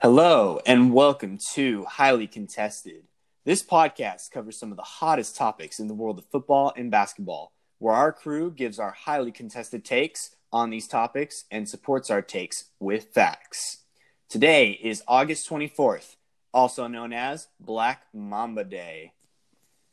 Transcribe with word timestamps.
Hello, 0.00 0.60
and 0.64 0.94
welcome 0.94 1.38
to 1.54 1.84
Highly 1.84 2.28
Contested. 2.28 3.02
This 3.44 3.64
podcast 3.64 4.30
covers 4.30 4.56
some 4.56 4.70
of 4.70 4.76
the 4.76 4.84
hottest 4.84 5.34
topics 5.34 5.80
in 5.80 5.88
the 5.88 5.94
world 5.94 6.20
of 6.20 6.24
football 6.26 6.72
and 6.76 6.88
basketball, 6.88 7.50
where 7.80 7.96
our 7.96 8.12
crew 8.12 8.52
gives 8.52 8.78
our 8.78 8.92
highly 8.92 9.32
contested 9.32 9.84
takes 9.84 10.36
on 10.52 10.70
these 10.70 10.86
topics 10.86 11.46
and 11.50 11.68
supports 11.68 12.10
our 12.10 12.22
takes 12.22 12.66
with 12.78 13.12
facts. 13.12 13.78
Today 14.28 14.78
is 14.80 15.02
August 15.08 15.50
24th, 15.50 16.14
also 16.54 16.86
known 16.86 17.12
as 17.12 17.48
Black 17.58 18.02
Mamba 18.14 18.62
Day. 18.62 19.14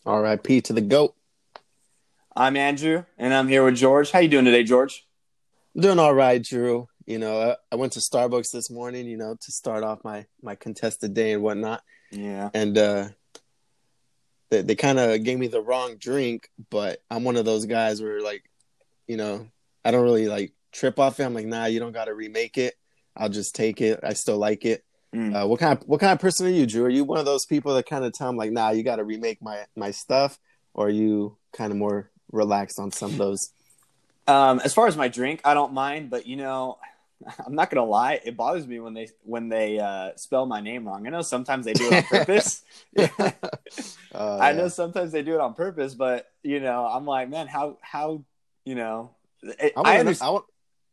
R.I.P. 0.06 0.61
to 0.61 0.74
the 0.74 0.82
goat. 0.82 1.15
I'm 2.36 2.56
Andrew, 2.56 3.06
and 3.18 3.33
I'm 3.33 3.47
here 3.47 3.65
with 3.65 3.75
George. 3.75 4.11
How 4.11 4.19
you 4.19 4.29
doing 4.29 4.46
today, 4.46 4.64
George? 4.64 5.07
Doing 5.75 5.97
all 5.97 6.14
right, 6.14 6.43
Drew. 6.43 6.89
You 7.05 7.19
know, 7.19 7.51
I, 7.51 7.55
I 7.71 7.75
went 7.75 7.93
to 7.93 8.00
Starbucks 8.00 8.51
this 8.51 8.69
morning. 8.69 9.07
You 9.07 9.18
know, 9.18 9.36
to 9.39 9.51
start 9.51 9.83
off 9.83 10.04
my 10.04 10.25
my 10.41 10.55
contested 10.55 11.13
day 11.13 11.33
and 11.33 11.43
whatnot. 11.43 11.83
Yeah. 12.11 12.50
And 12.54 12.77
uh, 12.77 13.09
they 14.50 14.61
they 14.61 14.75
kind 14.75 15.00
of 15.00 15.23
gave 15.23 15.37
me 15.37 15.47
the 15.47 15.61
wrong 15.61 15.96
drink, 15.97 16.49
but 16.69 17.01
I'm 17.10 17.23
one 17.23 17.36
of 17.36 17.46
those 17.46 17.65
guys 17.65 18.01
where 18.01 18.21
like, 18.21 18.43
you 19.07 19.18
know, 19.18 19.47
I 19.83 19.91
don't 19.91 20.04
really 20.04 20.27
like 20.27 20.54
trip 20.71 20.99
off 20.99 21.19
it. 21.19 21.23
I'm 21.23 21.33
like, 21.33 21.47
nah, 21.47 21.65
you 21.65 21.79
don't 21.79 21.93
got 21.93 22.05
to 22.05 22.13
remake 22.13 22.57
it. 22.57 22.75
I'll 23.15 23.29
just 23.29 23.55
take 23.55 23.82
it. 23.82 23.99
I 24.04 24.13
still 24.13 24.37
like 24.37 24.65
it. 24.65 24.83
Mm. 25.13 25.43
Uh, 25.43 25.47
what 25.47 25.60
kind 25.60 25.77
of 25.77 25.87
what 25.87 25.99
kind 25.99 26.11
of 26.11 26.19
person 26.19 26.47
are 26.47 26.49
you, 26.49 26.65
Drew? 26.65 26.83
Are 26.85 26.89
you 26.89 27.05
one 27.05 27.19
of 27.19 27.25
those 27.25 27.46
people 27.46 27.74
that 27.75 27.85
kind 27.85 28.04
of 28.04 28.13
tell 28.13 28.27
them 28.27 28.35
like, 28.35 28.51
nah, 28.51 28.71
you 28.71 28.83
got 28.83 28.97
to 28.97 29.04
remake 29.04 29.41
my 29.41 29.65
my 29.75 29.91
stuff, 29.91 30.37
or 30.74 30.87
are 30.87 30.89
you 30.89 31.37
kind 31.54 31.71
of 31.71 31.77
more 31.77 32.11
relaxed 32.31 32.80
on 32.80 32.91
some 32.91 33.11
of 33.11 33.17
those? 33.17 33.52
Um, 34.27 34.59
as 34.63 34.73
far 34.73 34.88
as 34.88 34.97
my 34.97 35.08
drink, 35.08 35.39
I 35.45 35.53
don't 35.53 35.72
mind, 35.72 36.09
but 36.09 36.25
you 36.25 36.35
know, 36.35 36.80
I'm 37.45 37.55
not 37.55 37.69
gonna 37.69 37.86
lie, 37.86 38.19
it 38.23 38.36
bothers 38.36 38.67
me 38.67 38.80
when 38.80 38.94
they 38.94 39.09
when 39.23 39.49
they 39.49 39.80
uh, 39.80 40.11
spell 40.16 40.45
my 40.45 40.61
name 40.61 40.88
wrong. 40.88 41.08
I 41.08 41.09
know 41.09 41.21
sometimes 41.21 41.66
they 41.66 41.73
do 41.73 41.88
it 41.91 41.94
on 41.94 42.03
purpose. 42.03 42.63
Uh, 44.13 44.38
I 44.39 44.53
know 44.53 44.69
sometimes 44.69 45.11
they 45.11 45.23
do 45.23 45.33
it 45.33 45.41
on 45.41 45.53
purpose, 45.55 45.93
but 45.93 46.31
you 46.41 46.61
know, 46.61 46.86
I'm 46.86 47.05
like, 47.05 47.30
man, 47.30 47.47
how 47.47 47.77
how 47.81 48.23
you 48.63 48.73
know? 48.73 49.11
It, 49.43 49.73
I 49.75 49.80
I, 49.80 49.81
want 49.81 49.88
to 49.88 49.99
understand. 49.99 50.27
I 50.27 50.31
want, 50.31 50.45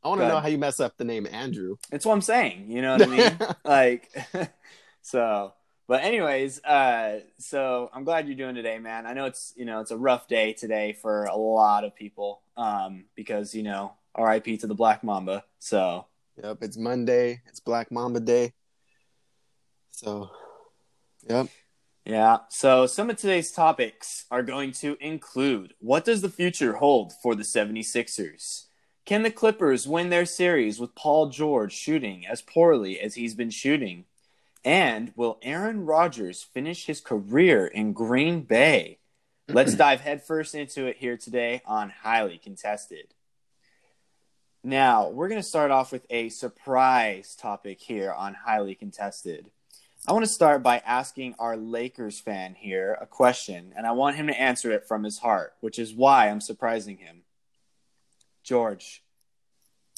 I 0.03 0.09
want 0.09 0.21
to 0.23 0.29
know 0.29 0.41
how 0.41 0.49
you 0.49 0.59
mess 0.59 0.81
up 0.81 0.97
the 0.97 1.05
name 1.05 1.29
Andrew. 1.31 1.77
It's 1.93 2.05
what 2.05 2.15
I'm 2.15 2.21
saying. 2.21 2.69
You 2.69 2.83
know 2.83 2.97
what 2.97 3.03
I 3.03 3.07
mean? 3.07 3.39
like, 3.65 4.11
so. 5.03 5.53
But 5.87 6.03
anyways, 6.03 6.65
uh, 6.65 7.21
so 7.39 7.91
I'm 7.93 8.05
glad 8.05 8.27
you're 8.27 8.37
doing 8.37 8.55
today, 8.55 8.79
man. 8.79 9.07
I 9.07 9.13
know 9.13 9.27
it's 9.27 9.53
you 9.57 9.65
know 9.65 9.81
it's 9.81 9.91
a 9.93 9.97
rough 9.97 10.27
day 10.27 10.53
today 10.53 10.95
for 10.95 11.27
a 11.27 11.37
lot 11.37 11.85
of 11.85 11.95
people, 11.95 12.41
um, 12.57 13.05
because 13.15 13.55
you 13.55 13.63
know 13.63 13.93
R.I.P. 14.15 14.57
to 14.59 14.67
the 14.67 14.75
Black 14.75 15.05
Mamba. 15.05 15.45
So 15.59 16.07
Yep, 16.37 16.59
it's 16.63 16.77
Monday. 16.79 17.43
It's 17.47 17.61
Black 17.61 17.93
Mamba 17.93 18.21
Day. 18.21 18.55
So, 19.91 20.31
yep. 21.29 21.49
Yeah. 22.05 22.39
So 22.49 22.87
some 22.87 23.11
of 23.11 23.17
today's 23.17 23.53
topics 23.53 24.25
are 24.31 24.43
going 24.43 24.73
to 24.73 24.97
include 25.01 25.75
what 25.79 26.05
does 26.05 26.23
the 26.23 26.31
future 26.31 26.75
hold 26.75 27.13
for 27.23 27.35
the 27.35 27.43
76ers? 27.43 28.65
Can 29.05 29.23
the 29.23 29.31
Clippers 29.31 29.87
win 29.87 30.09
their 30.09 30.25
series 30.25 30.81
with 30.81 30.95
Paul 30.95 31.29
George 31.29 31.73
shooting 31.73 32.27
as 32.27 32.41
poorly 32.41 32.99
as 32.99 33.15
he's 33.15 33.35
been 33.35 33.51
shooting? 33.51 34.07
And 34.65 35.13
will 35.17 35.39
Aaron 35.43 35.85
Rodgers 35.85 36.43
finish 36.43 36.87
his 36.87 37.01
career 37.01 37.67
in 37.67 37.93
Green 37.93 38.43
Bay? 38.43 38.99
Let's 39.49 39.75
dive 39.77 40.01
headfirst 40.01 40.55
into 40.55 40.87
it 40.87 40.97
here 40.97 41.17
today 41.17 41.63
on 41.67 41.91
Highly 41.91 42.39
Contested. 42.39 43.13
Now, 44.65 45.09
we're 45.09 45.29
going 45.29 45.41
to 45.41 45.47
start 45.47 45.73
off 45.73 45.91
with 45.91 46.07
a 46.09 46.29
surprise 46.29 47.35
topic 47.35 47.81
here 47.81 48.13
on 48.13 48.35
Highly 48.35 48.77
Contested. 48.77 49.51
I 50.07 50.13
want 50.13 50.25
to 50.25 50.31
start 50.31 50.63
by 50.63 50.79
asking 50.87 51.35
our 51.41 51.57
Lakers 51.57 52.21
fan 52.21 52.55
here 52.55 52.97
a 53.01 53.07
question, 53.07 53.73
and 53.77 53.89
I 53.89 53.91
want 53.91 54.15
him 54.15 54.29
to 54.29 54.41
answer 54.41 54.71
it 54.71 54.87
from 54.87 55.03
his 55.03 55.19
heart, 55.19 55.55
which 55.61 55.81
is 55.81 55.93
why 55.93 56.29
I'm 56.29 56.41
surprising 56.41 56.99
him. 56.99 57.23
George, 58.45 59.03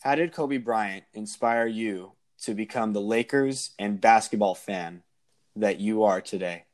how 0.03 0.15
did 0.15 0.33
Kobe 0.33 0.57
Bryant 0.57 1.05
inspire 1.13 1.67
you 1.67 2.13
to 2.45 2.55
become 2.55 2.95
the 2.95 3.03
Lakers 3.03 3.73
and 3.79 4.01
basketball 4.01 4.55
fan 4.55 5.03
that 5.57 5.79
you 5.79 6.05
are 6.05 6.23
today? 6.23 6.65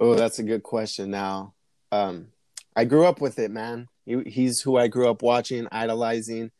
Oh, 0.00 0.16
that's 0.16 0.40
a 0.40 0.44
good 0.44 0.64
question. 0.64 1.12
Now, 1.12 1.54
um, 1.92 2.32
I 2.74 2.86
grew 2.86 3.06
up 3.06 3.20
with 3.20 3.38
it, 3.38 3.52
man. 3.52 3.88
He, 4.04 4.20
he's 4.26 4.60
who 4.60 4.76
I 4.76 4.88
grew 4.88 5.08
up 5.08 5.22
watching, 5.22 5.68
idolizing. 5.70 6.50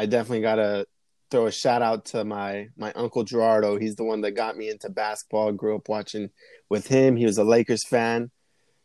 I 0.00 0.06
definitely 0.06 0.40
gotta 0.40 0.86
throw 1.30 1.44
a 1.44 1.52
shout 1.52 1.82
out 1.82 2.06
to 2.06 2.24
my 2.24 2.68
my 2.78 2.90
uncle 2.94 3.22
Gerardo. 3.22 3.76
He's 3.76 3.96
the 3.96 4.04
one 4.04 4.22
that 4.22 4.30
got 4.30 4.56
me 4.56 4.70
into 4.70 4.88
basketball. 4.88 5.52
Grew 5.52 5.76
up 5.76 5.90
watching 5.90 6.30
with 6.70 6.86
him. 6.86 7.16
He 7.16 7.26
was 7.26 7.36
a 7.36 7.44
Lakers 7.44 7.84
fan, 7.84 8.30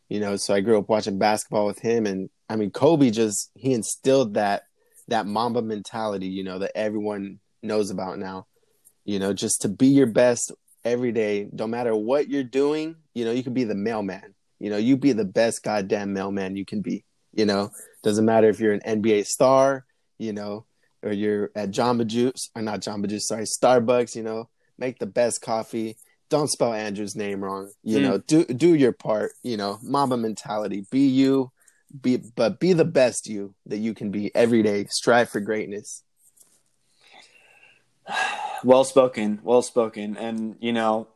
you 0.10 0.20
know. 0.20 0.36
So 0.36 0.54
I 0.54 0.60
grew 0.60 0.78
up 0.78 0.90
watching 0.90 1.18
basketball 1.18 1.68
with 1.68 1.80
him, 1.80 2.06
and 2.06 2.30
I 2.50 2.58
mean, 2.58 2.70
Kobe 2.70 3.12
just 3.12 3.50
he 3.56 3.72
instilled 3.72 4.34
that 4.34 4.64
that 5.08 5.26
Mamba 5.26 5.62
mentality, 5.62 6.28
you 6.28 6.44
know, 6.44 6.60
that 6.60 6.74
everyone 6.76 7.40
knows 7.64 7.92
about 7.92 8.20
now. 8.20 8.48
You 9.06 9.20
know, 9.20 9.32
just 9.32 9.62
to 9.62 9.70
be 9.70 9.88
your 9.88 10.08
best 10.08 10.52
every 10.84 11.14
day, 11.14 11.48
no 11.54 11.66
matter 11.66 11.96
what 11.96 12.28
you're 12.28 12.44
doing. 12.44 12.98
You 13.14 13.24
know, 13.24 13.32
you 13.32 13.42
can 13.42 13.54
be 13.54 13.64
the 13.64 13.74
mailman. 13.74 14.36
You 14.60 14.70
know, 14.70 14.78
you 14.78 14.98
be 14.98 15.14
the 15.14 15.24
best 15.24 15.64
goddamn 15.64 16.12
mailman 16.12 16.58
you 16.58 16.66
can 16.66 16.82
be. 16.82 17.06
You 17.32 17.46
know, 17.46 17.70
doesn't 18.04 18.26
matter 18.26 18.50
if 18.50 18.60
you're 18.60 18.74
an 18.74 18.82
NBA 18.86 19.28
star. 19.28 19.86
You 20.18 20.34
know, 20.34 20.66
or 21.04 21.12
you're 21.12 21.52
at 21.56 21.72
Jamba 21.72 22.06
Juice 22.08 22.50
or 22.56 22.62
not 22.62 22.82
Jamba 22.82 23.08
Juice, 23.08 23.28
sorry, 23.28 23.46
Starbucks. 23.46 24.16
You 24.16 24.24
know, 24.24 24.50
make 24.78 25.00
the 25.00 25.06
best 25.06 25.42
coffee. 25.42 25.98
Don't 26.30 26.50
spell 26.50 26.74
Andrew's 26.74 27.16
name 27.16 27.44
wrong. 27.44 27.72
You 27.84 28.00
Mm. 28.00 28.02
know, 28.02 28.18
do 28.20 28.46
do 28.46 28.74
your 28.76 28.92
part. 28.92 29.32
You 29.44 29.58
know, 29.58 29.80
mama 29.84 30.18
mentality. 30.18 30.86
Be 30.92 31.08
you. 31.08 31.52
Be 32.02 32.18
but 32.18 32.60
be 32.60 32.74
the 32.74 32.84
best 32.86 33.28
you 33.28 33.54
that 33.68 33.78
you 33.78 33.94
can 33.94 34.10
be 34.12 34.34
every 34.36 34.64
day. 34.64 34.86
Strive 34.90 35.30
for 35.30 35.40
greatness. 35.40 36.04
Well 38.64 38.84
spoken, 38.84 39.40
well 39.44 39.62
spoken. 39.62 40.18
And, 40.18 40.56
you 40.60 40.74
know, 40.74 41.08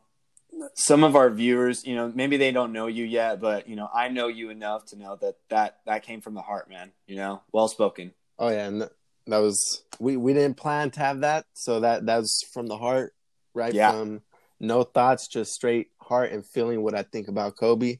some 0.74 1.02
of 1.02 1.16
our 1.16 1.30
viewers, 1.30 1.84
you 1.84 1.96
know, 1.96 2.12
maybe 2.14 2.36
they 2.36 2.52
don't 2.52 2.72
know 2.72 2.86
you 2.86 3.04
yet, 3.04 3.40
but, 3.40 3.68
you 3.68 3.74
know, 3.74 3.88
I 3.92 4.08
know 4.08 4.28
you 4.28 4.50
enough 4.50 4.84
to 4.86 4.96
know 4.96 5.16
that 5.16 5.34
that, 5.48 5.78
that 5.86 6.04
came 6.04 6.20
from 6.20 6.34
the 6.34 6.42
heart, 6.42 6.68
man. 6.70 6.92
You 7.08 7.16
know, 7.16 7.42
well 7.50 7.66
spoken. 7.66 8.12
Oh 8.38 8.50
yeah, 8.50 8.68
and 8.68 8.88
that 9.30 9.38
was 9.38 9.84
we 9.98 10.16
we 10.16 10.32
didn't 10.32 10.56
plan 10.56 10.90
to 10.92 11.00
have 11.00 11.20
that, 11.20 11.46
so 11.54 11.80
that 11.80 12.06
that 12.06 12.18
was 12.18 12.44
from 12.52 12.66
the 12.66 12.76
heart, 12.76 13.14
right? 13.54 13.74
Yeah. 13.74 13.92
From 13.92 14.22
no 14.60 14.82
thoughts, 14.82 15.28
just 15.28 15.52
straight 15.52 15.88
heart 16.00 16.32
and 16.32 16.44
feeling 16.44 16.82
what 16.82 16.94
I 16.94 17.02
think 17.02 17.28
about 17.28 17.56
Kobe. 17.56 17.98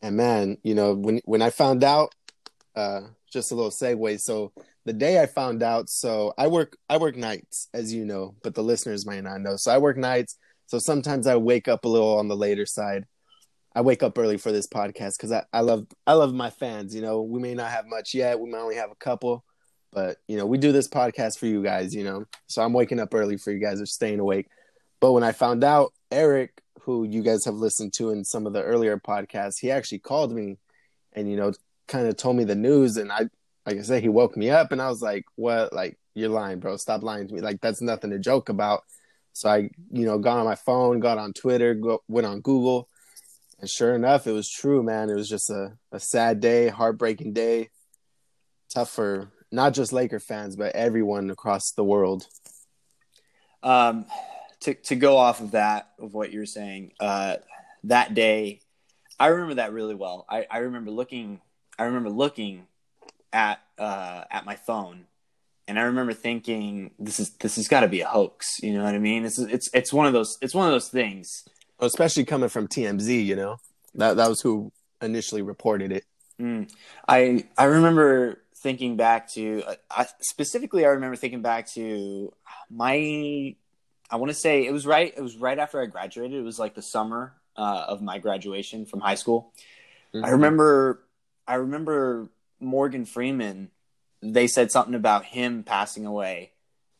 And 0.00 0.16
man, 0.16 0.58
you 0.62 0.74
know, 0.74 0.94
when 0.94 1.20
when 1.24 1.42
I 1.42 1.50
found 1.50 1.82
out, 1.82 2.14
uh, 2.76 3.00
just 3.32 3.52
a 3.52 3.54
little 3.54 3.70
segue. 3.70 4.20
So 4.20 4.52
the 4.84 4.92
day 4.92 5.20
I 5.20 5.26
found 5.26 5.62
out, 5.62 5.90
so 5.90 6.32
I 6.38 6.46
work 6.46 6.76
I 6.88 6.98
work 6.98 7.16
nights, 7.16 7.68
as 7.74 7.92
you 7.92 8.04
know, 8.04 8.36
but 8.42 8.54
the 8.54 8.62
listeners 8.62 9.06
might 9.06 9.24
not 9.24 9.40
know. 9.40 9.56
So 9.56 9.72
I 9.72 9.78
work 9.78 9.96
nights, 9.96 10.38
so 10.66 10.78
sometimes 10.78 11.26
I 11.26 11.36
wake 11.36 11.68
up 11.68 11.84
a 11.84 11.88
little 11.88 12.18
on 12.18 12.28
the 12.28 12.36
later 12.36 12.66
side. 12.66 13.04
I 13.74 13.80
wake 13.80 14.02
up 14.02 14.18
early 14.18 14.38
for 14.38 14.50
this 14.50 14.66
podcast 14.66 15.18
because 15.18 15.32
I, 15.32 15.44
I 15.52 15.60
love 15.60 15.86
I 16.06 16.14
love 16.14 16.32
my 16.32 16.50
fans. 16.50 16.94
You 16.94 17.02
know, 17.02 17.22
we 17.22 17.40
may 17.40 17.54
not 17.54 17.70
have 17.70 17.86
much 17.86 18.14
yet, 18.14 18.40
we 18.40 18.50
might 18.50 18.60
only 18.60 18.76
have 18.76 18.90
a 18.90 18.96
couple, 18.96 19.44
but 19.92 20.18
you 20.26 20.36
know, 20.36 20.46
we 20.46 20.58
do 20.58 20.72
this 20.72 20.88
podcast 20.88 21.38
for 21.38 21.46
you 21.46 21.62
guys. 21.62 21.94
You 21.94 22.04
know, 22.04 22.24
so 22.46 22.62
I'm 22.62 22.72
waking 22.72 23.00
up 23.00 23.14
early 23.14 23.36
for 23.36 23.52
you 23.52 23.58
guys. 23.58 23.80
Are 23.80 23.86
staying 23.86 24.20
awake. 24.20 24.48
But 25.00 25.12
when 25.12 25.22
I 25.22 25.32
found 25.32 25.64
out 25.64 25.92
Eric, 26.10 26.62
who 26.82 27.04
you 27.04 27.22
guys 27.22 27.44
have 27.44 27.54
listened 27.54 27.92
to 27.94 28.10
in 28.10 28.24
some 28.24 28.46
of 28.46 28.52
the 28.52 28.62
earlier 28.62 28.98
podcasts, 28.98 29.58
he 29.60 29.70
actually 29.70 30.00
called 30.00 30.32
me, 30.32 30.58
and 31.12 31.30
you 31.30 31.36
know, 31.36 31.52
kind 31.86 32.06
of 32.06 32.16
told 32.16 32.36
me 32.36 32.44
the 32.44 32.54
news, 32.54 32.96
and 32.96 33.10
I, 33.12 33.28
like 33.66 33.78
I 33.78 33.82
said, 33.82 34.02
he 34.02 34.08
woke 34.08 34.36
me 34.36 34.50
up, 34.50 34.72
and 34.72 34.80
I 34.80 34.88
was 34.88 35.02
like, 35.02 35.24
"What? 35.36 35.72
Like 35.72 35.98
you're 36.14 36.28
lying, 36.28 36.60
bro? 36.60 36.76
Stop 36.76 37.02
lying 37.02 37.28
to 37.28 37.34
me. 37.34 37.40
Like 37.40 37.60
that's 37.60 37.80
nothing 37.80 38.10
to 38.10 38.18
joke 38.18 38.48
about." 38.48 38.84
So 39.32 39.48
I, 39.48 39.70
you 39.92 40.04
know, 40.04 40.18
got 40.18 40.38
on 40.38 40.46
my 40.46 40.56
phone, 40.56 40.98
got 40.98 41.18
on 41.18 41.32
Twitter, 41.32 41.74
go, 41.74 42.02
went 42.08 42.26
on 42.26 42.40
Google, 42.40 42.88
and 43.60 43.68
sure 43.68 43.94
enough, 43.94 44.26
it 44.26 44.32
was 44.32 44.50
true, 44.50 44.82
man. 44.82 45.10
It 45.10 45.14
was 45.14 45.28
just 45.28 45.50
a, 45.50 45.76
a 45.92 46.00
sad 46.00 46.40
day, 46.40 46.68
heartbreaking 46.68 47.32
day. 47.32 47.70
Tough 48.68 48.90
for 48.90 49.30
not 49.50 49.74
just 49.74 49.92
Laker 49.92 50.20
fans, 50.20 50.56
but 50.56 50.74
everyone 50.74 51.30
across 51.30 51.72
the 51.72 51.84
world. 51.84 52.26
Um, 53.62 54.06
to, 54.60 54.74
to 54.74 54.96
go 54.96 55.16
off 55.16 55.40
of 55.40 55.52
that, 55.52 55.90
of 55.98 56.14
what 56.14 56.32
you're 56.32 56.46
saying, 56.46 56.92
uh, 57.00 57.36
that 57.84 58.14
day, 58.14 58.60
I 59.18 59.28
remember 59.28 59.54
that 59.54 59.72
really 59.72 59.94
well. 59.94 60.26
I, 60.28 60.46
I 60.50 60.58
remember 60.58 60.90
looking, 60.90 61.40
I 61.78 61.84
remember 61.84 62.10
looking 62.10 62.66
at, 63.32 63.60
uh, 63.78 64.24
at 64.30 64.44
my 64.44 64.56
phone 64.56 65.06
and 65.66 65.78
I 65.78 65.82
remember 65.82 66.12
thinking, 66.12 66.92
this 66.98 67.20
is, 67.20 67.30
this 67.30 67.56
has 67.56 67.68
got 67.68 67.80
to 67.80 67.88
be 67.88 68.00
a 68.00 68.06
hoax. 68.06 68.60
You 68.62 68.74
know 68.74 68.84
what 68.84 68.94
I 68.94 68.98
mean? 68.98 69.24
It's, 69.24 69.38
it's, 69.38 69.68
it's 69.72 69.92
one 69.92 70.06
of 70.06 70.12
those, 70.12 70.38
it's 70.40 70.54
one 70.54 70.66
of 70.66 70.72
those 70.72 70.88
things 70.88 71.44
Especially 71.80 72.24
coming 72.24 72.48
from 72.48 72.66
TMZ, 72.66 73.24
you 73.24 73.36
know. 73.36 73.58
That 73.94 74.16
that 74.16 74.28
was 74.28 74.40
who 74.40 74.72
initially 75.00 75.42
reported 75.42 75.92
it. 75.92 76.04
Mm. 76.40 76.70
I 77.06 77.46
I 77.56 77.64
remember 77.64 78.42
thinking 78.62 78.96
back 78.96 79.30
to 79.32 79.62
uh, 79.66 79.74
I, 79.90 80.06
specifically. 80.20 80.84
I 80.84 80.90
remember 80.90 81.16
thinking 81.16 81.42
back 81.42 81.68
to 81.72 82.32
my 82.70 83.56
I 84.10 84.16
want 84.16 84.30
to 84.30 84.34
say 84.34 84.66
it 84.66 84.72
was 84.72 84.86
right. 84.86 85.12
It 85.14 85.20
was 85.20 85.36
right 85.36 85.58
after 85.58 85.80
I 85.80 85.86
graduated. 85.86 86.38
It 86.38 86.44
was 86.44 86.58
like 86.58 86.74
the 86.74 86.82
summer 86.82 87.34
uh, 87.56 87.84
of 87.88 88.00
my 88.00 88.18
graduation 88.18 88.86
from 88.86 89.00
high 89.00 89.16
school. 89.16 89.52
Mm-hmm. 90.14 90.24
I 90.24 90.30
remember. 90.30 91.02
I 91.46 91.54
remember 91.54 92.30
Morgan 92.60 93.04
Freeman. 93.04 93.70
They 94.22 94.46
said 94.46 94.72
something 94.72 94.94
about 94.94 95.24
him 95.24 95.62
passing 95.62 96.06
away, 96.06 96.52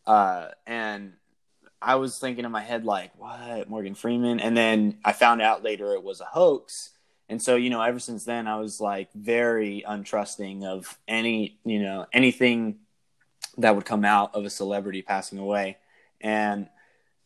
uh, 0.06 0.48
and 0.66 1.14
I 1.80 1.96
was 1.96 2.18
thinking 2.18 2.44
in 2.44 2.52
my 2.52 2.62
head 2.62 2.84
like, 2.84 3.12
"What, 3.16 3.68
Morgan 3.68 3.94
Freeman?" 3.94 4.40
And 4.40 4.56
then 4.56 4.98
I 5.04 5.12
found 5.12 5.40
out 5.40 5.64
later 5.64 5.94
it 5.94 6.02
was 6.02 6.20
a 6.20 6.26
hoax. 6.26 6.90
And 7.28 7.42
so, 7.42 7.56
you 7.56 7.68
know, 7.68 7.82
ever 7.82 7.98
since 7.98 8.24
then, 8.24 8.46
I 8.46 8.56
was 8.56 8.80
like 8.80 9.12
very 9.12 9.84
untrusting 9.86 10.64
of 10.64 10.98
any, 11.06 11.58
you 11.64 11.80
know, 11.82 12.06
anything 12.12 12.78
that 13.58 13.74
would 13.74 13.84
come 13.84 14.04
out 14.04 14.34
of 14.34 14.44
a 14.44 14.50
celebrity 14.50 15.02
passing 15.02 15.38
away. 15.38 15.76
And 16.20 16.68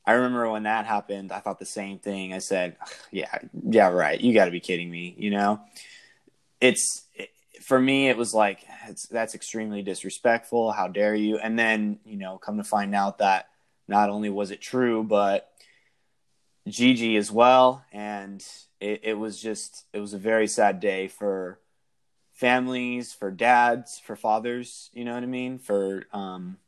I 0.05 0.13
remember 0.13 0.51
when 0.51 0.65
that 0.65 0.87
happened, 0.87 1.31
I 1.31 1.39
thought 1.39 1.59
the 1.59 1.67
same 1.67 1.99
thing. 1.99 2.33
I 2.33 2.39
said, 2.39 2.77
"Yeah, 3.11 3.33
yeah, 3.63 3.89
right. 3.89 4.21
You 4.21 4.35
got 4.35 4.47
to 4.47 4.51
be 4.51 4.61
kidding 4.61 4.91
me." 4.91 5.15
You 5.17 5.31
know, 5.31 5.61
it's 6.61 7.07
it, 7.15 7.31
for 7.61 7.81
me. 7.81 8.09
It 8.09 8.17
was 8.17 8.35
like 8.35 8.67
that's 9.11 9.35
extremely 9.35 9.83
disrespectful. 9.83 10.73
How 10.73 10.89
dare 10.89 11.15
you? 11.15 11.39
And 11.39 11.57
then 11.57 12.01
you 12.05 12.17
know, 12.17 12.39
come 12.39 12.57
to 12.57 12.65
find 12.65 12.95
out 12.95 13.19
that 13.19 13.49
not 13.87 14.11
only 14.11 14.29
was 14.29 14.51
it 14.51 14.61
true, 14.61 15.05
but 15.05 15.49
Gigi 16.67 17.17
as 17.17 17.31
well, 17.31 17.85
and 17.93 18.45
it, 18.83 19.01
it 19.05 19.15
was 19.15 19.41
just 19.41 19.85
it 19.93 20.01
was 20.01 20.13
a 20.13 20.19
very 20.19 20.49
sad 20.49 20.81
day 20.81 21.07
for 21.07 21.61
families, 22.33 23.13
for 23.13 23.31
dads, 23.31 24.01
for 24.05 24.17
fathers. 24.17 24.91
You 24.93 25.05
know 25.05 25.15
what 25.15 25.23
I 25.23 25.27
mean? 25.27 25.59
For 25.59 26.05
um, 26.13 26.59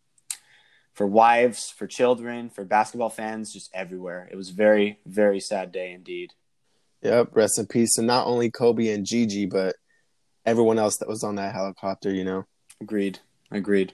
for 0.93 1.07
wives, 1.07 1.71
for 1.71 1.89
children, 1.89 2.51
for 2.51 2.65
basketball 2.65 3.11
fans, 3.11 3.53
just 3.53 3.69
everywhere. 3.75 4.29
It 4.31 4.37
was 4.37 4.51
very, 4.51 5.01
very 5.05 5.41
sad 5.41 5.73
day 5.73 5.93
indeed. 5.93 6.33
Yep, 7.03 7.31
rest 7.33 7.59
in 7.59 7.67
peace. 7.67 7.99
And 7.99 8.07
not 8.07 8.29
only 8.29 8.51
Kobe 8.51 8.89
and 8.89 9.05
Gigi, 9.05 9.47
but 9.47 9.75
everyone 10.47 10.79
else 10.79 10.97
that 10.99 11.09
was 11.09 11.25
on 11.25 11.35
that 11.35 11.53
helicopter, 11.53 12.15
you 12.15 12.25
know. 12.25 12.45
Agreed. 12.81 13.19
Agreed. 13.51 13.93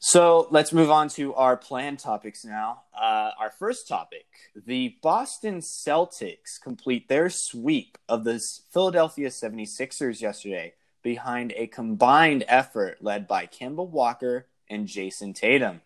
So 0.00 0.46
let's 0.52 0.72
move 0.72 0.92
on 0.92 1.08
to 1.10 1.34
our 1.34 1.56
planned 1.56 1.98
topics 1.98 2.44
now. 2.44 2.82
Uh, 2.94 3.32
our 3.38 3.50
first 3.50 3.88
topic 3.88 4.26
the 4.54 4.96
Boston 5.02 5.58
Celtics 5.58 6.60
complete 6.62 7.08
their 7.08 7.28
sweep 7.28 7.98
of 8.08 8.22
the 8.22 8.40
Philadelphia 8.72 9.28
76ers 9.28 10.20
yesterday 10.20 10.74
behind 11.02 11.52
a 11.56 11.66
combined 11.66 12.44
effort 12.46 12.98
led 13.02 13.26
by 13.26 13.46
Kemba 13.46 13.88
Walker 13.88 14.46
and 14.70 14.86
Jayson 14.86 15.34
Tatum. 15.34 15.80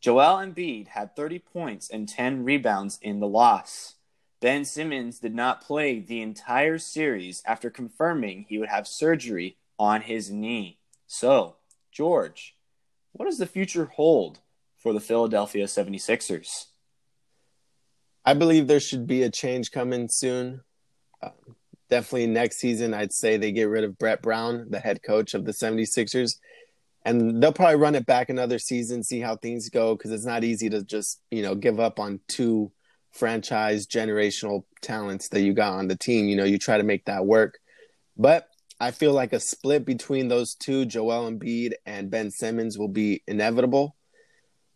Joel 0.00 0.38
Embiid 0.44 0.88
had 0.88 1.14
30 1.14 1.38
points 1.38 1.88
and 1.88 2.08
10 2.08 2.42
rebounds 2.42 2.98
in 3.00 3.20
the 3.20 3.28
loss. 3.28 3.94
Ben 4.40 4.64
Simmons 4.64 5.20
did 5.20 5.36
not 5.36 5.62
play 5.62 6.00
the 6.00 6.20
entire 6.20 6.78
series 6.78 7.44
after 7.46 7.70
confirming 7.70 8.46
he 8.48 8.58
would 8.58 8.70
have 8.70 8.88
surgery 8.88 9.56
on 9.78 10.02
his 10.02 10.32
knee. 10.32 10.78
So, 11.06 11.56
George, 11.92 12.55
what 13.16 13.26
does 13.26 13.38
the 13.38 13.46
future 13.46 13.86
hold 13.86 14.40
for 14.78 14.92
the 14.92 15.00
Philadelphia 15.00 15.64
76ers? 15.64 16.66
I 18.24 18.34
believe 18.34 18.66
there 18.66 18.80
should 18.80 19.06
be 19.06 19.22
a 19.22 19.30
change 19.30 19.70
coming 19.70 20.08
soon. 20.08 20.60
Uh, 21.22 21.30
definitely 21.88 22.26
next 22.26 22.58
season, 22.58 22.92
I'd 22.92 23.12
say 23.12 23.36
they 23.36 23.52
get 23.52 23.64
rid 23.68 23.84
of 23.84 23.98
Brett 23.98 24.20
Brown, 24.20 24.66
the 24.68 24.80
head 24.80 25.02
coach 25.02 25.32
of 25.32 25.44
the 25.44 25.52
76ers, 25.52 26.38
and 27.04 27.42
they'll 27.42 27.52
probably 27.52 27.76
run 27.76 27.94
it 27.94 28.04
back 28.04 28.28
another 28.28 28.58
season, 28.58 29.02
see 29.02 29.20
how 29.20 29.36
things 29.36 29.70
go, 29.70 29.94
because 29.94 30.10
it's 30.10 30.24
not 30.26 30.44
easy 30.44 30.68
to 30.68 30.82
just 30.82 31.20
you 31.30 31.42
know 31.42 31.54
give 31.54 31.80
up 31.80 31.98
on 32.00 32.20
two 32.28 32.72
franchise 33.12 33.86
generational 33.86 34.64
talents 34.82 35.28
that 35.28 35.40
you 35.40 35.54
got 35.54 35.74
on 35.74 35.88
the 35.88 35.96
team. 35.96 36.28
You 36.28 36.36
know, 36.36 36.44
you 36.44 36.58
try 36.58 36.76
to 36.76 36.84
make 36.84 37.06
that 37.06 37.24
work, 37.24 37.60
but 38.16 38.48
I 38.78 38.90
feel 38.90 39.12
like 39.12 39.32
a 39.32 39.40
split 39.40 39.84
between 39.84 40.28
those 40.28 40.54
two, 40.54 40.84
Joel 40.84 41.30
Embiid 41.30 41.72
and 41.86 42.10
Ben 42.10 42.30
Simmons, 42.30 42.78
will 42.78 42.88
be 42.88 43.22
inevitable. 43.26 43.96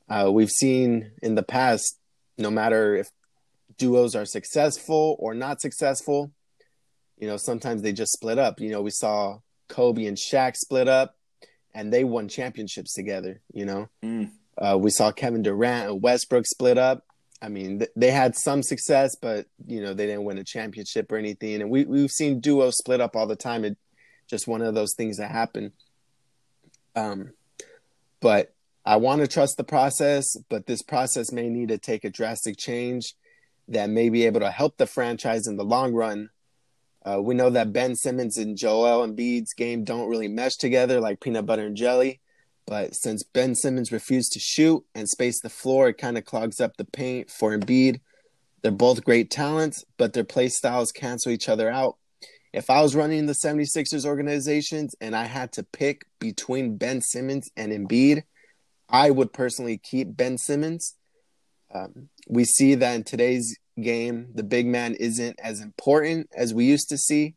Uh, 0.08 0.30
we've 0.32 0.50
seen 0.50 1.12
in 1.22 1.34
the 1.34 1.42
past, 1.42 1.98
no 2.38 2.50
matter 2.50 2.96
if 2.96 3.08
duos 3.76 4.14
are 4.14 4.24
successful 4.24 5.16
or 5.18 5.34
not 5.34 5.60
successful, 5.60 6.32
you 7.18 7.26
know, 7.26 7.36
sometimes 7.36 7.82
they 7.82 7.92
just 7.92 8.12
split 8.12 8.38
up. 8.38 8.60
You 8.60 8.70
know, 8.70 8.80
we 8.80 8.90
saw 8.90 9.38
Kobe 9.68 10.06
and 10.06 10.16
Shaq 10.16 10.56
split 10.56 10.88
up 10.88 11.16
and 11.74 11.92
they 11.92 12.04
won 12.04 12.28
championships 12.28 12.94
together. 12.94 13.40
You 13.52 13.66
know, 13.66 13.88
mm. 14.02 14.30
uh, 14.58 14.78
we 14.78 14.90
saw 14.90 15.12
Kevin 15.12 15.42
Durant 15.42 15.90
and 15.90 16.02
Westbrook 16.02 16.46
split 16.46 16.78
up. 16.78 17.04
I 17.42 17.48
mean, 17.48 17.80
th- 17.80 17.90
they 17.96 18.10
had 18.10 18.36
some 18.36 18.62
success, 18.62 19.16
but 19.20 19.46
you 19.66 19.80
know 19.80 19.94
they 19.94 20.06
didn't 20.06 20.24
win 20.24 20.38
a 20.38 20.44
championship 20.44 21.10
or 21.10 21.16
anything. 21.16 21.62
And 21.62 21.70
we 21.70 21.84
we've 21.84 22.10
seen 22.10 22.40
duos 22.40 22.76
split 22.76 23.00
up 23.00 23.16
all 23.16 23.26
the 23.26 23.36
time. 23.36 23.64
It 23.64 23.78
just 24.30 24.48
one 24.48 24.62
of 24.62 24.74
those 24.74 24.94
things 24.94 25.18
that 25.18 25.30
happen. 25.30 25.72
Um, 26.96 27.32
but 28.20 28.54
I 28.86 28.96
want 28.96 29.20
to 29.20 29.28
trust 29.28 29.56
the 29.56 29.64
process, 29.64 30.36
but 30.48 30.66
this 30.66 30.82
process 30.82 31.32
may 31.32 31.48
need 31.48 31.68
to 31.68 31.78
take 31.78 32.04
a 32.04 32.10
drastic 32.10 32.56
change 32.56 33.14
that 33.68 33.90
may 33.90 34.08
be 34.08 34.24
able 34.26 34.40
to 34.40 34.50
help 34.50 34.76
the 34.78 34.86
franchise 34.86 35.46
in 35.46 35.56
the 35.56 35.64
long 35.64 35.92
run 35.92 36.30
uh, 37.04 37.18
we 37.20 37.34
know 37.34 37.50
that 37.50 37.72
Ben 37.72 37.96
Simmons 37.96 38.36
and 38.36 38.56
Joel 38.56 39.06
Embiid's 39.06 39.54
game 39.54 39.84
don't 39.84 40.08
really 40.08 40.28
mesh 40.28 40.56
together 40.56 41.00
like 41.00 41.20
peanut 41.20 41.46
butter 41.46 41.64
and 41.64 41.76
jelly. 41.76 42.20
But 42.66 42.94
since 42.94 43.22
Ben 43.22 43.54
Simmons 43.54 43.90
refused 43.90 44.32
to 44.32 44.38
shoot 44.38 44.84
and 44.94 45.08
space 45.08 45.40
the 45.40 45.48
floor, 45.48 45.88
it 45.88 45.98
kind 45.98 46.18
of 46.18 46.24
clogs 46.24 46.60
up 46.60 46.76
the 46.76 46.84
paint 46.84 47.30
for 47.30 47.56
Embiid. 47.56 48.00
They're 48.62 48.70
both 48.70 49.04
great 49.04 49.30
talents, 49.30 49.84
but 49.96 50.12
their 50.12 50.24
play 50.24 50.48
styles 50.48 50.92
cancel 50.92 51.32
each 51.32 51.48
other 51.48 51.70
out. 51.70 51.96
If 52.52 52.68
I 52.68 52.82
was 52.82 52.96
running 52.96 53.26
the 53.26 53.32
76ers 53.32 54.04
organizations 54.04 54.94
and 55.00 55.14
I 55.14 55.24
had 55.24 55.52
to 55.52 55.62
pick 55.62 56.06
between 56.18 56.76
Ben 56.76 57.00
Simmons 57.00 57.48
and 57.56 57.72
Embiid, 57.72 58.24
I 58.88 59.10
would 59.10 59.32
personally 59.32 59.78
keep 59.78 60.16
Ben 60.16 60.36
Simmons. 60.36 60.96
Um, 61.72 62.08
we 62.28 62.44
see 62.44 62.74
that 62.74 62.94
in 62.94 63.04
today's 63.04 63.56
game. 63.80 64.30
The 64.34 64.42
big 64.42 64.66
man 64.66 64.94
isn't 64.94 65.38
as 65.40 65.60
important 65.60 66.28
as 66.34 66.52
we 66.52 66.64
used 66.64 66.88
to 66.88 66.98
see. 66.98 67.34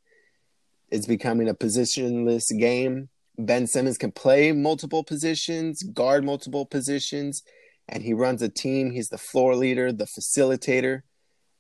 It's 0.89 1.05
becoming 1.05 1.47
a 1.47 1.53
positionless 1.53 2.45
game. 2.57 3.09
Ben 3.37 3.67
Simmons 3.67 3.97
can 3.97 4.11
play 4.11 4.51
multiple 4.51 5.03
positions, 5.03 5.81
guard 5.83 6.23
multiple 6.23 6.65
positions, 6.65 7.43
and 7.87 8.03
he 8.03 8.13
runs 8.13 8.41
a 8.41 8.49
team. 8.49 8.91
He's 8.91 9.09
the 9.09 9.17
floor 9.17 9.55
leader, 9.55 9.91
the 9.91 10.07
facilitator. 10.07 11.01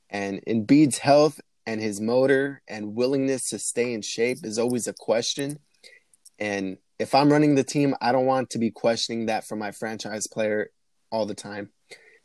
And 0.09 0.41
Embiid's 0.47 0.99
health 0.99 1.39
and 1.65 1.81
his 1.81 2.01
motor 2.01 2.61
and 2.67 2.95
willingness 2.95 3.49
to 3.49 3.59
stay 3.59 3.93
in 3.93 4.01
shape 4.01 4.39
is 4.43 4.59
always 4.59 4.87
a 4.87 4.93
question. 4.93 5.59
And 6.39 6.77
if 6.99 7.15
I'm 7.15 7.31
running 7.31 7.55
the 7.55 7.63
team, 7.63 7.95
I 8.01 8.11
don't 8.11 8.25
want 8.25 8.49
to 8.51 8.59
be 8.59 8.71
questioning 8.71 9.27
that 9.27 9.45
for 9.45 9.55
my 9.55 9.71
franchise 9.71 10.27
player 10.27 10.69
all 11.11 11.25
the 11.25 11.35
time 11.35 11.69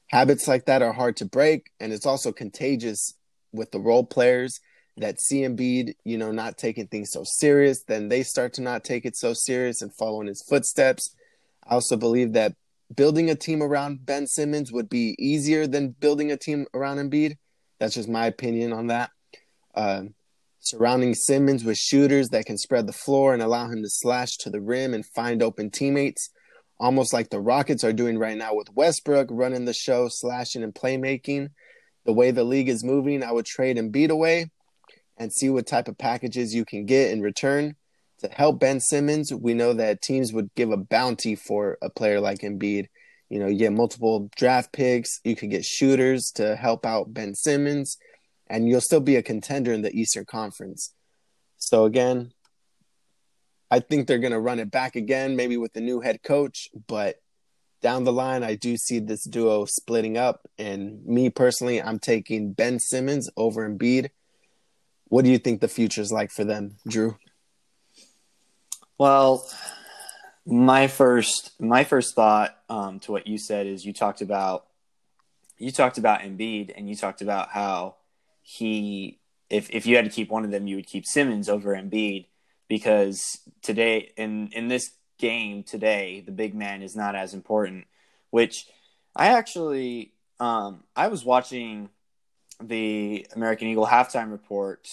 habits 0.08 0.48
like 0.48 0.66
that 0.66 0.82
are 0.82 0.92
hard 0.92 1.16
to 1.18 1.24
break, 1.24 1.70
and 1.80 1.92
it's 1.92 2.06
also 2.06 2.32
contagious 2.32 3.14
with 3.52 3.70
the 3.70 3.78
role 3.78 4.04
players 4.04 4.60
that 4.96 5.20
see 5.20 5.42
Embiid, 5.42 5.94
you 6.04 6.18
know, 6.18 6.32
not 6.32 6.58
taking 6.58 6.88
things 6.88 7.12
so 7.12 7.22
serious, 7.24 7.84
then 7.84 8.08
they 8.08 8.22
start 8.22 8.52
to 8.54 8.62
not 8.62 8.84
take 8.84 9.04
it 9.04 9.16
so 9.16 9.32
serious 9.32 9.80
and 9.80 9.94
follow 9.94 10.20
in 10.20 10.26
his 10.26 10.42
footsteps. 10.42 11.14
I 11.64 11.74
also 11.74 11.96
believe 11.96 12.32
that 12.32 12.54
building 12.94 13.30
a 13.30 13.36
team 13.36 13.62
around 13.62 14.04
Ben 14.04 14.26
Simmons 14.26 14.72
would 14.72 14.88
be 14.88 15.14
easier 15.18 15.66
than 15.66 15.90
building 15.90 16.32
a 16.32 16.36
team 16.36 16.66
around 16.74 16.98
Embiid. 16.98 17.36
That's 17.78 17.94
just 17.94 18.08
my 18.08 18.26
opinion 18.26 18.72
on 18.72 18.88
that. 18.88 19.10
Uh, 19.74 20.04
surrounding 20.60 21.14
Simmons 21.14 21.64
with 21.64 21.78
shooters 21.78 22.30
that 22.30 22.46
can 22.46 22.58
spread 22.58 22.86
the 22.86 22.92
floor 22.92 23.32
and 23.32 23.42
allow 23.42 23.68
him 23.68 23.82
to 23.82 23.88
slash 23.88 24.36
to 24.38 24.50
the 24.50 24.60
rim 24.60 24.92
and 24.92 25.06
find 25.06 25.42
open 25.42 25.70
teammates 25.70 26.30
almost 26.80 27.12
like 27.12 27.30
the 27.30 27.40
Rockets 27.40 27.84
are 27.84 27.92
doing 27.92 28.18
right 28.18 28.36
now 28.36 28.54
with 28.54 28.72
Westbrook 28.74 29.28
running 29.30 29.64
the 29.64 29.74
show, 29.74 30.08
slashing 30.08 30.62
and 30.62 30.74
playmaking. 30.74 31.50
The 32.04 32.12
way 32.12 32.30
the 32.30 32.44
league 32.44 32.68
is 32.68 32.84
moving, 32.84 33.22
I 33.22 33.32
would 33.32 33.46
trade 33.46 33.76
Embiid 33.76 34.10
away 34.10 34.50
and 35.16 35.32
see 35.32 35.50
what 35.50 35.66
type 35.66 35.88
of 35.88 35.98
packages 35.98 36.54
you 36.54 36.64
can 36.64 36.86
get 36.86 37.10
in 37.10 37.20
return. 37.20 37.76
To 38.20 38.28
help 38.28 38.60
Ben 38.60 38.80
Simmons, 38.80 39.32
we 39.32 39.54
know 39.54 39.72
that 39.74 40.02
teams 40.02 40.32
would 40.32 40.50
give 40.54 40.70
a 40.70 40.76
bounty 40.76 41.34
for 41.36 41.78
a 41.82 41.90
player 41.90 42.20
like 42.20 42.40
Embiid. 42.40 42.86
You 43.28 43.38
know, 43.38 43.46
you 43.46 43.58
get 43.58 43.72
multiple 43.72 44.30
draft 44.36 44.72
picks, 44.72 45.20
you 45.22 45.36
could 45.36 45.50
get 45.50 45.64
shooters 45.64 46.32
to 46.36 46.56
help 46.56 46.86
out 46.86 47.12
Ben 47.12 47.34
Simmons, 47.34 47.98
and 48.48 48.68
you'll 48.68 48.80
still 48.80 49.00
be 49.00 49.16
a 49.16 49.22
contender 49.22 49.72
in 49.72 49.82
the 49.82 49.92
Eastern 49.92 50.24
Conference. 50.24 50.94
So 51.56 51.84
again, 51.84 52.32
I 53.70 53.80
think 53.80 54.06
they're 54.06 54.18
going 54.18 54.32
to 54.32 54.40
run 54.40 54.58
it 54.58 54.70
back 54.70 54.96
again, 54.96 55.36
maybe 55.36 55.56
with 55.56 55.72
the 55.72 55.80
new 55.80 56.00
head 56.00 56.22
coach. 56.22 56.68
But 56.86 57.16
down 57.82 58.04
the 58.04 58.12
line, 58.12 58.42
I 58.42 58.54
do 58.54 58.76
see 58.76 58.98
this 58.98 59.24
duo 59.24 59.66
splitting 59.66 60.16
up. 60.16 60.48
And 60.58 61.04
me 61.04 61.30
personally, 61.30 61.80
I'm 61.82 61.98
taking 61.98 62.52
Ben 62.52 62.78
Simmons 62.78 63.28
over 63.36 63.68
Embiid. 63.68 64.10
What 65.08 65.24
do 65.24 65.30
you 65.30 65.38
think 65.38 65.60
the 65.60 65.68
future 65.68 66.00
is 66.00 66.12
like 66.12 66.30
for 66.30 66.44
them, 66.44 66.76
Drew? 66.86 67.16
Well, 68.98 69.48
my 70.44 70.86
first 70.86 71.52
my 71.60 71.84
first 71.84 72.14
thought 72.14 72.56
um, 72.70 73.00
to 73.00 73.12
what 73.12 73.26
you 73.26 73.38
said 73.38 73.66
is 73.66 73.84
you 73.84 73.92
talked 73.92 74.22
about 74.22 74.66
you 75.58 75.70
talked 75.70 75.98
about 75.98 76.20
Embiid 76.20 76.72
and 76.74 76.88
you 76.88 76.96
talked 76.96 77.20
about 77.20 77.50
how 77.50 77.96
he 78.50 79.20
if 79.50 79.68
if 79.70 79.84
you 79.84 79.96
had 79.96 80.06
to 80.06 80.10
keep 80.10 80.30
one 80.30 80.42
of 80.42 80.50
them, 80.50 80.66
you 80.66 80.76
would 80.76 80.86
keep 80.86 81.04
Simmons 81.04 81.50
over 81.50 81.74
Embiid 81.74 82.28
because 82.66 83.40
today 83.60 84.12
in 84.16 84.48
in 84.52 84.68
this 84.68 84.90
game 85.18 85.62
today, 85.62 86.22
the 86.24 86.32
big 86.32 86.54
man 86.54 86.80
is 86.80 86.96
not 86.96 87.14
as 87.14 87.34
important. 87.34 87.84
Which 88.30 88.66
I 89.14 89.28
actually 89.28 90.14
um, 90.40 90.84
I 90.96 91.08
was 91.08 91.26
watching 91.26 91.90
the 92.58 93.26
American 93.34 93.68
Eagle 93.68 93.86
halftime 93.86 94.30
report 94.30 94.88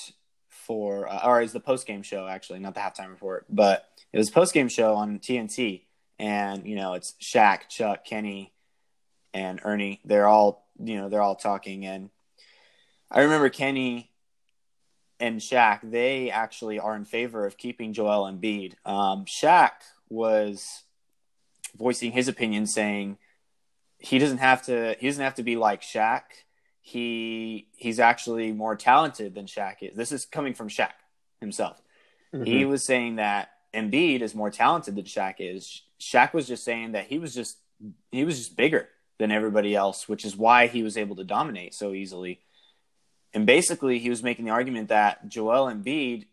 for, 0.50 1.08
uh, 1.08 1.22
or 1.24 1.42
is 1.42 1.54
the 1.54 1.62
post 1.62 1.88
game 1.88 2.04
show 2.04 2.28
actually, 2.28 2.60
not 2.60 2.74
the 2.74 2.82
halftime 2.82 3.10
report, 3.10 3.46
but 3.50 3.88
it 4.12 4.18
was 4.18 4.30
post 4.30 4.54
game 4.54 4.68
show 4.68 4.96
on 4.96 5.20
TNT, 5.20 5.84
and 6.20 6.68
you 6.68 6.76
know 6.76 6.94
it's 6.96 7.14
Shaq, 7.22 7.70
Chuck, 7.70 8.04
Kenny, 8.04 8.52
and 9.34 9.62
Ernie. 9.64 10.02
They're 10.04 10.28
all 10.28 10.68
you 10.78 10.98
know 10.98 11.08
they're 11.08 11.22
all 11.22 11.38
talking, 11.38 11.86
and 11.86 12.10
I 13.12 13.22
remember 13.22 13.50
Kenny 13.50 14.12
and 15.20 15.40
Shaq. 15.40 15.80
They 15.84 16.32
actually 16.32 16.80
are 16.80 16.96
in 16.96 17.06
favor 17.06 17.46
of 17.46 17.58
keeping 17.58 17.94
Joel 17.94 18.32
Embiid. 18.32 18.74
Um, 18.86 19.26
Shaq 19.26 19.72
was 20.10 20.84
voicing 21.78 22.12
his 22.12 22.28
opinion, 22.28 22.66
saying 22.66 23.18
he 24.00 24.20
doesn't 24.20 24.40
have 24.40 24.64
to. 24.64 24.96
He 25.00 25.08
doesn't 25.08 25.24
have 25.24 25.36
to 25.36 25.44
be 25.44 25.56
like 25.56 25.82
Shaq 25.82 26.22
he 26.88 27.68
he's 27.76 28.00
actually 28.00 28.52
more 28.52 28.76
talented 28.76 29.34
than 29.34 29.48
Shaq 29.48 29.78
is. 29.82 29.98
This 29.98 30.12
is 30.12 30.24
coming 30.24 30.54
from 30.54 30.70
Shaq 30.70 30.92
himself. 31.42 31.82
Mm-hmm. 32.32 32.44
He 32.44 32.64
was 32.64 32.86
saying 32.86 33.16
that 33.16 33.50
Embiid 33.74 34.22
is 34.22 34.36
more 34.36 34.52
talented 34.52 34.96
than 34.96 35.06
Shaq 35.06 35.38
is. 35.40 35.82
Shaq 36.00 36.32
was 36.32 36.48
just 36.48 36.64
saying 36.64 36.92
that 36.92 37.08
he 37.08 37.18
was 37.18 37.34
just 37.34 37.58
he 38.12 38.24
was 38.24 38.38
just 38.38 38.56
bigger 38.56 38.88
than 39.18 39.32
everybody 39.32 39.76
else, 39.76 40.08
which 40.08 40.24
is 40.24 40.38
why 40.38 40.68
he 40.68 40.84
was 40.84 40.96
able 40.96 41.16
to 41.16 41.24
dominate 41.24 41.74
so 41.74 41.92
easily. 41.92 42.42
And 43.36 43.46
basically, 43.46 44.00
he 44.00 44.10
was 44.10 44.24
making 44.24 44.46
the 44.46 44.52
argument 44.52 44.90
that 44.90 45.28
Joel 45.28 45.70
Embiid 45.70 46.26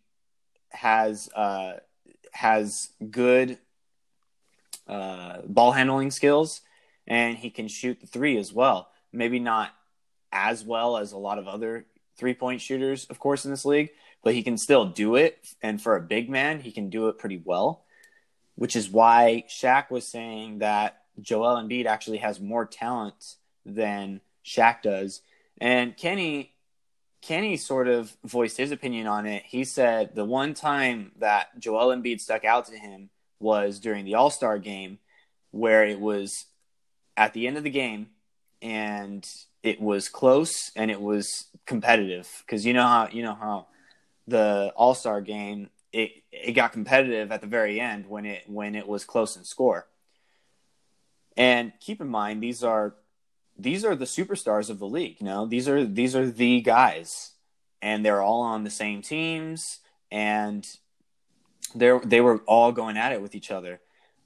has 0.71 1.29
uh, 1.35 1.75
has 2.31 2.91
good 3.11 3.59
uh, 4.87 5.39
ball 5.45 5.73
handling 5.73 6.13
skills, 6.13 6.61
and 7.09 7.37
he 7.37 7.51
can 7.51 7.67
shoot 7.67 8.01
the 8.01 8.07
three 8.07 8.39
as 8.39 8.53
well. 8.53 8.89
Maybe 9.13 9.41
not 9.41 9.75
as 10.31 10.65
well 10.65 10.97
as 10.97 11.11
a 11.11 11.19
lot 11.19 11.41
of 11.41 11.49
other 11.49 11.87
three 12.17 12.35
point 12.35 12.61
shooters, 12.61 13.05
of 13.07 13.19
course, 13.19 13.45
in 13.45 13.51
this 13.51 13.65
league, 13.65 13.91
but 14.23 14.35
he 14.35 14.45
can 14.45 14.57
still 14.57 14.85
do 14.87 15.17
it. 15.17 15.45
And 15.61 15.83
for 15.83 15.97
a 15.97 16.01
big 16.01 16.31
man, 16.31 16.61
he 16.61 16.71
can 16.71 16.89
do 16.89 17.09
it 17.09 17.19
pretty 17.19 17.43
well, 17.45 17.85
which 18.55 18.77
is 18.77 18.89
why 18.89 19.45
Shaq 19.49 19.91
was 19.91 20.07
saying 20.07 20.61
that 20.61 21.03
Joel 21.21 21.57
Embiid 21.57 21.87
actually 21.87 22.19
has 22.19 22.39
more 22.39 22.65
talent 22.65 23.35
than 23.67 24.21
Shaq 24.47 24.83
does. 24.83 25.21
And 25.61 25.97
Kenny, 25.97 26.52
Kenny 27.23 27.57
sort 27.57 27.87
of 27.87 28.15
voiced 28.25 28.57
his 28.57 28.73
opinion 28.73 29.07
on 29.07 29.27
it. 29.27 29.45
He 29.47 29.65
said 29.65 30.15
the 30.15 30.25
one 30.25 30.55
time 30.55 31.13
that 31.19 31.59
Joel 31.59 31.95
Embiid 31.95 32.21
stuck 32.21 32.45
out 32.45 32.67
to 32.67 32.77
him 32.77 33.11
was 33.39 33.79
during 33.79 34.05
the 34.05 34.17
All 34.17 34.31
Star 34.31 34.59
game, 34.59 34.99
where 35.53 35.85
it 35.85 36.01
was 36.01 36.47
at 37.17 37.33
the 37.33 37.47
end 37.47 37.57
of 37.57 37.63
the 37.63 37.71
game 37.71 38.09
and 38.61 39.25
it 39.63 39.81
was 39.81 40.09
close 40.09 40.73
and 40.75 40.91
it 40.91 41.01
was 41.01 41.47
competitive 41.67 42.29
because 42.45 42.67
you 42.67 42.73
know 42.73 42.87
how 42.87 43.09
you 43.13 43.23
know 43.23 43.35
how 43.35 43.67
the 44.27 44.73
All 44.77 44.95
Star 44.95 45.21
game 45.21 45.71
it 45.93 46.11
it 46.33 46.53
got 46.53 46.73
competitive 46.73 47.31
at 47.31 47.41
the 47.41 47.47
very 47.47 47.79
end 47.79 48.07
when 48.09 48.27
it 48.27 48.43
when 48.49 48.75
it 48.75 48.89
was 48.89 49.05
close 49.05 49.37
in 49.37 49.45
score. 49.45 49.87
And 51.37 51.73
keep 51.81 52.01
in 52.01 52.09
mind 52.09 52.43
these 52.43 52.65
are 52.65 52.95
these 53.59 53.85
are 53.85 53.95
the 53.95 54.05
superstars 54.05 54.71
of 54.71 54.79
the 54.79 54.87
league. 54.87 55.17
You 55.21 55.27
know 55.27 55.47
these 55.47 55.69
are 55.69 55.85
these 55.85 56.17
are 56.17 56.29
the 56.29 56.61
guys, 56.61 57.33
and 57.81 58.05
they're 58.05 58.23
all 58.23 58.43
on 58.43 58.65
the 58.65 58.71
same 58.71 59.03
teams, 59.03 59.81
and 60.11 60.67
they 61.75 61.99
they 62.05 62.21
were 62.21 62.39
all 62.47 62.73
going 62.73 62.97
at 62.97 63.13
it 63.13 63.23
with 63.23 63.35
each 63.35 63.51
other 63.51 63.81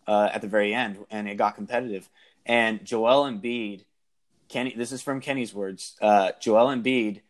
uh, 0.07 0.29
at 0.33 0.41
the 0.41 0.49
very 0.49 0.75
end, 0.75 0.99
and 1.11 1.29
it 1.29 1.37
got 1.37 1.57
competitive. 1.57 2.09
And 2.45 2.85
Joel 2.85 3.25
Embiid 3.25 3.85
Kenny, 4.49 4.75
this 4.77 4.93
is 4.93 5.03
from 5.03 5.21
Kenny's 5.21 5.55
words. 5.55 5.97
Uh, 6.01 6.33
Joel 6.41 6.75
Embiid 6.75 7.23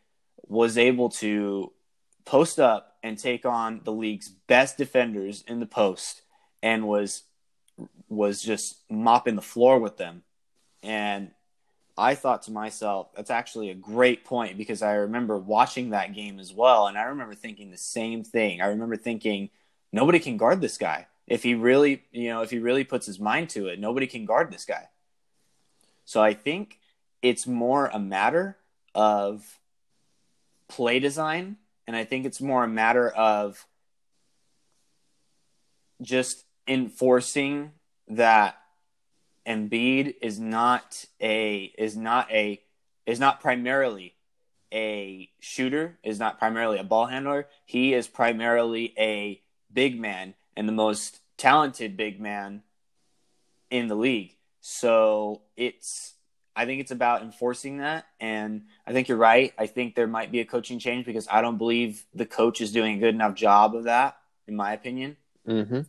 was 0.46 0.76
able 0.76 1.08
to 1.08 1.72
post 2.24 2.58
up 2.58 2.96
and 3.02 3.18
take 3.18 3.46
on 3.46 3.80
the 3.84 3.92
league's 3.92 4.28
best 4.28 4.76
defenders 4.76 5.42
in 5.46 5.60
the 5.60 5.66
post, 5.66 6.22
and 6.62 6.86
was 6.86 7.22
was 8.08 8.42
just 8.42 8.76
mopping 8.90 9.36
the 9.36 9.42
floor 9.42 9.78
with 9.78 9.96
them. 9.96 10.22
And 10.82 11.30
I 11.98 12.14
thought 12.14 12.42
to 12.42 12.50
myself, 12.50 13.08
that's 13.14 13.30
actually 13.30 13.70
a 13.70 13.74
great 13.74 14.24
point 14.24 14.58
because 14.58 14.82
I 14.82 14.92
remember 14.94 15.38
watching 15.38 15.90
that 15.90 16.14
game 16.14 16.38
as 16.38 16.52
well, 16.52 16.88
and 16.88 16.98
I 16.98 17.04
remember 17.04 17.34
thinking 17.34 17.70
the 17.70 17.78
same 17.78 18.22
thing. 18.22 18.60
I 18.60 18.66
remember 18.66 18.96
thinking 18.96 19.50
nobody 19.92 20.18
can 20.18 20.36
guard 20.36 20.60
this 20.60 20.76
guy 20.76 21.06
if 21.26 21.42
he 21.42 21.54
really, 21.54 22.04
you 22.12 22.28
know, 22.28 22.42
if 22.42 22.50
he 22.50 22.58
really 22.58 22.84
puts 22.84 23.06
his 23.06 23.18
mind 23.18 23.48
to 23.50 23.68
it. 23.68 23.80
Nobody 23.80 24.06
can 24.06 24.26
guard 24.26 24.52
this 24.52 24.64
guy. 24.64 24.88
So 26.04 26.22
I 26.22 26.34
think 26.34 26.78
it's 27.22 27.46
more 27.46 27.86
a 27.86 27.98
matter 27.98 28.56
of 28.94 29.58
play 30.68 31.00
design 31.00 31.56
and 31.86 31.96
I 31.96 32.04
think 32.04 32.26
it's 32.26 32.40
more 32.40 32.64
a 32.64 32.68
matter 32.68 33.08
of 33.08 33.66
just 36.02 36.44
enforcing 36.66 37.72
that 38.08 38.56
Embiid 39.46 40.16
is 40.20 40.40
not 40.40 41.04
a 41.20 41.72
is 41.78 41.96
not 41.96 42.30
a 42.30 42.60
is 43.06 43.20
not 43.20 43.40
primarily 43.40 44.14
a 44.72 45.30
shooter, 45.40 45.98
is 46.02 46.18
not 46.18 46.38
primarily 46.38 46.78
a 46.78 46.84
ball 46.84 47.06
handler. 47.06 47.46
He 47.64 47.94
is 47.94 48.08
primarily 48.08 48.92
a 48.98 49.40
big 49.72 50.00
man 50.00 50.34
and 50.56 50.68
the 50.68 50.72
most 50.72 51.20
talented 51.36 51.96
big 51.96 52.20
man 52.20 52.62
in 53.70 53.86
the 53.86 53.94
league. 53.94 54.36
So 54.60 55.42
it's 55.56 56.14
I 56.56 56.64
think 56.64 56.80
it's 56.80 56.90
about 56.90 57.22
enforcing 57.22 57.78
that. 57.78 58.06
And 58.18 58.62
I 58.86 58.92
think 58.92 59.08
you're 59.08 59.18
right. 59.18 59.52
I 59.58 59.66
think 59.66 59.94
there 59.94 60.06
might 60.06 60.32
be 60.32 60.40
a 60.40 60.44
coaching 60.44 60.78
change 60.78 61.04
because 61.04 61.28
I 61.30 61.42
don't 61.42 61.58
believe 61.58 62.04
the 62.14 62.24
coach 62.24 62.62
is 62.62 62.72
doing 62.72 62.96
a 62.96 62.98
good 62.98 63.14
enough 63.14 63.34
job 63.34 63.76
of 63.76 63.84
that, 63.84 64.16
in 64.48 64.56
my 64.56 64.72
opinion. 64.72 65.18
Mm-hmm. 65.46 65.82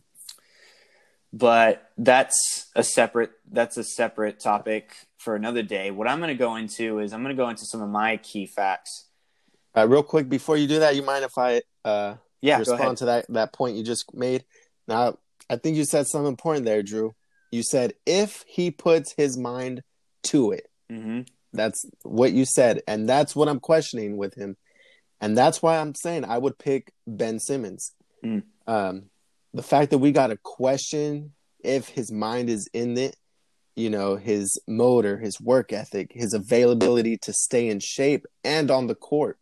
But 1.32 1.90
that's 1.98 2.70
a 2.74 2.82
separate 2.82 3.32
that's 3.50 3.76
a 3.76 3.84
separate 3.84 4.40
topic 4.40 4.92
for 5.18 5.36
another 5.36 5.62
day. 5.62 5.90
What 5.90 6.08
I'm 6.08 6.18
going 6.18 6.28
to 6.28 6.34
go 6.34 6.56
into 6.56 7.00
is 7.00 7.12
I'm 7.12 7.22
going 7.22 7.36
to 7.36 7.40
go 7.42 7.50
into 7.50 7.66
some 7.66 7.82
of 7.82 7.90
my 7.90 8.16
key 8.18 8.46
facts. 8.46 9.08
Uh, 9.76 9.86
real 9.86 10.02
quick 10.02 10.28
before 10.28 10.56
you 10.56 10.66
do 10.66 10.78
that, 10.78 10.96
you 10.96 11.02
mind 11.02 11.24
if 11.24 11.36
I 11.36 11.62
uh, 11.84 12.14
yeah 12.40 12.58
respond 12.58 12.98
to 12.98 13.06
that 13.06 13.26
that 13.28 13.52
point 13.52 13.76
you 13.76 13.84
just 13.84 14.14
made? 14.14 14.44
Now, 14.86 15.18
I 15.50 15.56
think 15.56 15.76
you 15.76 15.84
said 15.84 16.06
something 16.06 16.28
important 16.28 16.64
there, 16.64 16.82
Drew. 16.82 17.14
You 17.50 17.62
said 17.62 17.92
if 18.06 18.44
he 18.48 18.70
puts 18.70 19.12
his 19.12 19.36
mind 19.36 19.82
to 20.24 20.52
it. 20.52 20.68
Mm-hmm. 20.90 21.22
That's 21.52 21.84
what 22.02 22.32
you 22.32 22.44
said, 22.44 22.82
and 22.86 23.08
that's 23.08 23.34
what 23.34 23.48
I'm 23.48 23.60
questioning 23.60 24.16
with 24.16 24.34
him, 24.34 24.56
and 25.20 25.36
that's 25.36 25.62
why 25.62 25.78
I'm 25.78 25.94
saying 25.94 26.24
I 26.24 26.38
would 26.38 26.58
pick 26.58 26.92
Ben 27.06 27.38
Simmons. 27.38 27.92
Mm. 28.24 28.42
Um, 28.66 29.04
the 29.58 29.62
fact 29.64 29.90
that 29.90 29.98
we 29.98 30.12
got 30.12 30.28
to 30.28 30.36
question 30.36 31.32
if 31.64 31.88
his 31.88 32.12
mind 32.12 32.48
is 32.48 32.68
in 32.72 32.96
it, 32.96 33.16
you 33.74 33.90
know, 33.90 34.14
his 34.14 34.56
motor, 34.68 35.18
his 35.18 35.40
work 35.40 35.72
ethic, 35.72 36.12
his 36.14 36.32
availability 36.32 37.18
to 37.18 37.32
stay 37.32 37.68
in 37.68 37.80
shape 37.80 38.24
and 38.44 38.70
on 38.70 38.86
the 38.86 38.94
court, 38.94 39.36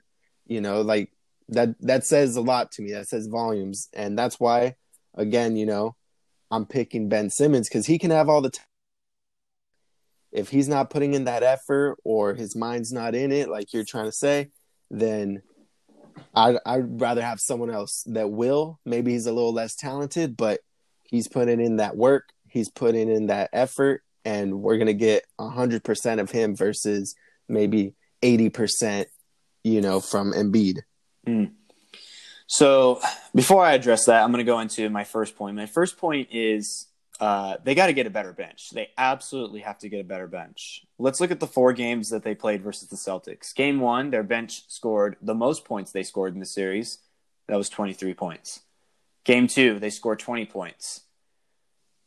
you 0.47 0.63
know, 0.63 0.81
like 0.81 1.13
that 1.51 1.79
that 1.83 2.07
says 2.07 2.35
a 2.35 2.41
lot 2.41 2.73
to 2.73 2.83
me. 2.83 2.93
That 2.93 3.09
says 3.09 3.27
volumes, 3.27 3.91
and 3.93 4.19
that's 4.19 4.41
why, 4.41 4.77
again, 5.13 5.55
you 5.55 5.67
know, 5.67 5.97
I'm 6.51 6.65
picking 6.65 7.11
Ben 7.11 7.29
Simmons 7.29 7.69
because 7.69 7.85
he 7.85 7.99
can 7.99 8.11
have 8.11 8.31
all 8.31 8.41
the 8.41 8.49
time 8.49 8.65
if 10.33 10.49
he's 10.49 10.67
not 10.67 10.89
putting 10.89 11.13
in 11.13 11.25
that 11.25 11.43
effort 11.43 11.99
or 12.05 12.33
his 12.33 12.57
mind's 12.57 12.91
not 12.91 13.15
in 13.15 13.33
it, 13.33 13.51
like 13.51 13.75
you're 13.75 13.85
trying 13.85 14.07
to 14.07 14.13
say, 14.13 14.49
then 14.91 15.43
I'd, 16.37 16.59
I'd 16.67 17.01
rather 17.01 17.23
have 17.23 17.41
someone 17.41 17.71
else 17.71 18.05
that 18.07 18.31
will. 18.31 18.79
Maybe 18.85 19.13
he's 19.13 19.27
a 19.27 19.33
little 19.33 19.55
less 19.55 19.75
talented, 19.75 20.37
but 20.37 20.61
he's 21.03 21.29
putting 21.29 21.61
in 21.61 21.77
that 21.77 21.97
work, 21.97 22.29
he's 22.49 22.71
putting 22.71 23.11
in 23.11 23.27
that 23.29 23.51
effort, 23.53 24.03
and 24.25 24.61
we're 24.61 24.79
gonna 24.79 24.93
get 24.93 25.25
hundred 25.41 25.83
percent 25.83 26.21
of 26.21 26.31
him 26.31 26.55
versus 26.55 27.15
maybe 27.49 27.95
eighty 28.23 28.51
percent, 28.51 29.09
you 29.65 29.81
know, 29.81 30.01
from 30.01 30.33
Embiid. 30.33 30.81
Mm. 31.27 31.53
So 32.47 33.01
before 33.35 33.65
I 33.65 33.73
address 33.73 34.07
that, 34.07 34.23
I'm 34.23 34.31
going 34.31 34.45
to 34.45 34.51
go 34.51 34.61
into 34.61 34.89
my 34.89 35.05
first 35.05 35.37
point. 35.37 35.57
My 35.57 35.67
first 35.67 35.99
point 35.99 36.29
is 36.31 36.87
uh, 37.19 37.57
they 37.65 37.75
got 37.75 37.87
to 37.87 37.93
get 37.93 38.07
a 38.07 38.11
better 38.11 38.33
bench. 38.33 38.71
They 38.71 38.91
absolutely 38.99 39.61
have 39.61 39.79
to 39.79 39.89
get 39.89 40.01
a 40.01 40.05
better 40.05 40.27
bench. 40.27 40.85
Let's 40.99 41.21
look 41.21 41.31
at 41.31 41.41
the 41.41 41.47
four 41.47 41.73
games 41.73 42.11
that 42.11 42.23
they 42.23 42.35
played 42.35 42.63
versus 42.63 42.89
the 42.89 42.97
Celtics. 42.97 43.55
Game 43.55 43.81
one, 43.81 44.11
their 44.11 44.23
bench 44.23 44.69
scored 44.69 45.17
the 45.23 45.35
most 45.35 45.65
points 45.65 45.93
they 45.93 46.03
scored 46.03 46.35
in 46.35 46.41
the 46.41 46.47
series. 46.47 46.99
That 47.49 47.57
was 47.57 47.69
23 47.69 48.15
points. 48.15 48.61
Game 49.25 49.47
two, 49.47 49.79
they 49.79 49.91
scored 49.91 50.19
20 50.19 50.47
points. 50.47 51.03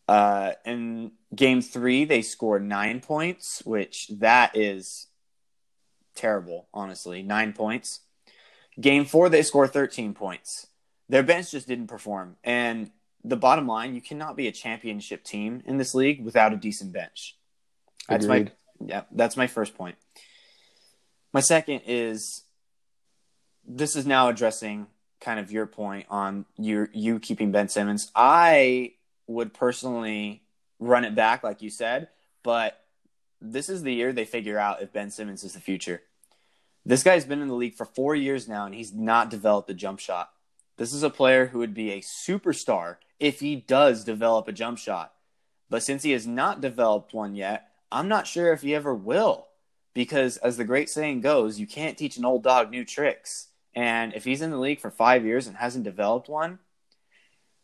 Uh, 0.08 0.54
in 0.66 1.12
game 1.36 1.62
three, 1.62 2.06
they 2.06 2.22
scored 2.22 2.64
nine 2.64 3.00
points, 3.00 3.62
which 3.66 4.08
that 4.20 4.56
is 4.56 5.08
terrible, 6.16 6.68
honestly. 6.74 7.24
Nine 7.24 7.54
points. 7.54 8.02
Game 8.80 9.06
four, 9.06 9.30
they 9.30 9.44
score 9.44 9.68
13 9.68 10.14
points. 10.14 10.68
Their 11.10 11.24
bench 11.24 11.52
just 11.52 11.68
didn't 11.68 11.88
perform. 11.88 12.38
And 12.44 12.92
the 13.24 13.38
bottom 13.38 13.68
line, 13.68 13.96
you 13.96 14.02
cannot 14.02 14.36
be 14.36 14.48
a 14.48 14.52
championship 14.52 15.24
team 15.24 15.62
in 15.66 15.78
this 15.78 15.94
league 15.94 16.24
without 16.24 16.54
a 16.54 16.56
decent 16.56 16.94
bench. 16.94 17.36
That's 18.08 18.26
Agreed. 18.26 18.52
my 18.80 18.88
yeah, 18.88 19.02
that's 19.12 19.36
my 19.36 19.48
first 19.48 19.76
point. 19.76 19.96
My 21.34 21.42
second 21.42 21.82
is 21.86 22.44
this 23.68 23.96
is 23.96 24.06
now 24.06 24.30
addressing 24.30 24.88
kind 25.20 25.40
of 25.40 25.52
your 25.52 25.66
point 25.66 26.06
on 26.10 26.46
you 26.58 26.88
you 26.94 27.20
keeping 27.20 27.52
Ben 27.52 27.68
Simmons. 27.68 28.12
I 28.16 28.94
would 29.28 29.54
personally 29.54 30.44
run 30.80 31.04
it 31.04 31.14
back 31.14 31.44
like 31.44 31.62
you 31.62 31.70
said, 31.70 32.08
but 32.42 32.82
this 33.42 33.70
is 33.70 33.84
the 33.84 33.94
year 33.94 34.14
they 34.14 34.26
figure 34.26 34.58
out 34.58 34.82
if 34.82 34.94
Ben 34.94 35.12
Simmons 35.12 35.44
is 35.44 35.54
the 35.54 35.60
future. 35.60 36.02
This 36.86 37.04
guy's 37.04 37.26
been 37.26 37.42
in 37.42 37.50
the 37.50 37.54
league 37.54 37.76
for 37.76 37.86
4 37.86 38.16
years 38.16 38.48
now 38.48 38.66
and 38.66 38.74
he's 38.74 38.94
not 38.94 39.30
developed 39.30 39.70
a 39.70 39.74
jump 39.74 40.00
shot. 40.00 40.32
This 40.80 40.94
is 40.94 41.04
a 41.04 41.10
player 41.10 41.48
who 41.48 41.60
would 41.60 41.74
be 41.74 41.92
a 41.92 42.00
superstar 42.00 42.96
if 43.20 43.42
he 43.42 43.58
does 43.58 44.06
develop 44.06 44.48
a 44.48 44.54
jump 44.54 44.78
shot. 44.78 45.12
But 45.70 45.84
since 45.84 46.04
he 46.04 46.12
has 46.12 46.26
not 46.26 46.62
developed 46.62 47.14
one 47.14 47.36
yet, 47.36 47.68
I'm 47.92 48.08
not 48.08 48.28
sure 48.28 48.54
if 48.54 48.62
he 48.62 48.74
ever 48.74 48.96
will. 48.96 49.48
Because 49.94 50.38
as 50.38 50.56
the 50.56 50.64
great 50.64 50.90
saying 50.90 51.20
goes, 51.20 51.60
you 51.60 51.68
can't 51.68 51.98
teach 51.98 52.16
an 52.16 52.24
old 52.24 52.44
dog 52.44 52.72
new 52.72 52.86
tricks. 52.86 53.50
And 53.76 54.14
if 54.14 54.24
he's 54.24 54.42
in 54.42 54.52
the 54.52 54.58
league 54.58 54.80
for 54.80 54.90
five 54.90 55.26
years 55.26 55.48
and 55.48 55.58
hasn't 55.58 55.84
developed 55.84 56.30
one, 56.30 56.60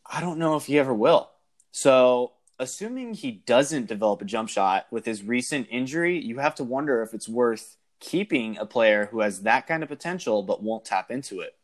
I 0.05 0.19
don't 0.19 0.37
know 0.37 0.57
if 0.57 0.65
he 0.65 0.77
ever 0.77 0.93
will. 0.93 1.29
So, 1.71 2.33
assuming 2.59 3.13
he 3.13 3.31
doesn't 3.31 3.87
develop 3.87 4.21
a 4.23 4.25
jump 4.25 4.49
shot 4.49 4.87
with 4.91 5.05
his 5.05 5.23
recent 5.23 5.67
injury, 5.71 6.19
you 6.19 6.39
have 6.39 6.55
to 6.55 6.65
wonder 6.65 7.01
if 7.01 7.13
it's 7.13 7.29
worth 7.29 7.77
keeping 8.01 8.57
a 8.57 8.65
player 8.65 9.05
who 9.05 9.21
has 9.21 9.43
that 9.43 9.67
kind 9.67 9.83
of 9.83 9.89
potential 9.89 10.43
but 10.43 10.61
won't 10.61 10.83
tap 10.83 11.09
into 11.09 11.39
it. 11.39 11.55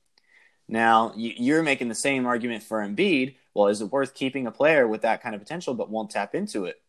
Now, 0.72 1.12
you're 1.16 1.62
making 1.62 1.90
the 1.90 1.96
same 1.96 2.26
argument 2.26 2.64
for 2.64 2.80
Embiid. 2.80 3.36
Well, 3.54 3.68
is 3.68 3.82
it 3.82 3.92
worth 3.92 4.14
keeping 4.14 4.48
a 4.48 4.52
player 4.52 4.88
with 4.88 5.02
that 5.02 5.22
kind 5.22 5.36
of 5.36 5.42
potential 5.42 5.74
but 5.74 5.90
won't 5.90 6.10
tap 6.10 6.34
into 6.34 6.66
it? 6.66 6.82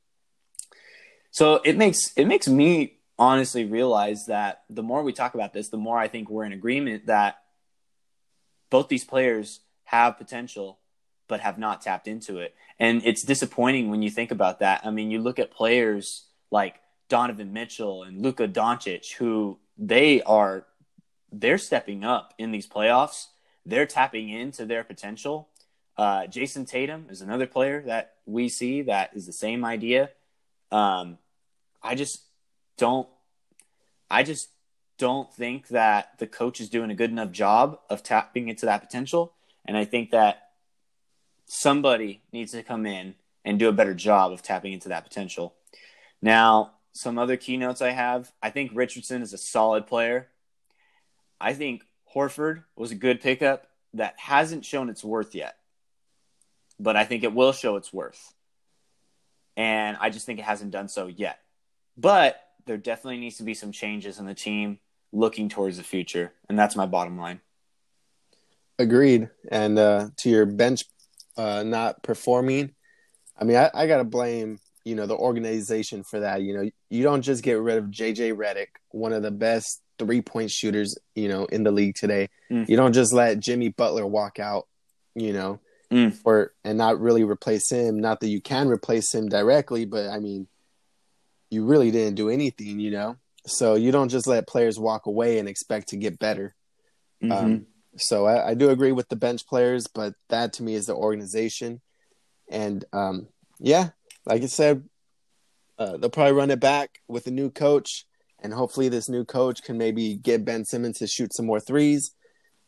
So 1.33 1.61
it 1.65 1.77
makes 1.77 2.13
it 2.17 2.27
makes 2.27 2.47
me 2.47 2.95
honestly 3.19 3.65
realize 3.65 4.27
that 4.29 4.63
the 4.71 4.83
more 4.83 5.03
we 5.03 5.13
talk 5.13 5.35
about 5.35 5.53
this, 5.53 5.69
the 5.69 5.79
more 5.79 5.99
I 5.99 6.07
think 6.07 6.31
we're 6.31 6.45
in 6.45 6.53
agreement 6.53 7.07
that 7.07 7.43
both 8.71 8.89
these 8.89 9.05
players 9.05 9.61
have 9.85 10.17
potential 10.17 10.79
but 11.27 11.41
have 11.41 11.59
not 11.59 11.83
tapped 11.83 12.07
into 12.07 12.39
it. 12.39 12.55
And 12.79 13.03
it's 13.05 13.25
disappointing 13.25 13.91
when 13.91 14.03
you 14.03 14.11
think 14.11 14.31
about 14.31 14.61
that. 14.61 14.83
I 14.85 14.91
mean, 14.91 15.11
you 15.11 15.21
look 15.21 15.39
at 15.39 15.51
players 15.51 16.27
like 16.51 16.77
Donovan 17.09 17.53
Mitchell 17.53 18.05
and 18.05 18.23
Luka 18.23 18.47
Doncic 18.47 19.15
who 19.15 19.59
they 19.77 20.23
are 20.23 20.67
they're 21.33 21.59
stepping 21.59 22.05
up 22.05 22.35
in 22.39 22.53
these 22.53 22.69
playoffs. 22.69 23.29
They're 23.65 23.87
tapping 23.87 24.29
into 24.29 24.67
their 24.67 24.85
potential. 24.85 25.49
Uh, 25.97 26.27
Jayson 26.27 26.67
Tatum 26.67 27.07
is 27.11 27.21
another 27.21 27.47
player 27.47 27.83
that 27.87 28.15
we 28.27 28.49
see 28.49 28.83
that 28.83 29.11
is 29.15 29.27
the 29.27 29.33
same 29.33 29.65
idea. 29.65 30.11
Um, 30.71 31.19
I 31.83 31.95
just 31.95 32.23
don't. 32.79 33.09
I 34.11 34.23
just 34.23 34.51
don't 34.99 35.33
think 35.33 35.69
that 35.69 36.19
the 36.19 36.27
coach 36.27 36.61
is 36.61 36.69
doing 36.69 36.91
a 36.91 36.95
good 36.95 37.11
enough 37.11 37.31
job 37.31 37.79
of 37.91 38.03
tapping 38.03 38.49
into 38.49 38.67
that 38.67 38.83
potential, 38.83 39.33
and 39.65 39.77
I 39.77 39.85
think 39.85 40.11
that 40.11 40.51
somebody 41.47 42.23
needs 42.33 42.53
to 42.53 42.63
come 42.63 42.87
in 42.87 43.15
and 43.45 43.59
do 43.59 43.69
a 43.69 43.73
better 43.73 43.95
job 43.95 44.33
of 44.33 44.43
tapping 44.43 44.73
into 44.73 44.89
that 44.89 45.05
potential. 45.05 45.55
Now, 46.21 46.73
some 46.93 47.19
other 47.19 47.37
keynotes 47.37 47.83
I 47.83 47.91
have. 47.91 48.33
I 48.43 48.51
think 48.51 48.73
Richardson 48.75 49.23
is 49.23 49.33
a 49.33 49.39
solid 49.39 49.87
player. 49.87 50.29
I 51.41 51.55
think 51.55 51.83
Horford 52.15 52.65
was 52.77 52.91
a 52.91 52.97
good 52.97 53.21
pickup 53.21 53.67
that 53.95 54.15
hasn't 54.19 54.65
shown 54.65 54.89
its 54.89 55.05
worth 55.05 55.35
yet, 55.35 55.57
but 56.79 56.97
I 56.97 57.05
think 57.05 57.25
it 57.25 57.35
will 57.35 57.53
show 57.53 57.77
its 57.77 57.93
worth. 57.93 58.35
And 59.57 59.97
I 60.01 60.11
just 60.11 60.25
think 60.25 60.39
it 60.39 60.45
hasn't 60.45 60.71
done 60.71 60.89
so 60.89 61.07
yet. 61.07 61.39
But 61.97 62.41
there 62.65 62.79
definitely 62.79 63.19
needs 63.19 63.37
to 63.37 63.43
be 63.43 63.55
some 63.55 63.73
changes 63.73 64.19
in 64.19 64.27
the 64.27 64.35
team 64.35 64.79
looking 65.13 65.49
towards 65.49 65.77
the 65.77 65.83
future. 65.83 66.33
And 66.49 66.59
that's 66.59 66.77
my 66.77 66.87
bottom 66.87 67.19
line. 67.19 67.41
Agreed. 68.79 69.29
And 69.51 69.79
uh, 69.79 70.09
to 70.19 70.31
your 70.31 70.47
bench 70.47 70.85
uh, 71.37 71.63
not 71.63 72.03
performing, 72.03 72.75
I 73.39 73.45
mean, 73.45 73.57
I, 73.57 73.71
I 73.75 73.87
got 73.87 73.99
to 73.99 74.05
blame, 74.05 74.59
you 74.85 74.95
know, 74.95 75.07
the 75.07 75.17
organization 75.17 76.03
for 76.03 76.21
that. 76.21 76.43
You 76.43 76.57
know, 76.57 76.71
you 76.89 77.03
don't 77.03 77.23
just 77.23 77.43
get 77.43 77.61
rid 77.61 77.79
of 77.79 77.87
JJ 77.87 78.35
Redick, 78.35 78.69
one 78.91 79.13
of 79.13 79.23
the 79.23 79.31
best 79.31 79.82
three 80.05 80.23
point 80.23 80.51
shooters, 80.51 80.97
you 81.15 81.29
know, 81.29 81.45
in 81.47 81.63
the 81.63 81.71
league 81.71 81.95
today. 81.95 82.29
Mm. 82.51 82.69
You 82.69 82.77
don't 82.77 82.93
just 82.93 83.13
let 83.13 83.41
Jimmy 83.41 83.69
Butler 83.69 84.07
walk 84.07 84.39
out, 84.39 84.67
you 85.15 85.33
know, 85.33 85.61
mm. 85.91 86.17
or 86.25 86.53
and 86.65 86.79
not 86.79 87.01
really 87.01 87.25
replace 87.25 87.71
him. 87.71 88.01
Not 88.01 88.21
that 88.21 88.29
you 88.29 88.41
can 88.41 88.69
replace 88.69 89.15
him 89.15 89.29
directly, 89.29 89.85
but 89.85 90.09
I 90.09 90.19
mean, 90.19 90.49
you 91.51 91.65
really 91.65 91.91
didn't 91.91 92.17
do 92.17 92.29
anything, 92.29 92.81
you 92.81 92.91
know. 92.91 93.17
So 93.47 93.75
you 93.75 93.93
don't 93.93 94.09
just 94.09 94.27
let 94.27 94.47
players 94.47 94.79
walk 94.79 95.07
away 95.07 95.39
and 95.39 95.49
expect 95.49 95.89
to 95.89 95.97
get 95.97 96.19
better. 96.19 96.55
Mm-hmm. 97.23 97.33
Um, 97.33 97.67
so 97.97 98.27
I, 98.27 98.51
I, 98.51 98.55
do 98.55 98.71
agree 98.71 98.93
with 98.93 99.09
the 99.09 99.17
bench 99.17 99.47
players, 99.47 99.87
but 99.87 100.15
that 100.29 100.55
to 100.55 100.63
me 100.63 100.75
is 100.75 100.87
the 100.87 100.95
organization. 100.95 101.81
And 102.49 102.85
um, 102.93 103.29
yeah, 103.59 103.91
like 104.25 104.43
I 104.43 104.47
said, 104.47 104.85
uh, 105.79 105.97
they'll 105.97 106.11
probably 106.11 106.33
run 106.33 106.51
it 106.51 106.61
back 106.61 107.01
with 107.09 107.27
a 107.27 107.31
new 107.31 107.51
coach, 107.51 108.07
and 108.43 108.53
hopefully 108.53 108.89
this 108.89 109.09
new 109.09 109.25
coach 109.25 109.63
can 109.63 109.79
maybe 109.79 110.17
get 110.17 110.45
Ben 110.45 110.65
Simmons 110.65 110.99
to 110.99 111.07
shoot 111.07 111.35
some 111.35 111.47
more 111.47 111.61
threes. 111.61 112.15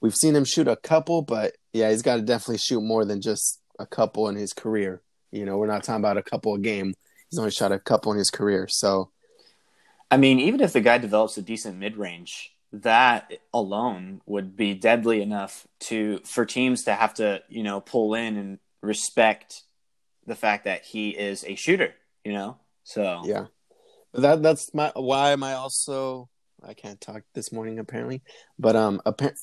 We've 0.01 0.15
seen 0.15 0.35
him 0.37 0.45
shoot 0.45 0.69
a 0.69 0.77
couple, 0.77 1.23
but 1.23 1.57
yeah, 1.73 1.91
he's 1.91 2.03
got 2.03 2.17
to 2.17 2.23
definitely 2.23 2.59
shoot 2.59 2.81
more 2.81 3.05
than 3.05 3.21
just 3.21 3.61
a 3.79 3.87
couple 3.87 4.29
in 4.29 4.37
his 4.37 4.53
career. 4.53 5.03
You 5.33 5.45
know, 5.45 5.57
we're 5.57 5.67
not 5.67 5.83
talking 5.83 6.01
about 6.01 6.17
a 6.17 6.23
couple 6.23 6.55
a 6.55 6.59
game. 6.59 6.95
He's 7.31 7.39
only 7.39 7.51
shot 7.51 7.73
a 7.73 7.79
couple 7.79 8.13
in 8.13 8.19
his 8.19 8.31
career. 8.31 8.69
So, 8.69 9.11
I 10.11 10.17
mean, 10.17 10.39
even 10.39 10.61
if 10.61 10.73
the 10.73 10.81
guy 10.81 10.99
develops 10.99 11.37
a 11.37 11.43
decent 11.43 11.79
mid 11.79 11.97
range, 11.97 12.53
that 12.73 13.33
alone 13.53 14.21
would 14.27 14.57
be 14.57 14.75
deadly 14.75 15.23
enough 15.23 15.67
to 15.81 16.21
for 16.25 16.45
teams 16.45 16.85
to 16.85 16.95
have 16.95 17.15
to, 17.15 17.43
you 17.49 17.63
know, 17.63 17.81
pull 17.81 18.15
in 18.15 18.37
and 18.37 18.59
respect 18.83 19.63
the 20.27 20.35
fact 20.35 20.65
that 20.65 20.85
he 20.85 21.11
is 21.11 21.45
a 21.45 21.55
shooter, 21.55 21.95
you 22.25 22.33
know? 22.33 22.59
So 22.85 23.23
Yeah. 23.25 23.47
That 24.15 24.43
that's 24.43 24.73
my 24.73 24.93
why 24.95 25.33
am 25.33 25.43
I 25.43 25.55
also 25.55 26.29
I 26.63 26.75
can't 26.75 27.01
talk 27.01 27.23
this 27.35 27.53
morning 27.53 27.79
apparently. 27.79 28.23
But 28.59 28.77
um, 28.77 29.01
appa- 29.05 29.35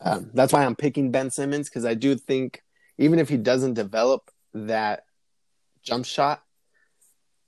um 0.00 0.30
that's 0.34 0.52
why 0.52 0.64
I'm 0.64 0.76
picking 0.76 1.10
Ben 1.10 1.30
Simmons 1.30 1.68
because 1.68 1.84
I 1.84 1.94
do 1.94 2.16
think 2.16 2.62
even 2.98 3.18
if 3.18 3.28
he 3.28 3.36
doesn't 3.36 3.74
develop 3.74 4.30
that 4.52 5.04
jump 5.82 6.04
shot, 6.04 6.42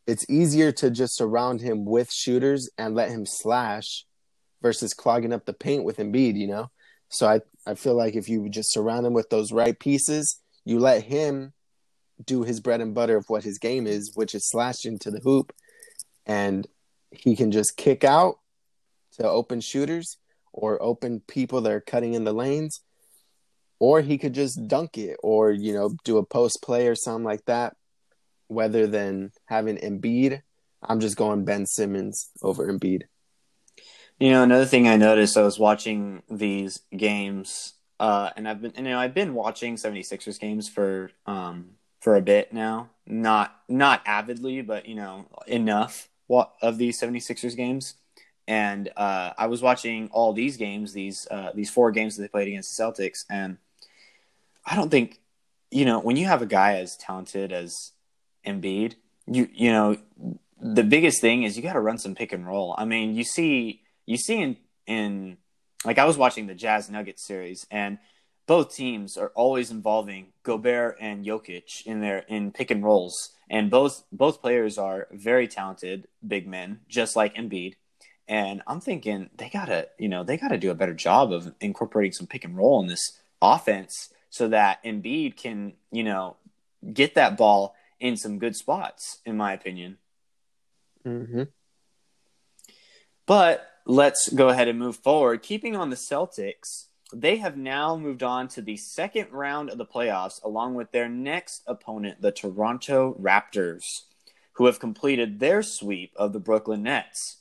it's 0.06 0.28
easier 0.30 0.72
to 0.72 0.90
just 0.90 1.16
surround 1.16 1.60
him 1.60 1.84
with 1.84 2.12
shooters 2.12 2.70
and 2.78 2.94
let 2.94 3.10
him 3.10 3.26
slash 3.26 4.06
versus 4.62 4.94
clogging 4.94 5.32
up 5.32 5.44
the 5.44 5.52
paint 5.52 5.84
with 5.84 5.98
Embiid, 5.98 6.36
you 6.36 6.46
know? 6.46 6.70
So 7.10 7.26
I, 7.26 7.40
I 7.66 7.74
feel 7.74 7.94
like 7.94 8.16
if 8.16 8.28
you 8.28 8.48
just 8.48 8.72
surround 8.72 9.06
him 9.06 9.12
with 9.12 9.30
those 9.30 9.52
right 9.52 9.78
pieces, 9.78 10.40
you 10.64 10.78
let 10.78 11.04
him 11.04 11.52
do 12.24 12.42
his 12.42 12.60
bread 12.60 12.80
and 12.80 12.94
butter 12.94 13.16
of 13.16 13.24
what 13.28 13.44
his 13.44 13.58
game 13.58 13.86
is, 13.86 14.12
which 14.14 14.34
is 14.34 14.48
slash 14.48 14.84
into 14.84 15.10
the 15.10 15.20
hoop, 15.20 15.52
and 16.28 16.66
he 17.10 17.34
can 17.34 17.50
just 17.50 17.76
kick 17.76 18.04
out 18.04 18.38
to 19.14 19.28
open 19.28 19.60
shooters 19.60 20.18
or 20.52 20.80
open 20.80 21.20
people 21.26 21.62
that 21.62 21.72
are 21.72 21.80
cutting 21.80 22.14
in 22.14 22.22
the 22.22 22.32
lanes, 22.32 22.82
or 23.80 24.00
he 24.00 24.18
could 24.18 24.34
just 24.34 24.68
dunk 24.68 24.96
it 24.98 25.16
or, 25.22 25.50
you 25.50 25.72
know, 25.72 25.96
do 26.04 26.18
a 26.18 26.24
post 26.24 26.62
play 26.62 26.86
or 26.86 26.94
something 26.94 27.24
like 27.24 27.44
that 27.46 27.74
whether 28.48 28.86
than 28.86 29.30
having 29.44 29.76
Embiid, 29.76 30.42
I'm 30.82 31.00
just 31.00 31.16
going 31.16 31.44
Ben 31.44 31.66
Simmons 31.66 32.30
over 32.42 32.66
Embiid. 32.66 33.02
You 34.18 34.30
know, 34.30 34.42
another 34.42 34.64
thing 34.64 34.88
I 34.88 34.96
noticed, 34.96 35.36
I 35.36 35.42
was 35.42 35.58
watching 35.58 36.22
these 36.28 36.80
games, 36.96 37.74
uh, 38.00 38.30
and 38.36 38.48
I've 38.48 38.60
been, 38.60 38.72
you 38.76 38.82
know, 38.82 38.98
I've 38.98 39.14
been 39.14 39.34
watching 39.34 39.76
76ers 39.76 40.40
games 40.40 40.68
for, 40.68 41.12
um, 41.26 41.72
for 42.00 42.16
a 42.16 42.20
bit 42.20 42.52
now. 42.52 42.90
Not, 43.06 43.54
not 43.68 44.02
avidly, 44.06 44.62
but, 44.62 44.86
you 44.86 44.96
know, 44.96 45.26
enough 45.46 46.08
of 46.28 46.78
these 46.78 47.00
76ers 47.00 47.56
games. 47.56 47.94
And, 48.46 48.90
uh, 48.96 49.32
I 49.36 49.46
was 49.46 49.60
watching 49.60 50.08
all 50.12 50.32
these 50.32 50.56
games, 50.56 50.92
these, 50.92 51.26
uh, 51.30 51.50
these 51.54 51.70
four 51.70 51.90
games 51.90 52.16
that 52.16 52.22
they 52.22 52.28
played 52.28 52.48
against 52.48 52.76
the 52.76 52.82
Celtics. 52.82 53.24
And 53.28 53.58
I 54.64 54.74
don't 54.74 54.90
think, 54.90 55.20
you 55.70 55.84
know, 55.84 56.00
when 56.00 56.16
you 56.16 56.26
have 56.26 56.40
a 56.40 56.46
guy 56.46 56.76
as 56.76 56.96
talented 56.96 57.52
as, 57.52 57.92
Embiid, 58.48 58.94
you 59.26 59.48
you 59.52 59.70
know 59.70 59.96
the 60.60 60.82
biggest 60.82 61.20
thing 61.20 61.42
is 61.42 61.56
you 61.56 61.62
got 61.62 61.74
to 61.74 61.80
run 61.80 61.98
some 61.98 62.14
pick 62.14 62.32
and 62.32 62.46
roll. 62.46 62.74
I 62.76 62.84
mean, 62.84 63.14
you 63.14 63.24
see 63.24 63.82
you 64.06 64.16
see 64.16 64.40
in 64.40 64.56
in 64.86 65.36
like 65.84 65.98
I 65.98 66.04
was 66.04 66.16
watching 66.16 66.46
the 66.46 66.54
Jazz 66.54 66.90
Nuggets 66.90 67.26
series 67.26 67.66
and 67.70 67.98
both 68.48 68.74
teams 68.74 69.16
are 69.16 69.30
always 69.36 69.70
involving 69.70 70.32
Gobert 70.42 70.96
and 71.00 71.24
Jokic 71.24 71.86
in 71.86 72.00
their 72.00 72.18
in 72.26 72.50
pick 72.50 72.72
and 72.72 72.82
rolls 72.82 73.30
and 73.48 73.70
both 73.70 74.02
both 74.10 74.42
players 74.42 74.76
are 74.76 75.06
very 75.12 75.46
talented 75.46 76.08
big 76.26 76.48
men 76.48 76.80
just 76.88 77.14
like 77.14 77.36
Embiid 77.36 77.74
And 78.28 78.62
I'm 78.66 78.80
thinking 78.80 79.30
they 79.36 79.48
gotta, 79.48 79.88
you 79.98 80.08
know, 80.08 80.22
they 80.22 80.36
gotta 80.36 80.58
do 80.58 80.70
a 80.70 80.74
better 80.74 80.92
job 80.92 81.32
of 81.32 81.54
incorporating 81.60 82.12
some 82.12 82.26
pick 82.26 82.44
and 82.44 82.56
roll 82.56 82.80
in 82.82 82.86
this 82.86 83.18
offense 83.40 84.12
so 84.28 84.48
that 84.48 84.84
Embiid 84.84 85.36
can, 85.36 85.72
you 85.90 86.04
know, 86.04 86.36
get 86.92 87.14
that 87.14 87.38
ball 87.38 87.74
in 87.98 88.16
some 88.16 88.38
good 88.38 88.54
spots, 88.54 89.18
in 89.24 89.36
my 89.36 89.54
opinion. 89.54 89.96
Mm-hmm. 91.06 91.44
But 93.24 93.66
let's 93.86 94.28
go 94.28 94.50
ahead 94.50 94.68
and 94.68 94.78
move 94.78 94.96
forward. 94.96 95.42
Keeping 95.42 95.74
on 95.74 95.88
the 95.88 95.96
Celtics, 95.96 96.87
they 97.12 97.36
have 97.36 97.56
now 97.56 97.96
moved 97.96 98.22
on 98.22 98.48
to 98.48 98.62
the 98.62 98.76
second 98.76 99.32
round 99.32 99.70
of 99.70 99.78
the 99.78 99.86
playoffs, 99.86 100.42
along 100.42 100.74
with 100.74 100.92
their 100.92 101.08
next 101.08 101.62
opponent, 101.66 102.20
the 102.20 102.32
Toronto 102.32 103.16
Raptors, 103.20 104.02
who 104.54 104.66
have 104.66 104.80
completed 104.80 105.40
their 105.40 105.62
sweep 105.62 106.12
of 106.16 106.32
the 106.32 106.40
Brooklyn 106.40 106.82
Nets. 106.82 107.38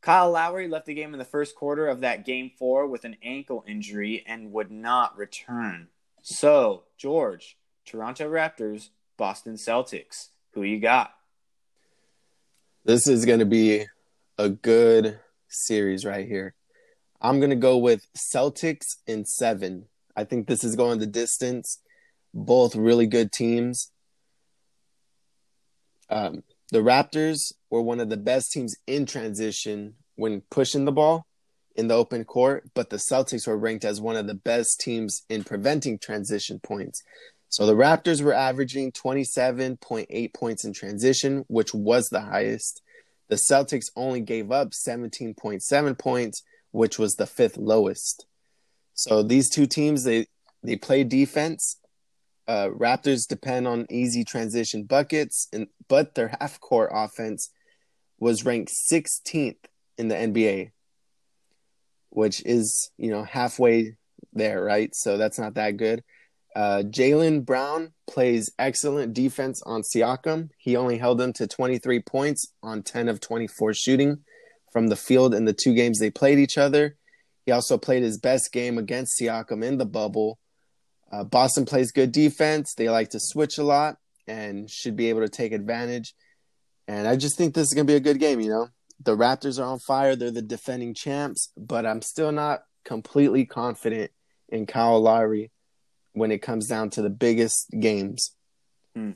Kyle 0.00 0.30
Lowry 0.30 0.68
left 0.68 0.86
the 0.86 0.94
game 0.94 1.12
in 1.12 1.18
the 1.18 1.24
first 1.24 1.54
quarter 1.54 1.86
of 1.86 2.00
that 2.00 2.24
game 2.24 2.50
four 2.58 2.86
with 2.86 3.04
an 3.04 3.16
ankle 3.22 3.64
injury 3.66 4.24
and 4.26 4.52
would 4.52 4.70
not 4.70 5.16
return. 5.16 5.88
So, 6.22 6.84
George, 6.96 7.58
Toronto 7.84 8.30
Raptors, 8.30 8.90
Boston 9.16 9.54
Celtics, 9.54 10.28
who 10.52 10.62
you 10.62 10.80
got? 10.80 11.12
This 12.84 13.06
is 13.06 13.26
going 13.26 13.40
to 13.40 13.46
be 13.46 13.86
a 14.38 14.48
good 14.48 15.18
series 15.48 16.06
right 16.06 16.26
here. 16.26 16.54
I'm 17.20 17.38
going 17.38 17.50
to 17.50 17.56
go 17.56 17.76
with 17.76 18.06
Celtics 18.16 18.96
in 19.06 19.24
seven. 19.24 19.86
I 20.16 20.24
think 20.24 20.46
this 20.46 20.64
is 20.64 20.76
going 20.76 20.98
the 20.98 21.06
distance. 21.06 21.80
Both 22.32 22.76
really 22.76 23.06
good 23.06 23.32
teams. 23.32 23.90
Um, 26.08 26.42
the 26.72 26.78
Raptors 26.78 27.52
were 27.70 27.82
one 27.82 28.00
of 28.00 28.08
the 28.08 28.16
best 28.16 28.52
teams 28.52 28.76
in 28.86 29.06
transition 29.06 29.94
when 30.16 30.42
pushing 30.50 30.84
the 30.84 30.92
ball 30.92 31.26
in 31.76 31.88
the 31.88 31.94
open 31.94 32.24
court, 32.24 32.68
but 32.74 32.90
the 32.90 32.96
Celtics 32.96 33.46
were 33.46 33.56
ranked 33.56 33.84
as 33.84 34.00
one 34.00 34.16
of 34.16 34.26
the 34.26 34.34
best 34.34 34.80
teams 34.80 35.22
in 35.28 35.44
preventing 35.44 35.98
transition 35.98 36.58
points. 36.60 37.02
So 37.48 37.66
the 37.66 37.74
Raptors 37.74 38.22
were 38.22 38.34
averaging 38.34 38.92
27.8 38.92 40.34
points 40.34 40.64
in 40.64 40.72
transition, 40.72 41.44
which 41.48 41.74
was 41.74 42.08
the 42.08 42.20
highest. 42.20 42.82
The 43.28 43.36
Celtics 43.36 43.90
only 43.96 44.20
gave 44.20 44.52
up 44.52 44.70
17.7 44.70 45.98
points, 45.98 46.42
which 46.72 46.98
was 46.98 47.16
the 47.16 47.26
fifth 47.26 47.56
lowest. 47.56 48.26
So 48.94 49.22
these 49.22 49.48
two 49.48 49.66
teams 49.66 50.04
they 50.04 50.26
they 50.62 50.76
play 50.76 51.04
defense. 51.04 51.76
Uh, 52.46 52.68
Raptors 52.68 53.28
depend 53.28 53.68
on 53.68 53.86
easy 53.90 54.24
transition 54.24 54.84
buckets, 54.84 55.48
and 55.52 55.68
but 55.88 56.14
their 56.14 56.36
half 56.40 56.60
court 56.60 56.90
offense 56.92 57.50
was 58.18 58.44
ranked 58.44 58.72
16th 58.72 59.56
in 59.96 60.08
the 60.08 60.14
NBA, 60.14 60.72
which 62.10 62.42
is 62.44 62.90
you 62.98 63.10
know 63.10 63.24
halfway 63.24 63.96
there, 64.32 64.62
right? 64.62 64.94
So 64.94 65.16
that's 65.16 65.38
not 65.38 65.54
that 65.54 65.76
good. 65.76 66.02
Uh, 66.54 66.82
Jaylen 66.84 67.44
Brown 67.44 67.92
plays 68.08 68.50
excellent 68.58 69.14
defense 69.14 69.62
on 69.62 69.82
Siakam. 69.82 70.50
He 70.58 70.76
only 70.76 70.98
held 70.98 71.20
him 71.20 71.32
to 71.34 71.46
23 71.46 72.00
points 72.00 72.52
on 72.62 72.82
10 72.82 73.08
of 73.08 73.20
24 73.20 73.72
shooting 73.74 74.24
from 74.70 74.88
the 74.88 74.96
field 74.96 75.34
in 75.34 75.44
the 75.44 75.52
two 75.52 75.74
games 75.74 75.98
they 75.98 76.10
played 76.10 76.38
each 76.38 76.58
other. 76.58 76.96
He 77.46 77.52
also 77.52 77.78
played 77.78 78.02
his 78.02 78.18
best 78.18 78.52
game 78.52 78.78
against 78.78 79.18
Siakam 79.20 79.64
in 79.64 79.78
the 79.78 79.86
bubble. 79.86 80.38
Uh, 81.10 81.24
Boston 81.24 81.64
plays 81.64 81.90
good 81.90 82.12
defense. 82.12 82.74
They 82.74 82.88
like 82.88 83.10
to 83.10 83.18
switch 83.20 83.58
a 83.58 83.64
lot 83.64 83.96
and 84.28 84.70
should 84.70 84.96
be 84.96 85.08
able 85.08 85.22
to 85.22 85.28
take 85.28 85.52
advantage. 85.52 86.14
And 86.86 87.08
I 87.08 87.16
just 87.16 87.36
think 87.36 87.54
this 87.54 87.68
is 87.68 87.74
going 87.74 87.86
to 87.86 87.92
be 87.92 87.96
a 87.96 88.00
good 88.00 88.20
game, 88.20 88.40
you 88.40 88.50
know. 88.50 88.68
The 89.02 89.16
Raptors 89.16 89.58
are 89.58 89.64
on 89.64 89.78
fire. 89.78 90.14
They're 90.14 90.30
the 90.30 90.42
defending 90.42 90.94
champs, 90.94 91.50
but 91.56 91.86
I'm 91.86 92.02
still 92.02 92.32
not 92.32 92.62
completely 92.84 93.46
confident 93.46 94.10
in 94.48 94.66
Kyle 94.66 95.00
Lowry 95.00 95.50
when 96.12 96.30
it 96.30 96.42
comes 96.42 96.66
down 96.66 96.90
to 96.90 97.02
the 97.02 97.10
biggest 97.10 97.68
games. 97.78 98.32
Hmm. 98.94 99.12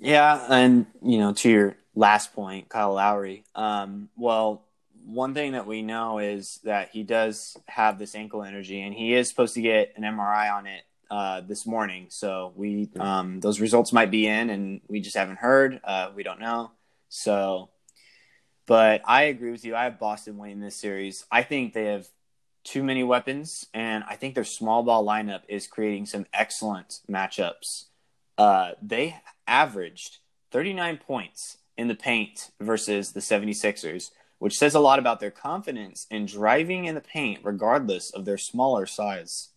Yeah, 0.00 0.46
and 0.48 0.86
you 1.02 1.18
know, 1.18 1.34
to 1.34 1.50
your 1.50 1.76
last 1.94 2.34
point, 2.34 2.68
Kyle 2.68 2.94
Lowry. 2.94 3.44
Um, 3.54 4.08
well, 4.16 4.64
one 5.04 5.34
thing 5.34 5.52
that 5.52 5.66
we 5.66 5.82
know 5.82 6.18
is 6.18 6.60
that 6.64 6.90
he 6.90 7.02
does 7.02 7.56
have 7.66 7.98
this 7.98 8.14
ankle 8.14 8.44
energy, 8.44 8.80
and 8.82 8.94
he 8.94 9.14
is 9.14 9.28
supposed 9.28 9.54
to 9.54 9.60
get 9.60 9.92
an 9.96 10.02
MRI 10.02 10.52
on 10.52 10.66
it 10.66 10.82
uh, 11.10 11.40
this 11.40 11.66
morning. 11.66 12.06
So 12.08 12.52
we 12.56 12.88
um, 12.98 13.40
those 13.40 13.60
results 13.60 13.92
might 13.92 14.10
be 14.10 14.26
in, 14.26 14.50
and 14.50 14.80
we 14.88 15.00
just 15.00 15.16
haven't 15.16 15.38
heard. 15.38 15.80
Uh, 15.84 16.10
we 16.14 16.22
don't 16.22 16.40
know. 16.40 16.70
So, 17.08 17.70
but 18.66 19.02
I 19.04 19.24
agree 19.24 19.50
with 19.50 19.64
you. 19.64 19.74
I 19.74 19.84
have 19.84 19.98
Boston 19.98 20.38
winning 20.38 20.60
this 20.60 20.76
series. 20.76 21.26
I 21.30 21.42
think 21.42 21.74
they 21.74 21.86
have 21.86 22.06
too 22.64 22.84
many 22.84 23.02
weapons, 23.02 23.66
and 23.74 24.04
I 24.08 24.14
think 24.16 24.34
their 24.34 24.44
small 24.44 24.82
ball 24.84 25.04
lineup 25.04 25.42
is 25.48 25.66
creating 25.66 26.06
some 26.06 26.26
excellent 26.32 27.00
matchups. 27.10 27.86
Uh, 28.38 28.72
they 28.80 29.16
averaged 29.46 30.18
39 30.52 30.98
points 30.98 31.58
in 31.76 31.88
the 31.88 31.94
paint 31.94 32.50
versus 32.60 33.12
the 33.12 33.20
76ers, 33.20 34.10
which 34.38 34.56
says 34.58 34.74
a 34.74 34.80
lot 34.80 34.98
about 34.98 35.20
their 35.20 35.30
confidence 35.30 36.06
in 36.10 36.26
driving 36.26 36.84
in 36.84 36.94
the 36.94 37.00
paint 37.00 37.40
regardless 37.42 38.10
of 38.12 38.24
their 38.24 38.38
smaller 38.38 38.86
size. 38.86 39.50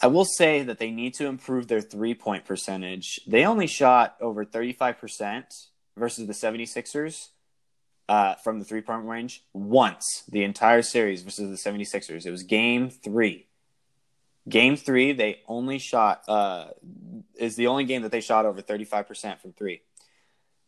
I 0.00 0.08
will 0.08 0.24
say 0.24 0.62
that 0.64 0.78
they 0.78 0.90
need 0.90 1.14
to 1.14 1.26
improve 1.26 1.68
their 1.68 1.80
three 1.80 2.14
point 2.14 2.44
percentage. 2.44 3.20
They 3.26 3.44
only 3.44 3.68
shot 3.68 4.16
over 4.20 4.44
35% 4.44 5.44
versus 5.96 6.26
the 6.26 6.32
76ers 6.32 7.28
uh, 8.08 8.34
from 8.36 8.58
the 8.58 8.64
three 8.64 8.80
point 8.80 9.06
range 9.06 9.44
once 9.52 10.24
the 10.28 10.42
entire 10.42 10.82
series 10.82 11.22
versus 11.22 11.62
the 11.62 11.70
76ers. 11.70 12.26
It 12.26 12.30
was 12.30 12.42
game 12.42 12.90
three. 12.90 13.46
Game 14.48 14.76
three, 14.76 15.12
they 15.12 15.40
only 15.46 15.78
shot, 15.78 16.24
uh, 16.28 16.66
is 17.36 17.54
the 17.54 17.68
only 17.68 17.84
game 17.84 18.02
that 18.02 18.10
they 18.10 18.20
shot 18.20 18.44
over 18.44 18.60
35% 18.60 19.40
from 19.40 19.52
three. 19.52 19.82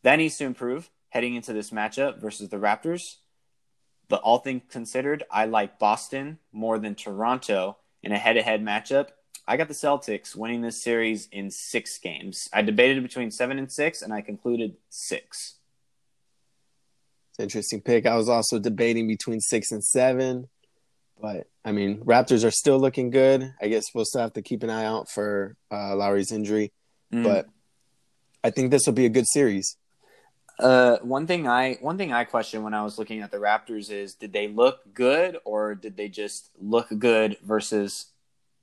That 0.04 0.16
needs 0.16 0.36
to 0.36 0.44
improve 0.44 0.90
heading 1.08 1.34
into 1.34 1.52
this 1.52 1.70
matchup 1.70 2.20
versus 2.20 2.50
the 2.50 2.58
Raptors. 2.58 3.16
But 4.08 4.20
all 4.20 4.38
things 4.38 4.62
considered, 4.68 5.24
I 5.30 5.46
like 5.46 5.78
Boston 5.78 6.38
more 6.52 6.78
than 6.78 6.94
Toronto 6.94 7.78
in 8.02 8.12
a 8.12 8.18
head 8.18 8.34
to 8.34 8.42
head 8.42 8.62
matchup. 8.62 9.08
I 9.48 9.56
got 9.56 9.68
the 9.68 9.74
Celtics 9.74 10.36
winning 10.36 10.60
this 10.60 10.82
series 10.82 11.26
in 11.32 11.50
six 11.50 11.98
games. 11.98 12.48
I 12.52 12.60
debated 12.60 13.02
between 13.02 13.30
seven 13.30 13.58
and 13.58 13.72
six, 13.72 14.02
and 14.02 14.12
I 14.12 14.20
concluded 14.20 14.76
six. 14.90 15.54
It's 17.30 17.38
an 17.38 17.44
interesting 17.44 17.80
pick. 17.80 18.04
I 18.04 18.16
was 18.16 18.28
also 18.28 18.58
debating 18.58 19.08
between 19.08 19.40
six 19.40 19.72
and 19.72 19.82
seven, 19.82 20.48
but 21.20 21.46
I 21.64 21.72
mean, 21.72 22.00
Raptors 22.00 22.44
are 22.44 22.50
still 22.50 22.78
looking 22.78 23.08
good. 23.08 23.54
I 23.60 23.68
guess 23.68 23.86
we'll 23.94 24.04
still 24.04 24.20
have 24.20 24.34
to 24.34 24.42
keep 24.42 24.62
an 24.62 24.70
eye 24.70 24.84
out 24.84 25.10
for 25.10 25.56
uh, 25.70 25.96
Lowry's 25.96 26.30
injury, 26.30 26.72
mm. 27.12 27.24
but 27.24 27.46
I 28.42 28.50
think 28.50 28.70
this 28.70 28.82
will 28.84 28.92
be 28.92 29.06
a 29.06 29.10
good 29.10 29.26
series. 29.26 29.78
Uh, 30.58 30.98
one 30.98 31.26
thing 31.26 31.48
I 31.48 31.74
one 31.80 31.98
thing 31.98 32.12
I 32.12 32.24
questioned 32.24 32.62
when 32.62 32.74
I 32.74 32.84
was 32.84 32.98
looking 32.98 33.20
at 33.20 33.30
the 33.30 33.38
Raptors 33.38 33.90
is 33.90 34.14
did 34.14 34.32
they 34.32 34.46
look 34.46 34.94
good 34.94 35.38
or 35.44 35.74
did 35.74 35.96
they 35.96 36.08
just 36.08 36.50
look 36.60 36.88
good 36.98 37.36
versus 37.42 38.06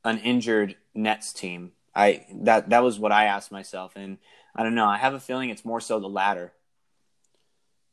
an 0.03 0.17
injured 0.19 0.77
Nets 0.95 1.33
team? 1.33 1.73
I 1.93 2.25
that 2.33 2.69
that 2.69 2.83
was 2.83 2.97
what 2.97 3.11
I 3.11 3.25
asked 3.25 3.51
myself, 3.51 3.93
and 3.95 4.17
I 4.55 4.63
don't 4.63 4.75
know. 4.75 4.85
I 4.85 4.97
have 4.97 5.13
a 5.13 5.19
feeling 5.19 5.49
it's 5.49 5.65
more 5.65 5.81
so 5.81 5.99
the 5.99 6.07
latter. 6.07 6.53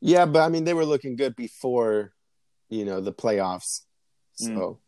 Yeah, 0.01 0.25
but 0.25 0.41
I 0.41 0.49
mean, 0.49 0.63
they 0.63 0.73
were 0.73 0.85
looking 0.85 1.17
good 1.17 1.35
before, 1.35 2.13
you 2.69 2.85
know, 2.85 3.01
the 3.01 3.11
playoffs. 3.11 3.81
So, 4.35 4.79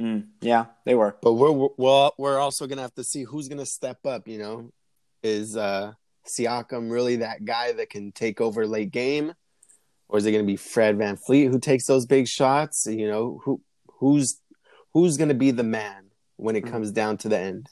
mm. 0.00 0.04
Mm. 0.04 0.26
yeah, 0.40 0.66
they 0.84 0.96
were. 0.96 1.16
But 1.22 1.34
we're 1.34 1.68
well, 1.76 2.12
we're 2.18 2.38
also 2.38 2.66
gonna 2.66 2.82
have 2.82 2.94
to 2.94 3.04
see 3.04 3.22
who's 3.22 3.48
gonna 3.48 3.66
step 3.66 4.04
up. 4.04 4.26
You 4.26 4.38
know, 4.38 4.72
is 5.22 5.56
uh 5.56 5.92
Siakam 6.26 6.90
really 6.90 7.16
that 7.16 7.44
guy 7.44 7.72
that 7.72 7.90
can 7.90 8.12
take 8.12 8.40
over 8.40 8.66
late 8.66 8.90
game, 8.90 9.34
or 10.08 10.18
is 10.18 10.26
it 10.26 10.32
gonna 10.32 10.44
be 10.44 10.56
Fred 10.56 10.98
Van 10.98 11.16
VanVleet 11.16 11.50
who 11.50 11.58
takes 11.58 11.86
those 11.86 12.06
big 12.06 12.26
shots? 12.26 12.86
You 12.88 13.08
know, 13.08 13.40
who 13.44 13.60
who's 13.98 14.40
who's 14.92 15.16
gonna 15.16 15.34
be 15.34 15.50
the 15.50 15.62
man 15.62 16.10
when 16.36 16.56
it 16.56 16.64
mm. 16.64 16.70
comes 16.70 16.90
down 16.90 17.16
to 17.18 17.28
the 17.28 17.38
end? 17.38 17.68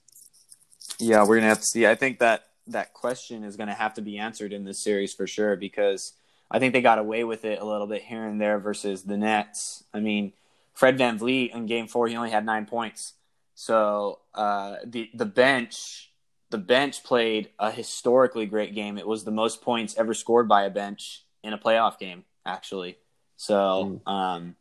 Yeah, 0.98 1.24
we're 1.24 1.37
gonna 1.37 1.48
have 1.48 1.61
to 1.61 1.64
see. 1.64 1.87
I 1.87 1.94
think 1.94 2.18
that 2.20 2.44
that 2.68 2.94
question 2.94 3.44
is 3.44 3.56
gonna 3.56 3.74
have 3.74 3.94
to 3.94 4.02
be 4.02 4.18
answered 4.18 4.52
in 4.52 4.64
this 4.64 4.82
series 4.82 5.12
for 5.12 5.26
sure 5.26 5.56
because 5.56 6.12
I 6.50 6.59
think 6.59 6.72
they 6.72 6.80
got 6.80 6.98
away 6.98 7.24
with 7.24 7.44
it 7.44 7.61
a 7.61 7.64
little 7.64 7.87
bit 7.87 8.02
here 8.02 8.24
and 8.24 8.40
there 8.40 8.59
versus 8.59 9.02
the 9.02 9.16
Nets. 9.16 9.85
I 9.92 10.00
mean, 10.00 10.32
Fred 10.74 10.98
VanVleet 10.98 11.54
in 11.54 11.66
game 11.66 11.88
four, 11.88 12.06
he 12.06 12.16
only 12.16 12.30
had 12.30 12.44
nine 12.44 12.66
points. 12.66 13.14
So 13.54 14.20
uh, 14.35 14.76
the 14.85 15.11
the 15.14 15.24
bench 15.24 16.11
the 16.50 16.59
bench 16.59 17.02
played 17.02 17.50
a 17.59 17.70
historically 17.70 18.46
great 18.46 18.74
game. 18.74 18.98
It 18.98 19.06
was 19.06 19.24
the 19.24 19.30
most 19.30 19.62
points 19.62 19.96
ever 19.96 20.14
scored 20.14 20.48
by 20.48 20.64
a 20.64 20.70
bench 20.70 21.24
in 21.42 21.52
a 21.52 21.59
playoff 21.59 21.98
game, 21.98 22.24
actually. 22.44 22.98
So 23.37 24.00
mm. 24.06 24.11
um, 24.11 24.56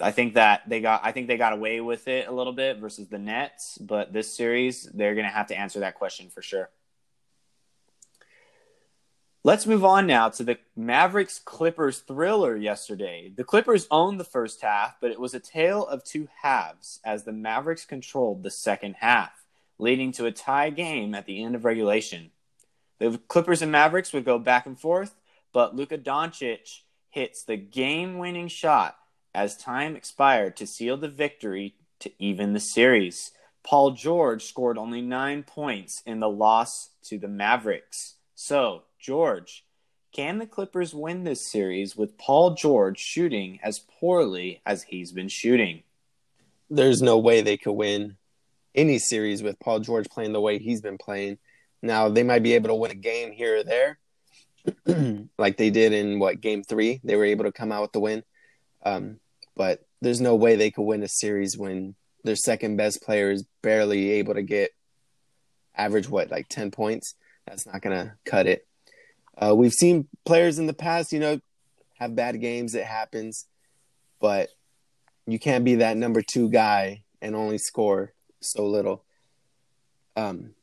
I 0.00 0.10
think 0.10 0.34
that 0.34 0.62
they 0.68 0.80
got 0.80 1.00
I 1.04 1.12
think 1.12 1.28
they 1.28 1.36
got 1.36 1.52
away 1.52 1.80
with 1.80 2.08
it 2.08 2.28
a 2.28 2.32
little 2.32 2.52
bit 2.52 2.78
versus 2.78 3.08
the 3.08 3.18
Nets, 3.18 3.78
but 3.78 4.12
this 4.12 4.32
series 4.32 4.84
they're 4.94 5.14
gonna 5.14 5.28
have 5.28 5.48
to 5.48 5.58
answer 5.58 5.80
that 5.80 5.94
question 5.94 6.30
for 6.30 6.42
sure. 6.42 6.70
Let's 9.44 9.66
move 9.66 9.84
on 9.84 10.06
now 10.06 10.28
to 10.30 10.42
the 10.42 10.58
Mavericks 10.76 11.38
Clippers 11.38 12.00
thriller 12.00 12.56
yesterday. 12.56 13.32
The 13.34 13.44
Clippers 13.44 13.86
owned 13.90 14.18
the 14.18 14.24
first 14.24 14.60
half, 14.60 14.96
but 15.00 15.10
it 15.10 15.20
was 15.20 15.32
a 15.32 15.40
tale 15.40 15.86
of 15.86 16.04
two 16.04 16.28
halves 16.42 17.00
as 17.04 17.24
the 17.24 17.32
Mavericks 17.32 17.84
controlled 17.84 18.42
the 18.42 18.50
second 18.50 18.96
half, 18.98 19.37
leading 19.78 20.12
to 20.12 20.26
a 20.26 20.32
tie 20.32 20.70
game 20.70 21.14
at 21.14 21.26
the 21.26 21.42
end 21.42 21.54
of 21.54 21.64
regulation. 21.64 22.30
The 22.98 23.20
Clippers 23.28 23.62
and 23.62 23.72
Mavericks 23.72 24.12
would 24.12 24.24
go 24.24 24.38
back 24.38 24.66
and 24.66 24.78
forth, 24.78 25.14
but 25.52 25.74
Luka 25.74 25.98
Doncic 25.98 26.80
hits 27.10 27.44
the 27.44 27.56
game 27.56 28.18
winning 28.18 28.48
shot 28.48 28.96
as 29.34 29.56
time 29.56 29.96
expired 29.96 30.56
to 30.56 30.66
seal 30.66 30.96
the 30.96 31.08
victory 31.08 31.74
to 32.00 32.10
even 32.18 32.52
the 32.52 32.60
series. 32.60 33.32
Paul 33.64 33.92
George 33.92 34.44
scored 34.44 34.78
only 34.78 35.00
nine 35.00 35.42
points 35.42 36.02
in 36.06 36.20
the 36.20 36.28
loss 36.28 36.90
to 37.04 37.18
the 37.18 37.28
Mavericks. 37.28 38.16
So, 38.34 38.82
George, 38.98 39.64
can 40.12 40.38
the 40.38 40.46
Clippers 40.46 40.94
win 40.94 41.24
this 41.24 41.50
series 41.50 41.96
with 41.96 42.18
Paul 42.18 42.54
George 42.54 42.98
shooting 42.98 43.58
as 43.62 43.80
poorly 44.00 44.60
as 44.64 44.84
he's 44.84 45.12
been 45.12 45.28
shooting? 45.28 45.82
There's 46.70 47.02
no 47.02 47.18
way 47.18 47.40
they 47.40 47.56
could 47.56 47.72
win 47.72 48.16
any 48.78 48.98
series 48.98 49.42
with 49.42 49.58
Paul 49.58 49.80
George 49.80 50.08
playing 50.08 50.32
the 50.32 50.40
way 50.40 50.58
he's 50.58 50.80
been 50.80 50.98
playing. 50.98 51.38
Now, 51.82 52.08
they 52.08 52.22
might 52.22 52.42
be 52.42 52.54
able 52.54 52.68
to 52.68 52.74
win 52.74 52.90
a 52.90 52.94
game 52.94 53.32
here 53.32 53.58
or 53.58 53.64
there, 53.64 53.98
like 55.38 55.56
they 55.56 55.70
did 55.70 55.92
in 55.92 56.18
what 56.18 56.40
game 56.40 56.62
three. 56.62 57.00
They 57.04 57.16
were 57.16 57.24
able 57.24 57.44
to 57.44 57.52
come 57.52 57.72
out 57.72 57.82
with 57.82 57.92
the 57.92 58.00
win. 58.00 58.22
Um, 58.84 59.18
but 59.56 59.80
there's 60.00 60.20
no 60.20 60.36
way 60.36 60.54
they 60.54 60.70
could 60.70 60.84
win 60.84 61.02
a 61.02 61.08
series 61.08 61.58
when 61.58 61.96
their 62.24 62.36
second 62.36 62.76
best 62.76 63.02
player 63.02 63.30
is 63.30 63.44
barely 63.62 64.10
able 64.12 64.34
to 64.34 64.42
get 64.42 64.70
average 65.76 66.08
what 66.08 66.30
like 66.30 66.48
10 66.48 66.70
points 66.70 67.14
that's 67.46 67.66
not 67.66 67.80
gonna 67.80 68.16
cut 68.24 68.46
it 68.46 68.66
uh, 69.40 69.54
we've 69.54 69.72
seen 69.72 70.08
players 70.26 70.58
in 70.58 70.66
the 70.66 70.74
past 70.74 71.12
you 71.12 71.20
know 71.20 71.40
have 71.98 72.16
bad 72.16 72.40
games 72.40 72.74
it 72.74 72.84
happens 72.84 73.46
but 74.20 74.48
you 75.26 75.38
can't 75.38 75.64
be 75.64 75.76
that 75.76 75.96
number 75.96 76.20
two 76.20 76.50
guy 76.50 77.04
and 77.22 77.36
only 77.36 77.58
score 77.58 78.12
so 78.40 78.66
little 78.66 79.04
um, 80.16 80.54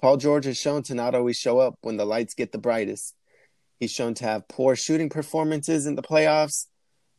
paul 0.00 0.16
george 0.16 0.44
has 0.44 0.58
shown 0.58 0.82
to 0.82 0.94
not 0.94 1.14
always 1.14 1.36
show 1.36 1.58
up 1.58 1.78
when 1.82 1.96
the 1.96 2.04
lights 2.04 2.34
get 2.34 2.52
the 2.52 2.58
brightest 2.58 3.14
he's 3.78 3.92
shown 3.92 4.14
to 4.14 4.24
have 4.24 4.48
poor 4.48 4.74
shooting 4.74 5.08
performances 5.08 5.86
in 5.86 5.94
the 5.94 6.02
playoffs 6.02 6.66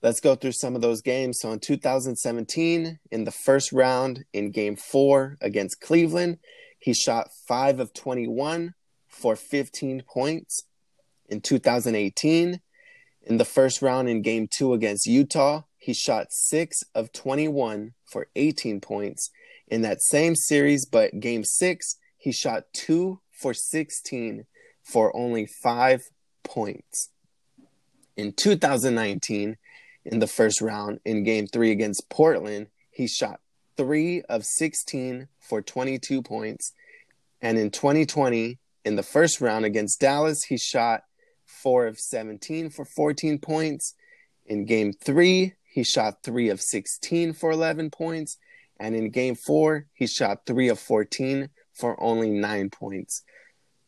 Let's 0.01 0.21
go 0.21 0.35
through 0.35 0.53
some 0.53 0.75
of 0.75 0.81
those 0.81 1.01
games. 1.01 1.39
So 1.41 1.51
in 1.51 1.59
2017, 1.59 2.99
in 3.11 3.23
the 3.25 3.31
first 3.31 3.73
round 3.73 4.23
in 4.31 4.51
game 4.51 4.77
four 4.77 5.37
against 5.41 5.81
Cleveland, 5.81 6.37
he 6.79 6.93
shot 6.93 7.29
five 7.47 7.81
of 7.81 7.93
21 7.93 8.75
for 9.07 9.35
15 9.35 10.03
points. 10.07 10.63
In 11.27 11.41
2018, 11.41 12.61
in 13.23 13.37
the 13.37 13.45
first 13.45 13.81
round 13.81 14.07
in 14.07 14.21
game 14.21 14.47
two 14.49 14.73
against 14.73 15.05
Utah, 15.05 15.63
he 15.79 15.93
shot 15.93 16.27
six 16.29 16.83
of 16.93 17.11
21 17.11 17.93
for 18.05 18.27
18 18.35 18.79
points. 18.81 19.31
In 19.67 19.81
that 19.81 20.01
same 20.01 20.35
series, 20.35 20.85
but 20.85 21.19
game 21.19 21.43
six, 21.43 21.95
he 22.17 22.31
shot 22.31 22.65
two 22.73 23.21
for 23.31 23.53
16 23.55 24.45
for 24.83 25.15
only 25.15 25.47
five 25.63 26.01
points. 26.43 27.09
In 28.15 28.33
2019, 28.33 29.57
in 30.05 30.19
the 30.19 30.27
first 30.27 30.61
round 30.61 30.99
in 31.05 31.23
game 31.23 31.47
three 31.47 31.71
against 31.71 32.09
Portland. 32.09 32.67
He 32.89 33.07
shot 33.07 33.39
three 33.77 34.21
of 34.23 34.45
16 34.45 35.27
for 35.39 35.61
22 35.61 36.21
points. 36.21 36.73
And 37.41 37.57
in 37.57 37.71
2020, 37.71 38.57
in 38.85 38.95
the 38.95 39.03
first 39.03 39.39
round 39.39 39.65
against 39.65 40.01
Dallas, 40.01 40.43
he 40.43 40.57
shot 40.57 41.03
four 41.45 41.87
of 41.87 41.99
17 41.99 42.69
for 42.69 42.85
14 42.85 43.39
points. 43.39 43.95
In 44.45 44.65
game 44.65 44.93
three, 44.93 45.53
he 45.69 45.83
shot 45.83 46.23
three 46.23 46.49
of 46.49 46.61
16 46.61 47.33
for 47.33 47.51
11 47.51 47.91
points. 47.91 48.37
And 48.79 48.95
in 48.95 49.09
game 49.11 49.35
four, 49.35 49.85
he 49.93 50.07
shot 50.07 50.45
three 50.45 50.69
of 50.69 50.79
14 50.79 51.49
for 51.73 52.01
only 52.01 52.29
nine 52.29 52.69
points. 52.69 53.23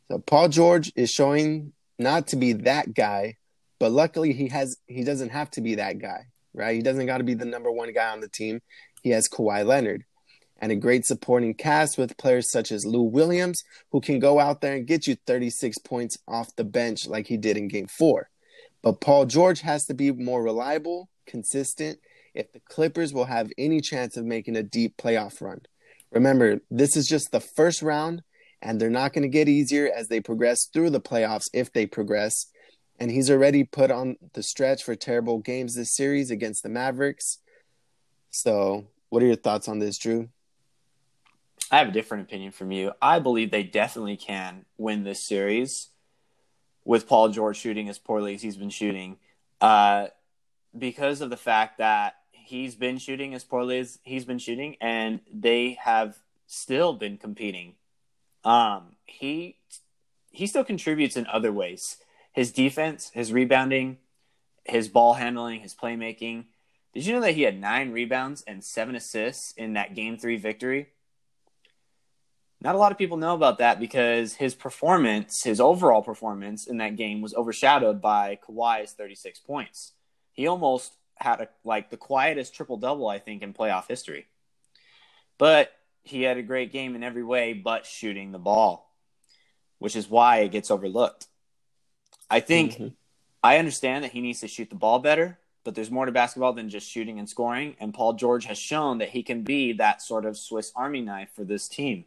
So 0.10 0.20
Paul 0.20 0.50
George 0.50 0.92
is 0.96 1.10
showing 1.10 1.74
not 1.98 2.28
to 2.28 2.36
be 2.36 2.54
that 2.54 2.94
guy 2.94 3.38
but 3.82 3.92
luckily, 3.92 4.32
he 4.32 4.48
has 4.50 4.78
he 4.86 5.04
doesn't 5.04 5.30
have 5.30 5.50
to 5.52 5.62
be 5.62 5.74
that 5.76 5.98
guy, 5.98 6.28
right? 6.54 6.76
He 6.76 6.84
doesn't 6.84 7.08
got 7.08 7.18
to 7.18 7.24
be 7.24 7.34
the 7.34 7.46
number 7.46 7.72
one 7.72 7.92
guy 7.94 8.12
on 8.12 8.20
the 8.20 8.30
team. 8.30 8.62
He 9.02 9.10
has 9.10 9.28
Kawhi 9.28 9.66
Leonard 9.66 10.04
and 10.60 10.72
a 10.72 10.76
great 10.76 11.04
supporting 11.04 11.56
cast 11.56 11.98
with 11.98 12.16
players 12.16 12.52
such 12.52 12.72
as 12.72 12.86
Lou 12.86 13.02
Williams, 13.02 13.64
who 13.92 14.00
can 14.00 14.20
go 14.20 14.40
out 14.40 14.62
there 14.62 14.76
and 14.76 14.86
get 14.86 15.08
you 15.08 15.18
36 15.26 15.80
points 15.80 16.20
off 16.28 16.56
the 16.56 16.64
bench 16.64 17.08
like 17.08 17.26
he 17.26 17.38
did 17.38 17.58
in 17.58 17.70
game 17.70 17.88
four. 17.88 18.30
But 18.84 19.02
Paul 19.02 19.26
George 19.26 19.62
has 19.62 19.86
to 19.86 19.96
be 19.96 20.12
more 20.12 20.44
reliable, 20.44 21.10
consistent, 21.26 22.00
if 22.34 22.52
the 22.52 22.60
Clippers 22.60 23.14
will 23.14 23.26
have 23.26 23.52
any 23.58 23.82
chance 23.82 24.18
of 24.18 24.26
making 24.26 24.56
a 24.56 24.64
deep 24.64 24.98
playoff 24.98 25.42
run. 25.42 25.62
Remember, 26.12 26.62
this 26.70 26.96
is 26.96 27.08
just 27.08 27.32
the 27.32 27.40
first 27.40 27.82
round, 27.82 28.24
and 28.62 28.80
they're 28.80 28.90
not 28.90 29.14
going 29.14 29.24
to 29.24 29.30
get 29.30 29.50
easier 29.50 29.90
as 29.94 30.08
they 30.08 30.22
progress 30.22 30.68
through 30.72 30.90
the 30.90 31.02
playoffs 31.02 31.50
if 31.54 31.72
they 31.72 31.86
progress 31.86 32.48
and 33.02 33.10
he's 33.10 33.32
already 33.32 33.64
put 33.64 33.90
on 33.90 34.16
the 34.34 34.44
stretch 34.44 34.84
for 34.84 34.96
terrible 34.96 35.40
games 35.40 35.74
this 35.74 35.96
series 35.96 36.30
against 36.30 36.62
the 36.62 36.70
Mavericks. 36.70 37.40
So, 38.30 38.86
what 39.10 39.24
are 39.24 39.26
your 39.26 39.36
thoughts 39.36 39.68
on 39.68 39.80
this, 39.80 39.98
Drew? 39.98 40.30
I 41.72 41.80
have 41.80 41.88
a 41.88 41.92
different 41.92 42.28
opinion 42.28 42.52
from 42.52 42.72
you. 42.72 42.92
I 43.02 43.18
believe 43.18 43.50
they 43.50 43.64
definitely 43.64 44.18
can 44.18 44.66
win 44.78 45.04
this 45.04 45.28
series 45.28 45.90
with 46.86 47.08
Paul 47.08 47.30
George 47.30 47.58
shooting 47.58 47.90
as 47.90 47.98
poorly 47.98 48.36
as 48.36 48.44
he's 48.44 48.58
been 48.58 48.70
shooting, 48.70 49.18
uh, 49.62 50.08
because 50.78 51.22
of 51.22 51.30
the 51.30 51.38
fact 51.38 51.78
that 51.78 52.16
he's 52.32 52.76
been 52.76 52.98
shooting 52.98 53.34
as 53.34 53.44
poorly 53.44 53.80
as 53.80 54.00
he's 54.04 54.26
been 54.26 54.40
shooting, 54.40 54.76
and 54.82 55.20
they 55.34 55.78
have 55.82 56.18
still 56.48 56.94
been 56.94 57.18
competing. 57.18 57.76
Um, 58.44 58.96
he 59.06 59.58
he 60.32 60.48
still 60.48 60.64
contributes 60.64 61.18
in 61.18 61.28
other 61.28 61.52
ways 61.52 61.98
his 62.32 62.52
defense, 62.52 63.12
his 63.14 63.34
rebounding, 63.34 63.98
his 64.66 64.88
ball 64.88 65.14
handling, 65.14 65.62
his 65.62 65.76
playmaking. 65.76 66.46
Did 66.94 67.06
you 67.06 67.14
know 67.14 67.22
that 67.22 67.36
he 67.36 67.44
had 67.44 67.60
nine 67.60 67.92
rebounds 67.92 68.44
and 68.48 68.64
seven 68.64 68.96
assists 68.96 69.54
in 69.54 69.74
that 69.74 69.96
game 69.96 70.18
three 70.18 70.38
victory? 70.38 70.90
Not 72.62 72.76
a 72.76 72.78
lot 72.78 72.92
of 72.92 72.98
people 72.98 73.18
know 73.18 73.34
about 73.34 73.58
that 73.58 73.80
because 73.80 74.36
his 74.36 74.54
performance, 74.54 75.44
his 75.44 75.60
overall 75.60 76.04
performance 76.04 76.68
in 76.68 76.78
that 76.78 76.96
game 76.96 77.22
was 77.22 77.34
overshadowed 77.34 78.02
by 78.02 78.38
Kawhi's 78.48 78.92
36 78.92 79.40
points. 79.40 79.94
He 80.34 80.48
almost 80.48 80.94
had 81.16 81.42
a, 81.42 81.50
like 81.64 81.90
the 81.90 81.98
quietest 81.98 82.54
triple 82.54 82.78
double, 82.78 83.08
I 83.08 83.20
think, 83.20 83.42
in 83.42 83.54
playoff 83.54 83.88
history. 83.88 84.28
But 85.38 85.72
he 86.04 86.24
had 86.24 86.38
a 86.38 86.44
great 86.44 86.72
game 86.72 86.96
in 86.96 87.04
every 87.04 87.24
way 87.24 87.54
but 87.54 87.86
shooting 87.86 88.32
the 88.32 88.40
ball, 88.40 88.92
which 89.80 89.96
is 89.96 90.10
why 90.10 90.38
it 90.38 90.52
gets 90.52 90.72
overlooked. 90.72 91.28
I 92.30 92.40
think 92.40 92.74
mm-hmm. 92.74 92.88
I 93.44 93.58
understand 93.58 94.04
that 94.04 94.12
he 94.12 94.22
needs 94.22 94.40
to 94.42 94.48
shoot 94.48 94.70
the 94.70 94.76
ball 94.76 95.00
better, 95.00 95.38
but 95.64 95.76
there's 95.76 95.92
more 95.92 96.06
to 96.06 96.12
basketball 96.12 96.54
than 96.54 96.70
just 96.70 96.90
shooting 96.90 97.20
and 97.20 97.30
scoring. 97.30 97.76
And 97.80 97.94
Paul 97.94 98.14
George 98.14 98.46
has 98.46 98.58
shown 98.58 99.00
that 99.00 99.10
he 99.10 99.24
can 99.24 99.44
be 99.44 99.74
that 99.74 100.02
sort 100.02 100.26
of 100.26 100.38
Swiss 100.38 100.72
Army 100.76 101.02
knife 101.02 101.30
for 101.36 101.44
this 101.44 101.68
team. 101.68 102.06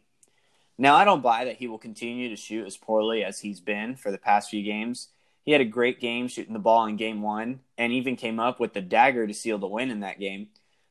Now, 0.77 0.95
I 0.95 1.05
don't 1.05 1.21
buy 1.21 1.45
that 1.45 1.57
he 1.57 1.67
will 1.67 1.77
continue 1.77 2.29
to 2.29 2.35
shoot 2.35 2.65
as 2.65 2.75
poorly 2.75 3.23
as 3.23 3.39
he's 3.39 3.61
been 3.61 3.95
for 3.95 4.11
the 4.11 4.17
past 4.17 4.49
few 4.49 4.61
games. 4.61 5.09
He 5.45 5.51
had 5.51 5.61
a 5.61 5.65
great 5.65 6.01
game 6.01 6.27
shooting 6.27 6.53
the 6.53 6.59
ball 6.59 6.87
in 6.87 6.97
game 6.97 7.21
one 7.21 7.59
and 7.77 7.93
even 7.93 8.15
came 8.15 8.39
up 8.39 8.59
with 8.59 8.73
the 8.73 8.81
dagger 8.81 9.27
to 9.27 9.33
seal 9.33 9.59
the 9.59 9.67
win 9.67 9.91
in 9.91 9.99
that 9.99 10.19
game. 10.19 10.47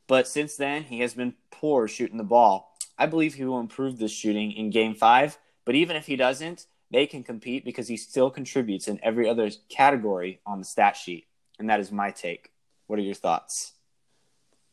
But 0.06 0.28
since 0.28 0.56
then, 0.56 0.84
he 0.84 1.00
has 1.00 1.14
been 1.14 1.34
poor 1.50 1.88
shooting 1.88 2.18
the 2.18 2.24
ball. 2.24 2.76
I 2.96 3.06
believe 3.06 3.34
he 3.34 3.44
will 3.44 3.58
improve 3.58 3.98
this 3.98 4.12
shooting 4.12 4.52
in 4.52 4.70
game 4.70 4.94
five, 4.94 5.38
but 5.64 5.74
even 5.74 5.96
if 5.96 6.06
he 6.06 6.14
doesn't, 6.14 6.66
they 6.92 7.06
can 7.06 7.24
compete 7.24 7.64
because 7.64 7.88
he 7.88 7.96
still 7.96 8.30
contributes 8.30 8.86
in 8.86 9.00
every 9.02 9.28
other 9.28 9.50
category 9.68 10.40
on 10.46 10.60
the 10.60 10.64
stat 10.64 10.96
sheet. 10.96 11.26
And 11.58 11.68
that 11.68 11.80
is 11.80 11.90
my 11.90 12.12
take. 12.12 12.52
What 12.86 12.98
are 12.98 13.02
your 13.02 13.14
thoughts? 13.14 13.72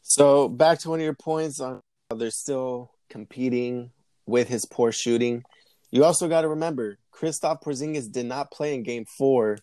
So, 0.03 0.47
back 0.47 0.79
to 0.79 0.89
one 0.89 0.99
of 0.99 1.03
your 1.03 1.15
points 1.15 1.59
on 1.59 1.81
they're 2.15 2.29
still 2.29 2.91
competing 3.09 3.91
with 4.25 4.49
his 4.49 4.65
poor 4.65 4.91
shooting. 4.91 5.43
You 5.91 6.03
also 6.03 6.27
got 6.27 6.41
to 6.41 6.49
remember, 6.49 6.97
Kristaps 7.13 7.63
Porzingis 7.63 8.11
did 8.11 8.25
not 8.25 8.51
play 8.51 8.75
in 8.75 8.83
game 8.83 9.05
four, 9.05 9.57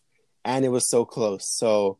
and 0.48 0.64
it 0.64 0.70
was 0.70 0.90
so 0.90 1.04
close. 1.04 1.44
So, 1.56 1.98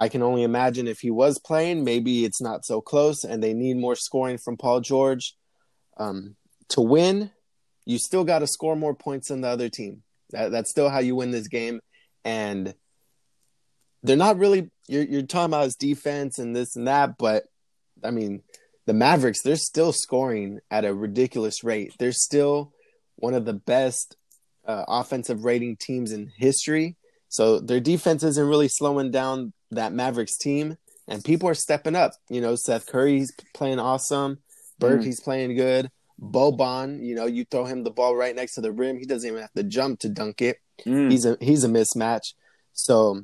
I 0.00 0.08
can 0.08 0.22
only 0.22 0.44
imagine 0.44 0.88
if 0.88 1.00
he 1.00 1.10
was 1.10 1.38
playing, 1.38 1.84
maybe 1.84 2.24
it's 2.24 2.40
not 2.40 2.64
so 2.64 2.80
close, 2.80 3.22
and 3.22 3.42
they 3.42 3.52
need 3.52 3.76
more 3.76 3.94
scoring 3.94 4.38
from 4.38 4.56
Paul 4.56 4.80
George. 4.80 5.36
Um, 5.98 6.36
to 6.70 6.80
win, 6.80 7.30
you 7.84 7.98
still 7.98 8.24
got 8.24 8.38
to 8.38 8.46
score 8.46 8.76
more 8.76 8.94
points 8.94 9.28
than 9.28 9.42
the 9.42 9.48
other 9.48 9.68
team. 9.68 10.02
That, 10.30 10.52
that's 10.52 10.70
still 10.70 10.88
how 10.88 11.00
you 11.00 11.16
win 11.16 11.32
this 11.32 11.48
game. 11.48 11.80
And 12.24 12.74
they're 14.02 14.16
not 14.16 14.38
really 14.38 14.70
you're 14.88 15.02
you're 15.02 15.22
talking 15.22 15.52
about 15.52 15.64
his 15.64 15.76
defense 15.76 16.38
and 16.38 16.56
this 16.56 16.76
and 16.76 16.88
that, 16.88 17.18
but 17.18 17.44
I 18.02 18.10
mean 18.10 18.42
the 18.86 18.94
Mavericks, 18.94 19.42
they're 19.42 19.56
still 19.56 19.92
scoring 19.92 20.60
at 20.70 20.86
a 20.86 20.94
ridiculous 20.94 21.62
rate. 21.62 21.94
They're 21.98 22.12
still 22.12 22.72
one 23.16 23.34
of 23.34 23.44
the 23.44 23.52
best 23.52 24.16
uh, 24.66 24.84
offensive 24.88 25.44
rating 25.44 25.76
teams 25.76 26.12
in 26.12 26.32
history. 26.34 26.96
So 27.30 27.58
their 27.60 27.80
defense 27.80 28.22
isn't 28.22 28.46
really 28.48 28.68
slowing 28.68 29.10
down 29.10 29.52
that 29.70 29.92
Mavericks 29.92 30.36
team, 30.36 30.76
and 31.08 31.24
people 31.24 31.48
are 31.48 31.54
stepping 31.54 31.96
up. 31.96 32.12
You 32.28 32.40
know, 32.42 32.54
Seth 32.56 32.86
Curry's 32.86 33.32
playing 33.54 33.78
awesome. 33.78 34.38
Burke, 34.78 35.00
Mm. 35.00 35.04
he's 35.04 35.20
playing 35.20 35.56
good. 35.56 35.90
Boban, 36.20 37.02
you 37.02 37.14
know, 37.14 37.24
you 37.26 37.44
throw 37.50 37.64
him 37.64 37.82
the 37.84 37.90
ball 37.90 38.14
right 38.14 38.36
next 38.36 38.54
to 38.56 38.60
the 38.60 38.72
rim, 38.72 38.98
he 38.98 39.06
doesn't 39.06 39.26
even 39.26 39.40
have 39.40 39.52
to 39.54 39.62
jump 39.62 40.00
to 40.00 40.08
dunk 40.10 40.42
it. 40.42 40.58
Mm. 40.84 41.10
He's 41.10 41.24
a 41.24 41.38
he's 41.40 41.64
a 41.64 41.68
mismatch. 41.68 42.34
So 42.72 43.22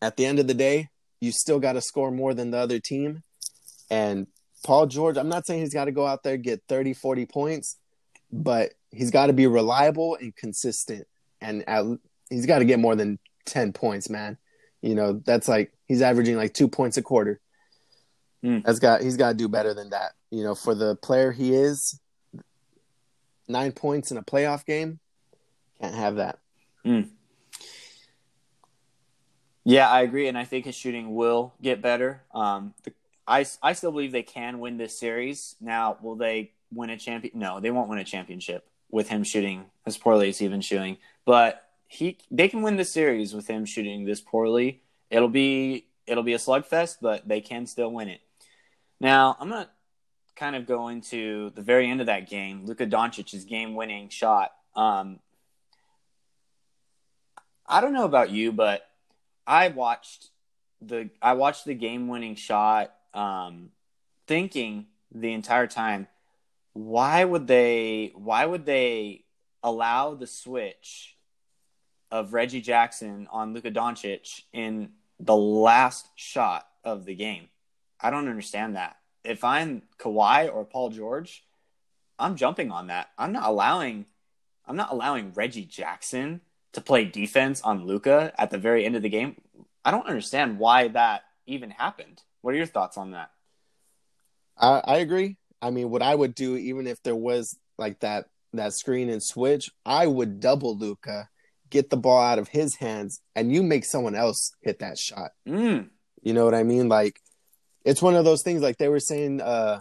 at 0.00 0.16
the 0.16 0.24
end 0.24 0.38
of 0.38 0.46
the 0.46 0.54
day, 0.54 0.88
you 1.20 1.32
still 1.32 1.58
got 1.60 1.74
to 1.74 1.80
score 1.80 2.10
more 2.10 2.34
than 2.34 2.50
the 2.50 2.58
other 2.58 2.78
team. 2.80 3.22
And 3.90 4.26
Paul 4.64 4.86
George, 4.86 5.16
I'm 5.16 5.28
not 5.28 5.46
saying 5.46 5.60
he's 5.60 5.74
got 5.74 5.84
to 5.86 5.92
go 5.92 6.06
out 6.06 6.22
there 6.22 6.36
get 6.36 6.62
30, 6.68 6.94
40 6.94 7.26
points, 7.26 7.76
but 8.30 8.72
he's 8.90 9.10
got 9.10 9.26
to 9.26 9.32
be 9.32 9.46
reliable 9.46 10.16
and 10.20 10.34
consistent. 10.34 11.06
And 11.40 11.62
at, 11.68 11.84
he's 12.32 12.46
got 12.46 12.60
to 12.60 12.64
get 12.64 12.78
more 12.78 12.96
than 12.96 13.18
10 13.46 13.72
points, 13.72 14.08
man. 14.08 14.38
You 14.80 14.94
know, 14.94 15.20
that's 15.24 15.48
like 15.48 15.72
he's 15.86 16.02
averaging 16.02 16.36
like 16.36 16.54
2 16.54 16.68
points 16.68 16.96
a 16.96 17.02
quarter. 17.02 17.40
Hmm. 18.42 18.60
That's 18.64 18.78
got 18.78 19.02
he's 19.02 19.16
got 19.16 19.28
to 19.28 19.34
do 19.34 19.48
better 19.48 19.74
than 19.74 19.90
that. 19.90 20.12
You 20.30 20.42
know, 20.42 20.54
for 20.54 20.74
the 20.74 20.96
player 20.96 21.30
he 21.30 21.54
is, 21.54 22.00
9 23.48 23.72
points 23.72 24.10
in 24.10 24.16
a 24.16 24.22
playoff 24.22 24.64
game, 24.64 24.98
can't 25.80 25.94
have 25.94 26.16
that. 26.16 26.38
Yeah, 29.64 29.88
I 29.88 30.02
agree, 30.02 30.26
and 30.26 30.36
I 30.36 30.44
think 30.44 30.64
his 30.64 30.74
shooting 30.74 31.14
will 31.14 31.54
get 31.62 31.80
better. 31.80 32.22
Um, 32.34 32.74
the, 32.82 32.92
I, 33.28 33.46
I 33.62 33.74
still 33.74 33.92
believe 33.92 34.10
they 34.10 34.24
can 34.24 34.58
win 34.58 34.76
this 34.76 34.98
series. 34.98 35.54
Now, 35.60 35.96
will 36.02 36.16
they 36.16 36.50
win 36.72 36.90
a 36.90 36.96
champion? 36.96 37.38
No, 37.38 37.60
they 37.60 37.70
won't 37.70 37.88
win 37.88 38.00
a 38.00 38.04
championship 38.04 38.66
with 38.90 39.08
him 39.08 39.22
shooting 39.22 39.66
as 39.86 39.96
poorly 39.96 40.28
as 40.30 40.38
he's 40.38 40.50
been 40.50 40.60
shooting. 40.60 40.96
But 41.24 41.64
he, 41.92 42.16
they 42.30 42.48
can 42.48 42.62
win 42.62 42.76
the 42.76 42.86
series 42.86 43.34
with 43.34 43.48
him 43.48 43.66
shooting 43.66 44.06
this 44.06 44.20
poorly. 44.20 44.80
It'll 45.10 45.28
be 45.28 45.88
it'll 46.06 46.22
be 46.22 46.32
a 46.32 46.38
slugfest, 46.38 46.96
but 47.02 47.28
they 47.28 47.42
can 47.42 47.66
still 47.66 47.92
win 47.92 48.08
it. 48.08 48.22
Now, 48.98 49.36
I'm 49.38 49.50
gonna 49.50 49.68
kind 50.34 50.56
of 50.56 50.66
go 50.66 50.88
into 50.88 51.50
the 51.50 51.60
very 51.60 51.90
end 51.90 52.00
of 52.00 52.06
that 52.06 52.30
game. 52.30 52.64
Luka 52.64 52.86
Doncic's 52.86 53.44
game-winning 53.44 54.08
shot. 54.08 54.52
Um, 54.74 55.20
I 57.66 57.82
don't 57.82 57.92
know 57.92 58.06
about 58.06 58.30
you, 58.30 58.52
but 58.52 58.88
I 59.46 59.68
watched 59.68 60.30
the 60.80 61.10
I 61.20 61.34
watched 61.34 61.66
the 61.66 61.74
game 61.74 62.08
winning 62.08 62.36
shot, 62.36 62.94
um, 63.12 63.68
thinking 64.26 64.86
the 65.14 65.34
entire 65.34 65.66
time, 65.66 66.08
why 66.72 67.22
would 67.22 67.46
they 67.46 68.12
why 68.14 68.46
would 68.46 68.64
they 68.64 69.26
allow 69.62 70.14
the 70.14 70.26
switch 70.26 71.16
of 72.12 72.34
Reggie 72.34 72.60
Jackson 72.60 73.26
on 73.32 73.54
Luka 73.54 73.72
Doncic 73.72 74.42
in 74.52 74.90
the 75.18 75.34
last 75.34 76.08
shot 76.14 76.68
of 76.84 77.06
the 77.06 77.14
game? 77.16 77.48
I 77.98 78.10
don't 78.10 78.28
understand 78.28 78.76
that. 78.76 78.96
If 79.24 79.42
I'm 79.42 79.82
Kawhi 79.98 80.52
or 80.54 80.64
Paul 80.64 80.90
George, 80.90 81.44
I'm 82.18 82.36
jumping 82.36 82.70
on 82.70 82.88
that. 82.88 83.08
I'm 83.18 83.32
not 83.32 83.48
allowing 83.48 84.06
I'm 84.64 84.76
not 84.76 84.92
allowing 84.92 85.32
Reggie 85.32 85.64
Jackson 85.64 86.40
to 86.72 86.80
play 86.80 87.04
defense 87.04 87.60
on 87.62 87.84
Luka 87.84 88.32
at 88.38 88.50
the 88.50 88.58
very 88.58 88.84
end 88.84 88.94
of 88.94 89.02
the 89.02 89.08
game. 89.08 89.36
I 89.84 89.90
don't 89.90 90.06
understand 90.06 90.58
why 90.58 90.88
that 90.88 91.24
even 91.46 91.70
happened. 91.70 92.22
What 92.42 92.54
are 92.54 92.58
your 92.58 92.66
thoughts 92.66 92.96
on 92.96 93.10
that? 93.10 93.30
I, 94.56 94.80
I 94.84 94.96
agree. 94.98 95.36
I 95.60 95.70
mean, 95.70 95.90
what 95.90 96.02
I 96.02 96.14
would 96.14 96.34
do, 96.34 96.56
even 96.56 96.86
if 96.86 97.02
there 97.02 97.16
was 97.16 97.58
like 97.78 98.00
that 98.00 98.26
that 98.52 98.74
screen 98.74 99.08
and 99.08 99.22
switch, 99.22 99.70
I 99.84 100.06
would 100.06 100.38
double 100.38 100.76
Luka, 100.76 101.28
get 101.72 101.90
the 101.90 101.96
ball 101.96 102.20
out 102.22 102.38
of 102.38 102.48
his 102.48 102.76
hands, 102.76 103.20
and 103.34 103.50
you 103.50 103.62
make 103.62 103.84
someone 103.84 104.14
else 104.14 104.52
hit 104.60 104.78
that 104.80 104.98
shot. 104.98 105.30
Mm, 105.48 105.88
You 106.22 106.34
know 106.34 106.44
what 106.44 106.54
I 106.54 106.62
mean? 106.62 106.88
Like, 106.88 107.18
it's 107.84 108.02
one 108.02 108.14
of 108.14 108.24
those 108.24 108.42
things. 108.42 108.62
Like 108.62 108.76
they 108.76 108.88
were 108.88 109.00
saying, 109.00 109.40
uh, 109.40 109.80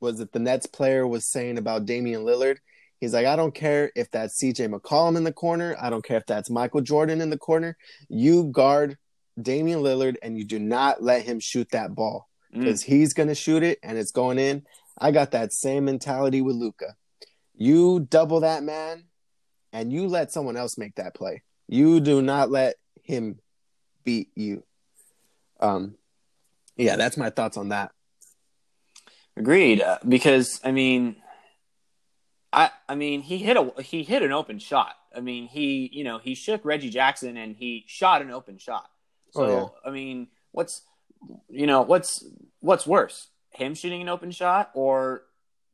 was 0.00 0.20
it 0.20 0.32
the 0.32 0.38
Nets 0.38 0.66
player 0.66 1.06
was 1.06 1.26
saying 1.26 1.58
about 1.58 1.84
Damian 1.84 2.22
Lillard? 2.22 2.58
He's 2.98 3.12
like, 3.12 3.26
I 3.26 3.36
don't 3.36 3.54
care 3.54 3.90
if 3.94 4.10
that's 4.10 4.40
CJ 4.42 4.72
McCollum 4.72 5.16
in 5.16 5.24
the 5.24 5.32
corner. 5.32 5.76
I 5.80 5.90
don't 5.90 6.04
care 6.04 6.18
if 6.18 6.26
that's 6.26 6.48
Michael 6.50 6.80
Jordan 6.80 7.20
in 7.20 7.30
the 7.30 7.38
corner. 7.38 7.76
You 8.08 8.44
guard 8.44 8.96
Damian 9.40 9.80
Lillard 9.80 10.16
and 10.22 10.38
you 10.38 10.44
do 10.44 10.58
not 10.58 11.02
let 11.02 11.24
him 11.24 11.40
shoot 11.40 11.70
that 11.72 11.94
ball 11.94 12.28
mm, 12.54 12.60
because 12.60 12.82
he's 12.82 13.14
going 13.14 13.28
to 13.28 13.34
shoot 13.34 13.62
it 13.62 13.78
and 13.82 13.98
it's 13.98 14.12
going 14.12 14.38
in. 14.38 14.64
I 14.98 15.10
got 15.12 15.30
that 15.32 15.52
same 15.52 15.86
mentality 15.86 16.42
with 16.42 16.56
Luka. 16.56 16.94
You 17.54 18.00
double 18.00 18.40
that 18.40 18.62
man 18.62 19.04
and 19.72 19.92
you 19.92 20.06
let 20.06 20.32
someone 20.32 20.56
else 20.56 20.78
make 20.78 20.96
that 20.96 21.14
play. 21.14 21.42
You 21.68 22.00
do 22.00 22.20
not 22.22 22.50
let 22.50 22.76
him 23.02 23.38
beat 24.04 24.28
you. 24.34 24.64
Um, 25.60 25.96
yeah, 26.76 26.96
that's 26.96 27.16
my 27.16 27.30
thoughts 27.30 27.56
on 27.56 27.68
that. 27.68 27.92
agreed. 29.36 29.82
Uh, 29.82 29.98
because 30.06 30.60
I 30.64 30.72
mean, 30.72 31.16
I 32.52 32.70
I 32.88 32.94
mean 32.94 33.20
he 33.22 33.38
hit 33.38 33.56
a 33.56 33.72
he 33.82 34.02
hit 34.02 34.22
an 34.22 34.32
open 34.32 34.58
shot. 34.58 34.94
I 35.14 35.20
mean 35.20 35.46
he 35.46 35.90
you 35.92 36.04
know 36.04 36.18
he 36.18 36.34
shook 36.34 36.64
Reggie 36.64 36.90
Jackson 36.90 37.36
and 37.36 37.54
he 37.54 37.84
shot 37.86 38.22
an 38.22 38.30
open 38.30 38.58
shot. 38.58 38.88
So 39.32 39.42
Oh, 39.44 39.74
I 39.84 39.90
mean, 39.90 40.28
what's 40.52 40.82
you 41.48 41.66
know 41.66 41.82
what's 41.82 42.24
what's 42.60 42.86
worse, 42.86 43.28
him 43.50 43.74
shooting 43.74 44.02
an 44.02 44.08
open 44.08 44.30
shot 44.30 44.70
or 44.74 45.22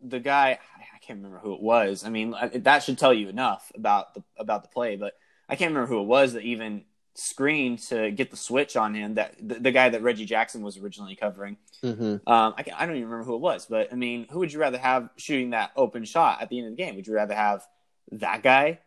the 0.00 0.20
guy? 0.20 0.58
I 0.94 0.98
can't 0.98 1.18
remember 1.18 1.38
who 1.38 1.54
it 1.54 1.60
was. 1.60 2.04
I 2.04 2.10
mean, 2.10 2.34
that 2.54 2.82
should 2.82 2.98
tell 2.98 3.14
you 3.14 3.28
enough 3.28 3.70
about 3.74 4.14
the 4.14 4.22
about 4.38 4.62
the 4.62 4.68
play. 4.68 4.96
But 4.96 5.14
I 5.48 5.56
can't 5.56 5.70
remember 5.70 5.88
who 5.88 6.00
it 6.00 6.06
was 6.06 6.32
that 6.32 6.42
even 6.42 6.84
screened 7.14 7.78
to 7.78 8.10
get 8.10 8.30
the 8.30 8.36
switch 8.36 8.76
on 8.76 8.94
him. 8.94 9.14
That 9.14 9.34
the, 9.40 9.54
the 9.56 9.72
guy 9.72 9.88
that 9.88 10.02
Reggie 10.02 10.24
Jackson 10.24 10.62
was 10.62 10.76
originally 10.78 11.16
covering. 11.16 11.56
Mm-hmm. 11.82 12.28
Um, 12.28 12.54
I, 12.58 12.64
I 12.76 12.86
don't 12.86 12.96
even 12.96 13.08
remember 13.08 13.24
who 13.24 13.34
it 13.34 13.40
was. 13.40 13.66
But 13.66 13.92
I 13.92 13.96
mean, 13.96 14.26
who 14.30 14.40
would 14.40 14.52
you 14.52 14.60
rather 14.60 14.78
have 14.78 15.10
shooting 15.16 15.50
that 15.50 15.72
open 15.76 16.04
shot 16.04 16.42
at 16.42 16.48
the 16.48 16.58
end 16.58 16.68
of 16.68 16.76
the 16.76 16.82
game? 16.82 16.96
Would 16.96 17.06
you 17.06 17.14
rather 17.14 17.34
have 17.34 17.66
that 18.12 18.42
guy? 18.42 18.80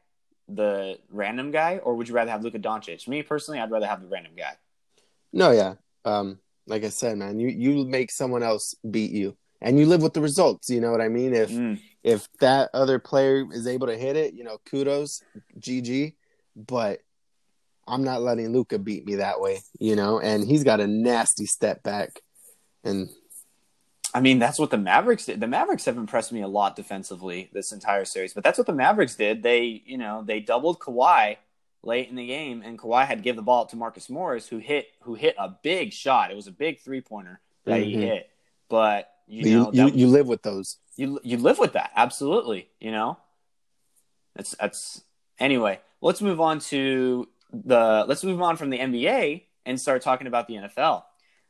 The 0.51 0.97
random 1.11 1.51
guy, 1.51 1.77
or 1.77 1.93
would 1.93 2.07
you 2.07 2.15
rather 2.15 2.31
have 2.31 2.43
Luka 2.43 2.57
Doncic? 2.57 3.07
Me 3.07 3.21
personally, 3.21 3.59
I'd 3.59 3.69
rather 3.69 3.85
have 3.85 4.01
the 4.01 4.07
random 4.07 4.31
guy. 4.35 4.53
No, 5.31 5.51
yeah. 5.51 5.75
Um, 6.05 6.39
like 6.65 6.83
I 6.83 6.89
said, 6.89 7.17
man, 7.17 7.39
you 7.39 7.49
you 7.49 7.85
make 7.85 8.11
someone 8.11 8.41
else 8.41 8.75
beat 8.89 9.11
you, 9.11 9.37
and 9.61 9.77
you 9.79 9.85
live 9.85 10.01
with 10.01 10.13
the 10.13 10.21
results. 10.21 10.69
You 10.69 10.81
know 10.81 10.91
what 10.91 11.01
I 11.01 11.09
mean? 11.09 11.33
If 11.33 11.49
Mm. 11.51 11.79
if 12.03 12.31
that 12.39 12.69
other 12.73 12.97
player 12.99 13.45
is 13.51 13.67
able 13.67 13.87
to 13.87 13.97
hit 13.97 14.15
it, 14.15 14.33
you 14.33 14.43
know, 14.43 14.57
kudos, 14.65 15.21
GG. 15.59 16.15
But 16.55 17.01
I'm 17.87 18.03
not 18.03 18.21
letting 18.21 18.49
Luka 18.53 18.79
beat 18.79 19.05
me 19.05 19.15
that 19.15 19.41
way, 19.41 19.59
you 19.79 19.95
know. 19.95 20.19
And 20.19 20.43
he's 20.45 20.63
got 20.63 20.79
a 20.79 20.87
nasty 20.87 21.45
step 21.45 21.83
back, 21.83 22.21
and 22.83 23.09
I 24.13 24.21
mean, 24.21 24.39
that's 24.39 24.57
what 24.57 24.71
the 24.71 24.77
Mavericks 24.77 25.25
did. 25.25 25.39
The 25.39 25.47
Mavericks 25.47 25.85
have 25.85 25.97
impressed 25.97 26.31
me 26.31 26.41
a 26.41 26.47
lot 26.47 26.75
defensively 26.75 27.49
this 27.53 27.71
entire 27.71 28.05
series, 28.05 28.33
but 28.33 28.43
that's 28.43 28.57
what 28.57 28.65
the 28.65 28.73
Mavericks 28.73 29.15
did. 29.15 29.43
They, 29.43 29.83
you 29.85 29.97
know, 29.99 30.23
they 30.25 30.39
doubled 30.39 30.79
Kawhi 30.79 31.37
late 31.83 32.09
in 32.09 32.15
the 32.15 32.25
game, 32.25 32.61
and 32.63 32.77
Kawhi 32.79 33.05
had 33.05 33.19
to 33.19 33.23
give 33.23 33.35
the 33.35 33.41
ball 33.43 33.65
to 33.67 33.75
Marcus 33.75 34.09
Morris, 34.09 34.47
who 34.47 34.57
hit 34.57 34.87
who 35.01 35.13
hit 35.15 35.35
a 35.37 35.49
big 35.61 35.93
shot. 35.93 36.31
It 36.31 36.35
was 36.35 36.47
a 36.47 36.51
big 36.51 36.79
three 36.79 37.01
pointer 37.01 37.39
that 37.65 37.81
he 37.81 37.93
Mhm. 37.95 38.01
hit, 38.01 38.29
but 38.67 39.11
you 39.29 39.43
you 39.49 39.57
know, 39.57 39.71
you, 39.71 39.85
that- 39.85 39.95
you 39.95 40.07
live 40.07 40.27
with 40.27 40.41
those. 40.41 40.77
you 40.97 41.19
you 41.23 41.37
live 41.37 41.59
with 41.59 41.73
that. 41.73 41.91
Absolutely. 41.95 42.67
You 42.79 42.91
know? 42.91 43.17
That's 44.35 44.55
that's 44.59 45.03
anyway 45.39 45.79
let's 46.01 46.21
move 46.21 46.39
on 46.39 46.59
to 46.59 47.27
the 47.51 48.05
let's 48.07 48.23
move 48.23 48.41
on 48.41 48.57
from 48.57 48.69
the 48.69 48.77
nba 48.79 49.43
and 49.65 49.79
start 49.79 50.01
talking 50.01 50.27
about 50.27 50.47
the 50.47 50.55
nfl 50.55 51.03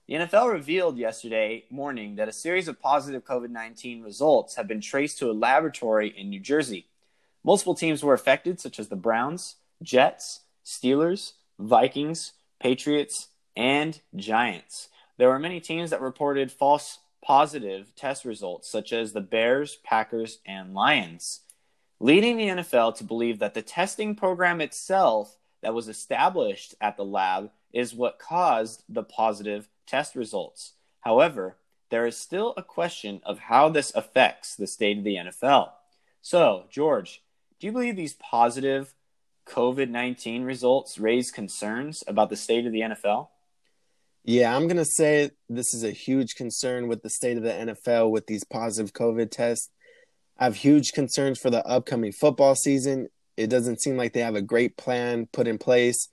the 0.08 0.16
nfl 0.16 0.52
revealed 0.52 0.98
yesterday 0.98 1.66
morning 1.70 2.16
that 2.16 2.28
a 2.28 2.32
series 2.32 2.68
of 2.68 2.82
positive 2.82 3.24
covid-19 3.26 4.04
results 4.04 4.56
have 4.56 4.68
been 4.68 4.82
traced 4.82 5.20
to 5.20 5.30
a 5.30 5.34
laboratory 5.34 6.10
in 6.18 6.30
new 6.30 6.40
jersey. 6.40 6.88
Multiple 7.44 7.76
teams 7.76 8.04
were 8.04 8.14
affected 8.14 8.60
such 8.60 8.80
as 8.80 8.88
the 8.90 8.96
browns 8.96 9.56
jets 9.84 10.42
steelers 10.66 11.34
vikings 11.60 12.34
patriots 12.60 13.28
and 13.56 14.02
giants. 14.16 14.90
There 15.18 15.30
were 15.30 15.40
many 15.40 15.60
teams 15.60 15.90
that 15.92 16.02
reported 16.02 16.52
false 16.52 17.00
positive 17.22 17.94
test 17.96 18.26
results, 18.26 18.70
such 18.70 18.94
as 18.94 19.14
the 19.14 19.22
Bears, 19.22 19.78
Packers, 19.84 20.40
and 20.46 20.74
Lions, 20.74 21.42
leading 22.00 22.38
the 22.38 22.48
NFL 22.48 22.96
to 22.98 23.04
believe 23.04 23.40
that 23.40 23.54
the 23.54 23.62
testing 23.62 24.16
program 24.16 24.62
itself 24.62 25.38
that 25.62 25.74
was 25.74 25.88
established 25.88 26.76
at 26.80 26.98
the 26.98 27.06
lab 27.06 27.52
is 27.74 27.94
what 27.94 28.20
caused 28.20 28.84
the 28.88 29.04
positive 29.04 29.70
test 29.86 30.16
results. 30.16 30.74
However, 31.02 31.58
there 31.90 32.06
is 32.06 32.18
still 32.18 32.54
a 32.56 32.64
question 32.64 33.22
of 33.24 33.40
how 33.40 33.70
this 33.70 33.92
affects 33.96 34.56
the 34.56 34.68
state 34.68 34.98
of 34.98 35.04
the 35.04 35.16
NFL. 35.16 35.72
So, 36.22 36.66
George, 36.70 37.22
do 37.60 37.68
you 37.68 37.74
believe 37.74 37.96
these 37.96 38.14
positive 38.14 38.94
COVID 39.48 39.90
19 39.90 40.44
results 40.44 41.00
raise 41.00 41.32
concerns 41.32 42.04
about 42.08 42.30
the 42.30 42.36
state 42.36 42.66
of 42.66 42.72
the 42.72 42.82
NFL? 42.82 43.30
Yeah, 44.30 44.56
I'm 44.56 44.68
gonna 44.68 44.86
say 44.86 45.32
this 45.50 45.74
is 45.74 45.84
a 45.84 45.90
huge 45.90 46.36
concern 46.36 46.88
with 46.88 47.02
the 47.02 47.10
state 47.10 47.38
of 47.38 47.42
the 47.42 47.52
NFL 47.52 48.12
with 48.12 48.28
these 48.28 48.44
positive 48.44 48.94
COVID 48.94 49.32
tests. 49.32 49.72
I 50.38 50.44
have 50.44 50.56
huge 50.56 50.92
concerns 50.92 51.40
for 51.40 51.50
the 51.50 51.66
upcoming 51.66 52.12
football 52.12 52.54
season. 52.54 53.08
It 53.38 53.48
doesn't 53.48 53.82
seem 53.82 53.98
like 53.98 54.14
they 54.14 54.20
have 54.20 54.36
a 54.36 54.44
great 54.44 54.78
plan 54.78 55.28
put 55.34 55.48
in 55.48 55.58
place, 55.58 56.10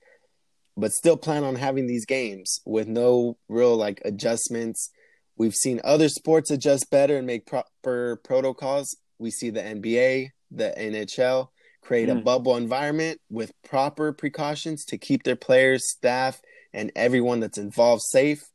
but 0.79 0.93
still 0.93 1.19
plan 1.19 1.45
on 1.45 1.57
having 1.57 1.87
these 1.87 2.07
games 2.07 2.59
with 2.65 2.89
no 2.89 3.37
real 3.51 3.77
like 3.77 4.01
adjustments. 4.03 4.89
We've 5.37 5.53
seen 5.53 5.83
other 5.85 6.09
sports 6.09 6.51
adjust 6.51 6.91
better 6.91 7.19
and 7.19 7.27
make 7.27 7.45
proper 7.45 8.19
protocols. 8.25 8.97
We 9.19 9.31
see 9.31 9.51
the 9.51 9.61
NBA, 9.61 10.31
the 10.51 10.73
NHL 10.75 11.49
create 11.83 12.09
mm. 12.09 12.19
a 12.19 12.23
bubble 12.23 12.57
environment 12.57 13.21
with 13.29 13.53
proper 13.63 14.15
precautions 14.15 14.87
to 14.87 14.97
keep 14.97 15.25
their 15.25 15.37
players, 15.37 15.91
staff, 15.91 16.41
and 16.77 16.93
everyone 16.95 17.41
that's 17.41 17.59
involved 17.59 18.03
safe. 18.03 18.51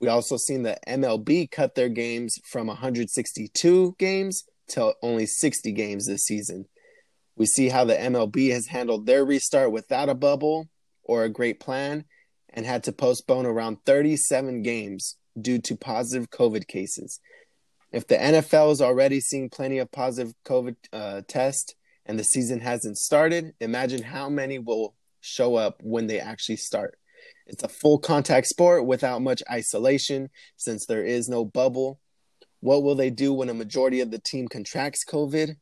We 0.00 0.06
also 0.06 0.36
seen 0.36 0.62
the 0.62 0.78
MLB 0.86 1.50
cut 1.50 1.74
their 1.74 1.88
games 1.88 2.38
from 2.50 2.68
162 2.68 3.96
games 3.98 4.44
to 4.68 4.94
only 5.02 5.26
60 5.26 5.72
games 5.72 6.06
this 6.06 6.22
season. 6.22 6.66
We 7.36 7.46
see 7.46 7.68
how 7.68 7.84
the 7.84 7.96
MLB 7.96 8.52
has 8.52 8.68
handled 8.68 9.06
their 9.06 9.24
restart 9.24 9.72
without 9.72 10.08
a 10.08 10.14
bubble 10.14 10.68
or 11.02 11.24
a 11.24 11.28
great 11.28 11.58
plan 11.58 12.04
and 12.50 12.64
had 12.64 12.84
to 12.84 12.92
postpone 12.92 13.44
around 13.44 13.78
37 13.84 14.62
games 14.62 15.16
due 15.40 15.58
to 15.62 15.76
positive 15.76 16.30
COVID 16.30 16.68
cases. 16.68 17.18
If 17.90 18.06
the 18.06 18.16
NFL 18.16 18.70
is 18.70 18.80
already 18.80 19.20
seeing 19.20 19.50
plenty 19.50 19.78
of 19.78 19.90
positive 19.90 20.32
COVID 20.44 20.76
uh, 20.92 21.22
tests 21.26 21.74
and 22.06 22.18
the 22.18 22.24
season 22.24 22.60
hasn't 22.60 22.98
started, 22.98 23.54
imagine 23.60 24.02
how 24.02 24.28
many 24.28 24.60
will 24.60 24.94
show 25.20 25.56
up 25.56 25.80
when 25.82 26.06
they 26.06 26.20
actually 26.20 26.56
start. 26.56 26.98
It's 27.48 27.62
a 27.62 27.68
full 27.68 27.98
contact 27.98 28.46
sport 28.46 28.86
without 28.86 29.22
much 29.22 29.42
isolation 29.50 30.28
since 30.56 30.84
there 30.84 31.04
is 31.04 31.28
no 31.28 31.44
bubble. 31.44 31.98
What 32.60 32.82
will 32.82 32.94
they 32.94 33.10
do 33.10 33.32
when 33.32 33.48
a 33.48 33.54
majority 33.54 34.00
of 34.00 34.10
the 34.10 34.18
team 34.18 34.48
contracts 34.48 35.04
COVID? 35.04 35.56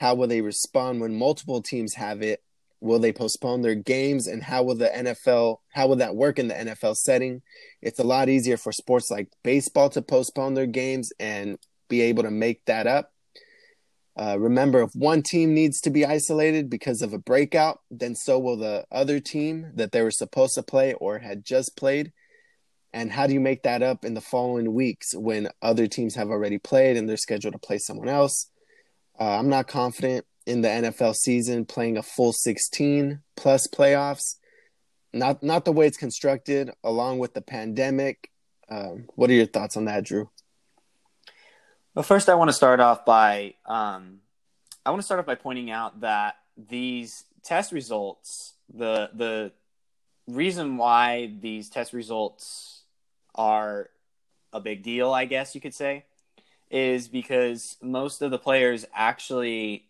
How 0.00 0.14
will 0.16 0.26
they 0.26 0.40
respond 0.40 1.00
when 1.00 1.16
multiple 1.16 1.62
teams 1.62 1.94
have 1.94 2.20
it? 2.20 2.42
Will 2.80 2.98
they 2.98 3.12
postpone 3.12 3.62
their 3.62 3.76
games 3.76 4.26
and 4.26 4.42
how 4.42 4.64
will 4.64 4.74
the 4.74 4.88
NFL 4.88 5.58
how 5.72 5.86
will 5.86 5.96
that 5.96 6.16
work 6.16 6.38
in 6.38 6.48
the 6.48 6.54
NFL 6.54 6.96
setting? 6.96 7.42
It's 7.80 8.00
a 8.00 8.04
lot 8.04 8.28
easier 8.28 8.56
for 8.56 8.72
sports 8.72 9.10
like 9.10 9.28
baseball 9.42 9.88
to 9.90 10.02
postpone 10.02 10.54
their 10.54 10.66
games 10.66 11.12
and 11.18 11.56
be 11.88 12.02
able 12.02 12.24
to 12.24 12.30
make 12.30 12.64
that 12.66 12.86
up 12.86 13.13
uh, 14.16 14.36
remember, 14.38 14.82
if 14.82 14.90
one 14.94 15.22
team 15.22 15.54
needs 15.54 15.80
to 15.80 15.90
be 15.90 16.06
isolated 16.06 16.70
because 16.70 17.02
of 17.02 17.12
a 17.12 17.18
breakout, 17.18 17.80
then 17.90 18.14
so 18.14 18.38
will 18.38 18.56
the 18.56 18.84
other 18.92 19.18
team 19.18 19.72
that 19.74 19.90
they 19.90 20.02
were 20.02 20.10
supposed 20.10 20.54
to 20.54 20.62
play 20.62 20.94
or 20.94 21.18
had 21.18 21.44
just 21.44 21.76
played. 21.76 22.12
And 22.92 23.10
how 23.10 23.26
do 23.26 23.34
you 23.34 23.40
make 23.40 23.64
that 23.64 23.82
up 23.82 24.04
in 24.04 24.14
the 24.14 24.20
following 24.20 24.72
weeks 24.72 25.14
when 25.16 25.48
other 25.60 25.88
teams 25.88 26.14
have 26.14 26.30
already 26.30 26.58
played 26.58 26.96
and 26.96 27.08
they're 27.08 27.16
scheduled 27.16 27.54
to 27.54 27.58
play 27.58 27.78
someone 27.78 28.08
else? 28.08 28.50
Uh, 29.18 29.36
I'm 29.36 29.48
not 29.48 29.66
confident 29.66 30.24
in 30.46 30.60
the 30.60 30.68
NFL 30.68 31.16
season 31.16 31.64
playing 31.64 31.96
a 31.96 32.02
full 32.02 32.32
16 32.32 33.20
plus 33.36 33.66
playoffs. 33.66 34.36
Not 35.12 35.42
not 35.42 35.64
the 35.64 35.72
way 35.72 35.86
it's 35.86 35.96
constructed, 35.96 36.70
along 36.82 37.18
with 37.18 37.34
the 37.34 37.40
pandemic. 37.40 38.30
Um, 38.68 39.06
what 39.14 39.30
are 39.30 39.34
your 39.34 39.46
thoughts 39.46 39.76
on 39.76 39.84
that, 39.84 40.04
Drew? 40.04 40.28
Well, 41.94 42.02
first, 42.02 42.28
I 42.28 42.34
want 42.34 42.48
to 42.48 42.54
start 42.54 42.80
off 42.80 43.04
by 43.04 43.54
um, 43.66 44.18
I 44.84 44.90
want 44.90 45.00
to 45.00 45.04
start 45.04 45.20
off 45.20 45.26
by 45.26 45.36
pointing 45.36 45.70
out 45.70 46.00
that 46.00 46.34
these 46.56 47.24
test 47.44 47.70
results, 47.70 48.54
the 48.68 49.10
the 49.14 49.52
reason 50.26 50.76
why 50.76 51.32
these 51.40 51.68
test 51.68 51.92
results 51.92 52.82
are 53.36 53.90
a 54.52 54.58
big 54.58 54.82
deal, 54.82 55.12
I 55.12 55.24
guess 55.26 55.54
you 55.54 55.60
could 55.60 55.72
say, 55.72 56.04
is 56.68 57.06
because 57.06 57.76
most 57.80 58.22
of 58.22 58.32
the 58.32 58.38
players 58.38 58.84
actually 58.92 59.86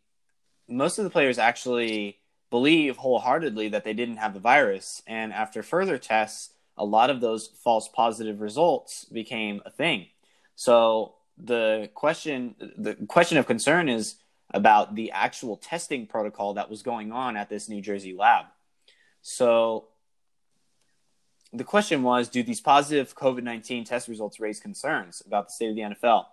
most 0.68 0.98
of 0.98 1.04
the 1.04 1.10
players 1.10 1.38
actually 1.38 2.18
believe 2.50 2.98
wholeheartedly 2.98 3.68
that 3.68 3.84
they 3.84 3.94
didn't 3.94 4.18
have 4.18 4.34
the 4.34 4.40
virus, 4.40 5.02
and 5.06 5.32
after 5.32 5.62
further 5.62 5.96
tests, 5.96 6.50
a 6.76 6.84
lot 6.84 7.08
of 7.08 7.22
those 7.22 7.46
false 7.46 7.88
positive 7.88 8.42
results 8.42 9.06
became 9.06 9.62
a 9.64 9.70
thing. 9.70 10.08
So 10.54 11.13
the 11.38 11.90
question 11.94 12.54
the 12.78 12.94
question 13.08 13.38
of 13.38 13.46
concern 13.46 13.88
is 13.88 14.16
about 14.52 14.94
the 14.94 15.10
actual 15.10 15.56
testing 15.56 16.06
protocol 16.06 16.54
that 16.54 16.70
was 16.70 16.82
going 16.82 17.12
on 17.12 17.36
at 17.36 17.48
this 17.48 17.68
New 17.68 17.80
Jersey 17.80 18.14
lab. 18.14 18.46
So 19.22 19.88
the 21.52 21.64
question 21.64 22.02
was 22.02 22.28
do 22.28 22.42
these 22.42 22.60
positive 22.60 23.14
COVID 23.16 23.42
19 23.42 23.84
test 23.84 24.08
results 24.08 24.38
raise 24.38 24.60
concerns 24.60 25.22
about 25.26 25.48
the 25.48 25.52
state 25.52 25.70
of 25.70 25.76
the 25.76 25.82
NFL? 25.82 26.26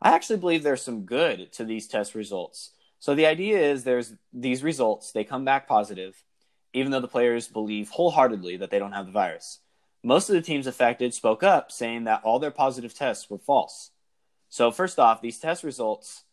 I 0.00 0.14
actually 0.14 0.40
believe 0.40 0.62
there's 0.62 0.82
some 0.82 1.04
good 1.04 1.52
to 1.52 1.64
these 1.64 1.86
test 1.86 2.14
results. 2.14 2.72
So 2.98 3.14
the 3.14 3.26
idea 3.26 3.58
is 3.58 3.84
there's 3.84 4.14
these 4.32 4.62
results, 4.62 5.12
they 5.12 5.24
come 5.24 5.44
back 5.44 5.68
positive, 5.68 6.22
even 6.72 6.90
though 6.90 7.00
the 7.00 7.08
players 7.08 7.46
believe 7.46 7.90
wholeheartedly 7.90 8.56
that 8.56 8.70
they 8.70 8.80
don't 8.80 8.92
have 8.92 9.06
the 9.06 9.12
virus. 9.12 9.60
Most 10.02 10.28
of 10.28 10.34
the 10.34 10.42
teams 10.42 10.66
affected 10.66 11.14
spoke 11.14 11.44
up, 11.44 11.70
saying 11.70 12.04
that 12.04 12.22
all 12.24 12.40
their 12.40 12.50
positive 12.50 12.94
tests 12.94 13.30
were 13.30 13.38
false. 13.38 13.91
So 14.52 14.70
first 14.70 14.98
off, 14.98 15.22
these 15.22 15.38
test 15.38 15.64
results 15.64 16.24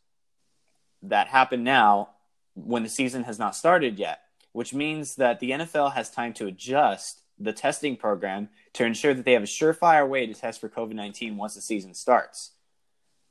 that 1.03 1.29
happen 1.29 1.63
now 1.63 2.09
when 2.53 2.83
the 2.83 2.89
season 2.89 3.23
has 3.23 3.39
not 3.39 3.55
started 3.55 3.97
yet, 3.97 4.19
which 4.51 4.73
means 4.73 5.15
that 5.15 5.39
the 5.39 5.51
NFL 5.51 5.93
has 5.93 6.11
time 6.11 6.33
to 6.33 6.47
adjust 6.47 7.21
the 7.39 7.53
testing 7.53 7.95
program 7.95 8.49
to 8.73 8.83
ensure 8.83 9.13
that 9.13 9.23
they 9.23 9.31
have 9.31 9.43
a 9.43 9.45
surefire 9.45 10.05
way 10.05 10.25
to 10.27 10.33
test 10.33 10.59
for 10.59 10.67
COVID 10.67 10.95
19 10.95 11.37
once 11.37 11.55
the 11.55 11.61
season 11.61 11.93
starts. 11.93 12.51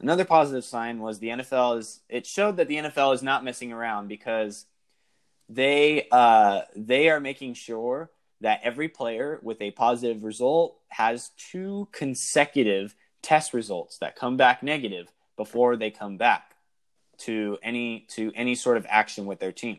Another 0.00 0.24
positive 0.24 0.64
sign 0.64 1.00
was 1.00 1.18
the 1.18 1.28
NFL 1.28 1.80
is 1.80 2.00
it 2.08 2.24
showed 2.26 2.56
that 2.56 2.68
the 2.68 2.76
NFL 2.76 3.12
is 3.12 3.22
not 3.22 3.44
messing 3.44 3.74
around 3.74 4.08
because 4.08 4.64
they 5.50 6.08
uh, 6.10 6.62
they 6.74 7.10
are 7.10 7.20
making 7.20 7.52
sure 7.52 8.10
that 8.40 8.60
every 8.62 8.88
player 8.88 9.38
with 9.42 9.60
a 9.60 9.70
positive 9.70 10.24
result 10.24 10.78
has 10.88 11.32
two 11.36 11.88
consecutive 11.92 12.94
test 13.22 13.54
results 13.54 13.98
that 13.98 14.16
come 14.16 14.36
back 14.36 14.62
negative 14.62 15.12
before 15.36 15.76
they 15.76 15.90
come 15.90 16.16
back 16.16 16.54
to 17.18 17.58
any 17.62 18.06
to 18.10 18.32
any 18.34 18.54
sort 18.54 18.76
of 18.76 18.86
action 18.88 19.26
with 19.26 19.40
their 19.40 19.52
team. 19.52 19.78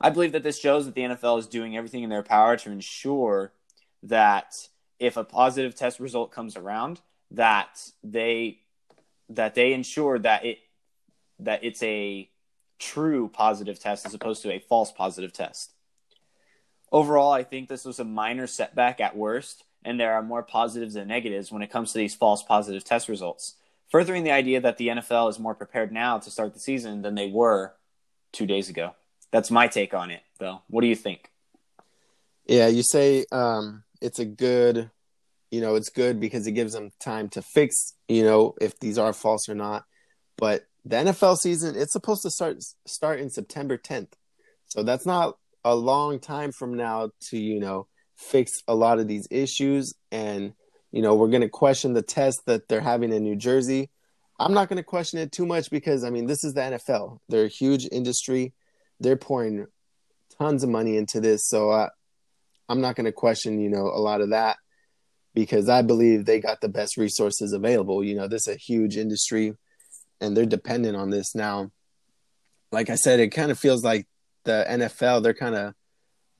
I 0.00 0.10
believe 0.10 0.32
that 0.32 0.42
this 0.42 0.58
shows 0.58 0.86
that 0.86 0.94
the 0.94 1.02
NFL 1.02 1.38
is 1.38 1.46
doing 1.46 1.76
everything 1.76 2.02
in 2.02 2.10
their 2.10 2.22
power 2.22 2.56
to 2.56 2.70
ensure 2.70 3.52
that 4.04 4.68
if 4.98 5.16
a 5.16 5.24
positive 5.24 5.74
test 5.74 6.00
result 6.00 6.32
comes 6.32 6.56
around, 6.56 7.00
that 7.32 7.90
they 8.02 8.60
that 9.30 9.54
they 9.54 9.72
ensure 9.72 10.18
that 10.18 10.44
it 10.44 10.58
that 11.38 11.64
it's 11.64 11.82
a 11.82 12.28
true 12.78 13.28
positive 13.28 13.78
test 13.78 14.06
as 14.06 14.14
opposed 14.14 14.42
to 14.42 14.52
a 14.52 14.58
false 14.58 14.92
positive 14.92 15.32
test. 15.32 15.72
Overall, 16.92 17.30
I 17.30 17.44
think 17.44 17.68
this 17.68 17.84
was 17.84 18.00
a 18.00 18.04
minor 18.04 18.46
setback 18.46 19.00
at 19.00 19.16
worst, 19.16 19.64
and 19.84 19.98
there 19.98 20.12
are 20.12 20.22
more 20.22 20.42
positives 20.42 20.94
than 20.94 21.08
negatives 21.08 21.50
when 21.50 21.62
it 21.62 21.70
comes 21.70 21.92
to 21.92 21.98
these 21.98 22.14
false 22.14 22.42
positive 22.42 22.84
test 22.84 23.08
results, 23.08 23.56
furthering 23.90 24.24
the 24.24 24.30
idea 24.30 24.60
that 24.60 24.76
the 24.76 24.88
NFL 24.88 25.30
is 25.30 25.38
more 25.38 25.54
prepared 25.54 25.92
now 25.92 26.18
to 26.18 26.30
start 26.30 26.54
the 26.54 26.60
season 26.60 27.02
than 27.02 27.14
they 27.14 27.28
were 27.28 27.74
two 28.32 28.46
days 28.46 28.68
ago. 28.68 28.94
That's 29.30 29.50
my 29.50 29.68
take 29.68 29.94
on 29.94 30.10
it, 30.10 30.22
though. 30.38 30.62
What 30.68 30.82
do 30.82 30.86
you 30.86 30.96
think? 30.96 31.30
Yeah, 32.46 32.66
you 32.66 32.82
say 32.82 33.24
um, 33.30 33.84
it's 34.00 34.18
a 34.18 34.24
good, 34.24 34.90
you 35.50 35.60
know, 35.60 35.76
it's 35.76 35.90
good 35.90 36.20
because 36.20 36.46
it 36.46 36.52
gives 36.52 36.72
them 36.72 36.90
time 37.00 37.28
to 37.30 37.42
fix, 37.42 37.94
you 38.08 38.24
know, 38.24 38.54
if 38.60 38.78
these 38.80 38.98
are 38.98 39.12
false 39.12 39.48
or 39.48 39.54
not. 39.54 39.84
But 40.36 40.64
the 40.84 40.96
NFL 40.96 41.36
season, 41.36 41.76
it's 41.76 41.92
supposed 41.92 42.22
to 42.22 42.30
start 42.30 42.56
start 42.86 43.20
in 43.20 43.30
September 43.30 43.76
10th, 43.76 44.12
so 44.66 44.82
that's 44.82 45.06
not 45.06 45.36
a 45.64 45.74
long 45.74 46.18
time 46.18 46.52
from 46.52 46.74
now 46.74 47.10
to 47.28 47.38
you 47.38 47.60
know 47.60 47.86
fix 48.20 48.62
a 48.68 48.74
lot 48.74 48.98
of 48.98 49.08
these 49.08 49.26
issues. 49.30 49.94
And, 50.12 50.52
you 50.92 51.02
know, 51.02 51.14
we're 51.14 51.28
going 51.28 51.40
to 51.40 51.48
question 51.48 51.94
the 51.94 52.02
test 52.02 52.42
that 52.46 52.68
they're 52.68 52.80
having 52.80 53.12
in 53.12 53.24
New 53.24 53.36
Jersey. 53.36 53.90
I'm 54.38 54.54
not 54.54 54.68
going 54.68 54.76
to 54.76 54.82
question 54.84 55.18
it 55.18 55.32
too 55.32 55.46
much 55.46 55.70
because, 55.70 56.04
I 56.04 56.10
mean, 56.10 56.26
this 56.26 56.44
is 56.44 56.54
the 56.54 56.60
NFL. 56.60 57.18
They're 57.28 57.44
a 57.44 57.48
huge 57.48 57.88
industry. 57.90 58.52
They're 59.00 59.16
pouring 59.16 59.66
tons 60.38 60.62
of 60.62 60.70
money 60.70 60.96
into 60.96 61.20
this. 61.20 61.46
So 61.46 61.70
I, 61.70 61.88
I'm 62.68 62.80
not 62.80 62.94
going 62.94 63.06
to 63.06 63.12
question, 63.12 63.60
you 63.60 63.68
know, 63.68 63.86
a 63.86 64.00
lot 64.00 64.20
of 64.20 64.30
that 64.30 64.56
because 65.34 65.68
I 65.68 65.82
believe 65.82 66.24
they 66.24 66.40
got 66.40 66.60
the 66.60 66.68
best 66.68 66.96
resources 66.96 67.52
available. 67.52 68.04
You 68.04 68.16
know, 68.16 68.28
this 68.28 68.46
is 68.46 68.54
a 68.54 68.58
huge 68.58 68.96
industry 68.96 69.54
and 70.20 70.36
they're 70.36 70.46
dependent 70.46 70.96
on 70.96 71.10
this 71.10 71.34
now. 71.34 71.70
Like 72.72 72.90
I 72.90 72.94
said, 72.94 73.20
it 73.20 73.28
kind 73.28 73.50
of 73.50 73.58
feels 73.58 73.82
like 73.82 74.06
the 74.44 74.64
NFL, 74.68 75.22
they're 75.22 75.34
kind 75.34 75.54
of 75.54 75.74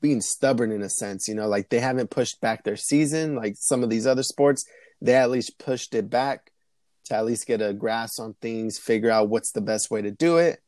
being 0.01 0.21
stubborn 0.21 0.73
in 0.73 0.83
a 0.83 0.89
sense, 0.89 1.29
you 1.29 1.35
know, 1.35 1.49
like 1.49 1.69
they 1.69 1.81
haven't 1.81 2.11
pushed 2.11 2.41
back 2.41 2.65
their 2.65 2.77
season 2.77 3.35
like 3.35 3.55
some 3.57 3.83
of 3.83 3.91
these 3.91 4.07
other 4.07 4.23
sports. 4.23 4.65
They 5.01 5.15
at 5.15 5.31
least 5.31 5.59
pushed 5.59 5.95
it 5.95 6.11
back 6.11 6.51
to 7.07 7.15
at 7.15 7.25
least 7.25 7.47
get 7.47 7.63
a 7.63 7.73
grasp 7.73 8.21
on 8.21 8.35
things, 8.41 8.79
figure 8.79 9.11
out 9.11 9.29
what's 9.29 9.53
the 9.53 9.61
best 9.61 9.91
way 9.91 10.03
to 10.03 10.11
do 10.11 10.39
it. 10.39 10.61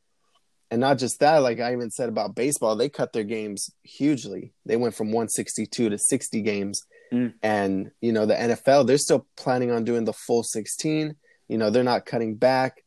And 0.71 0.81
not 0.81 0.99
just 0.99 1.21
that, 1.21 1.39
like 1.39 1.61
I 1.61 1.73
even 1.73 1.91
said 1.91 2.09
about 2.09 2.35
baseball, 2.35 2.77
they 2.77 2.89
cut 2.89 3.13
their 3.13 3.25
games 3.25 3.71
hugely. 3.83 4.55
They 4.65 4.77
went 4.77 4.95
from 4.95 5.09
162 5.09 5.91
to 5.91 5.99
60 5.99 6.41
games. 6.41 6.83
Mm. 7.13 7.35
And, 7.43 7.91
you 8.01 8.13
know, 8.13 8.25
the 8.25 8.35
NFL, 8.35 8.87
they're 8.87 8.97
still 8.97 9.27
planning 9.37 9.71
on 9.71 9.85
doing 9.85 10.07
the 10.07 10.15
full 10.15 10.43
16. 10.43 11.15
You 11.49 11.59
know, 11.59 11.69
they're 11.69 11.85
not 11.85 12.07
cutting 12.07 12.37
back. 12.37 12.83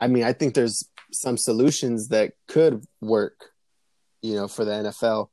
I 0.00 0.06
mean, 0.06 0.24
I 0.24 0.32
think 0.32 0.54
there's 0.54 0.88
some 1.12 1.36
solutions 1.36 2.08
that 2.08 2.32
could 2.46 2.82
work 3.02 3.52
you 4.22 4.34
know, 4.34 4.48
for 4.48 4.64
the 4.64 4.72
NFL. 4.72 5.28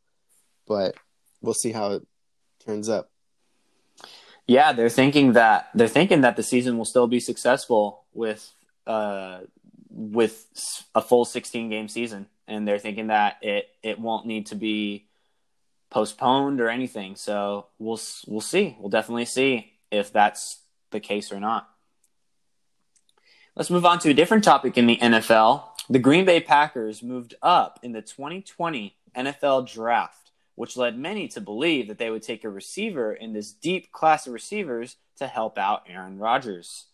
But 0.68 0.96
we'll 1.42 1.54
see 1.54 1.72
how 1.72 1.92
it 1.92 2.08
turns 2.66 2.90
up. 2.90 3.10
Yeah, 4.48 4.74
they're 4.74 4.90
thinking 4.90 5.34
that 5.34 5.70
they're 5.74 5.88
thinking 5.88 6.22
that 6.22 6.36
the 6.36 6.44
season 6.44 6.78
will 6.78 6.86
still 6.86 7.08
be 7.08 7.20
successful 7.20 8.04
with 8.14 8.52
uh, 8.86 9.40
with 9.90 10.46
a 10.94 11.02
full 11.02 11.26
16 11.26 11.70
game 11.70 11.88
season, 11.88 12.28
and 12.48 12.68
they're 12.68 12.80
thinking 12.80 13.08
that 13.08 13.38
it 13.42 13.70
it 13.82 14.00
won't 14.00 14.28
need 14.28 14.48
to 14.48 14.56
be 14.56 15.08
postponed 15.90 16.62
or 16.62 16.70
anything. 16.70 17.16
So 17.16 17.68
we'll 17.80 18.00
we'll 18.28 18.42
see. 18.42 18.76
We'll 18.80 18.90
definitely 18.90 19.26
see 19.26 19.74
if 19.92 20.14
that's 20.14 20.62
the 20.92 21.00
case 21.00 21.32
or 21.32 21.40
not. 21.40 21.68
Let's 23.56 23.70
move 23.70 23.86
on 23.86 24.00
to 24.00 24.10
a 24.10 24.14
different 24.14 24.44
topic 24.44 24.78
in 24.78 24.86
the 24.86 24.98
NFL. 24.98 25.64
The 25.90 26.00
Green 26.00 26.26
Bay 26.26 26.42
Packers 26.42 27.02
moved 27.02 27.36
up 27.42 27.80
in 27.84 27.94
the 27.94 28.02
2020 28.02 28.96
NFL 29.16 29.72
Draft 29.72 30.25
which 30.56 30.78
led 30.78 30.98
many 30.98 31.28
to 31.28 31.42
believe 31.42 31.88
that 31.88 31.98
they 31.98 32.10
would 32.10 32.24
take 32.24 32.44
a 32.44 32.50
receiver 32.50 33.14
in 33.14 33.34
this 33.34 33.52
deep 33.52 33.92
class 33.92 34.26
of 34.26 34.34
receivers 34.34 34.96
to 35.18 35.28
help 35.28 35.58
out 35.58 35.84
Aaron 35.88 36.18
Rodgers. 36.18 36.86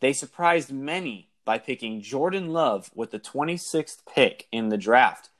They 0.00 0.12
surprised 0.12 0.72
many 0.72 1.30
by 1.44 1.58
picking 1.58 2.02
Jordan 2.02 2.52
Love 2.52 2.90
with 2.94 3.12
the 3.12 3.20
26th 3.20 3.98
pick 4.12 4.46
in 4.50 4.68
the 4.68 4.76
draft, 4.76 5.30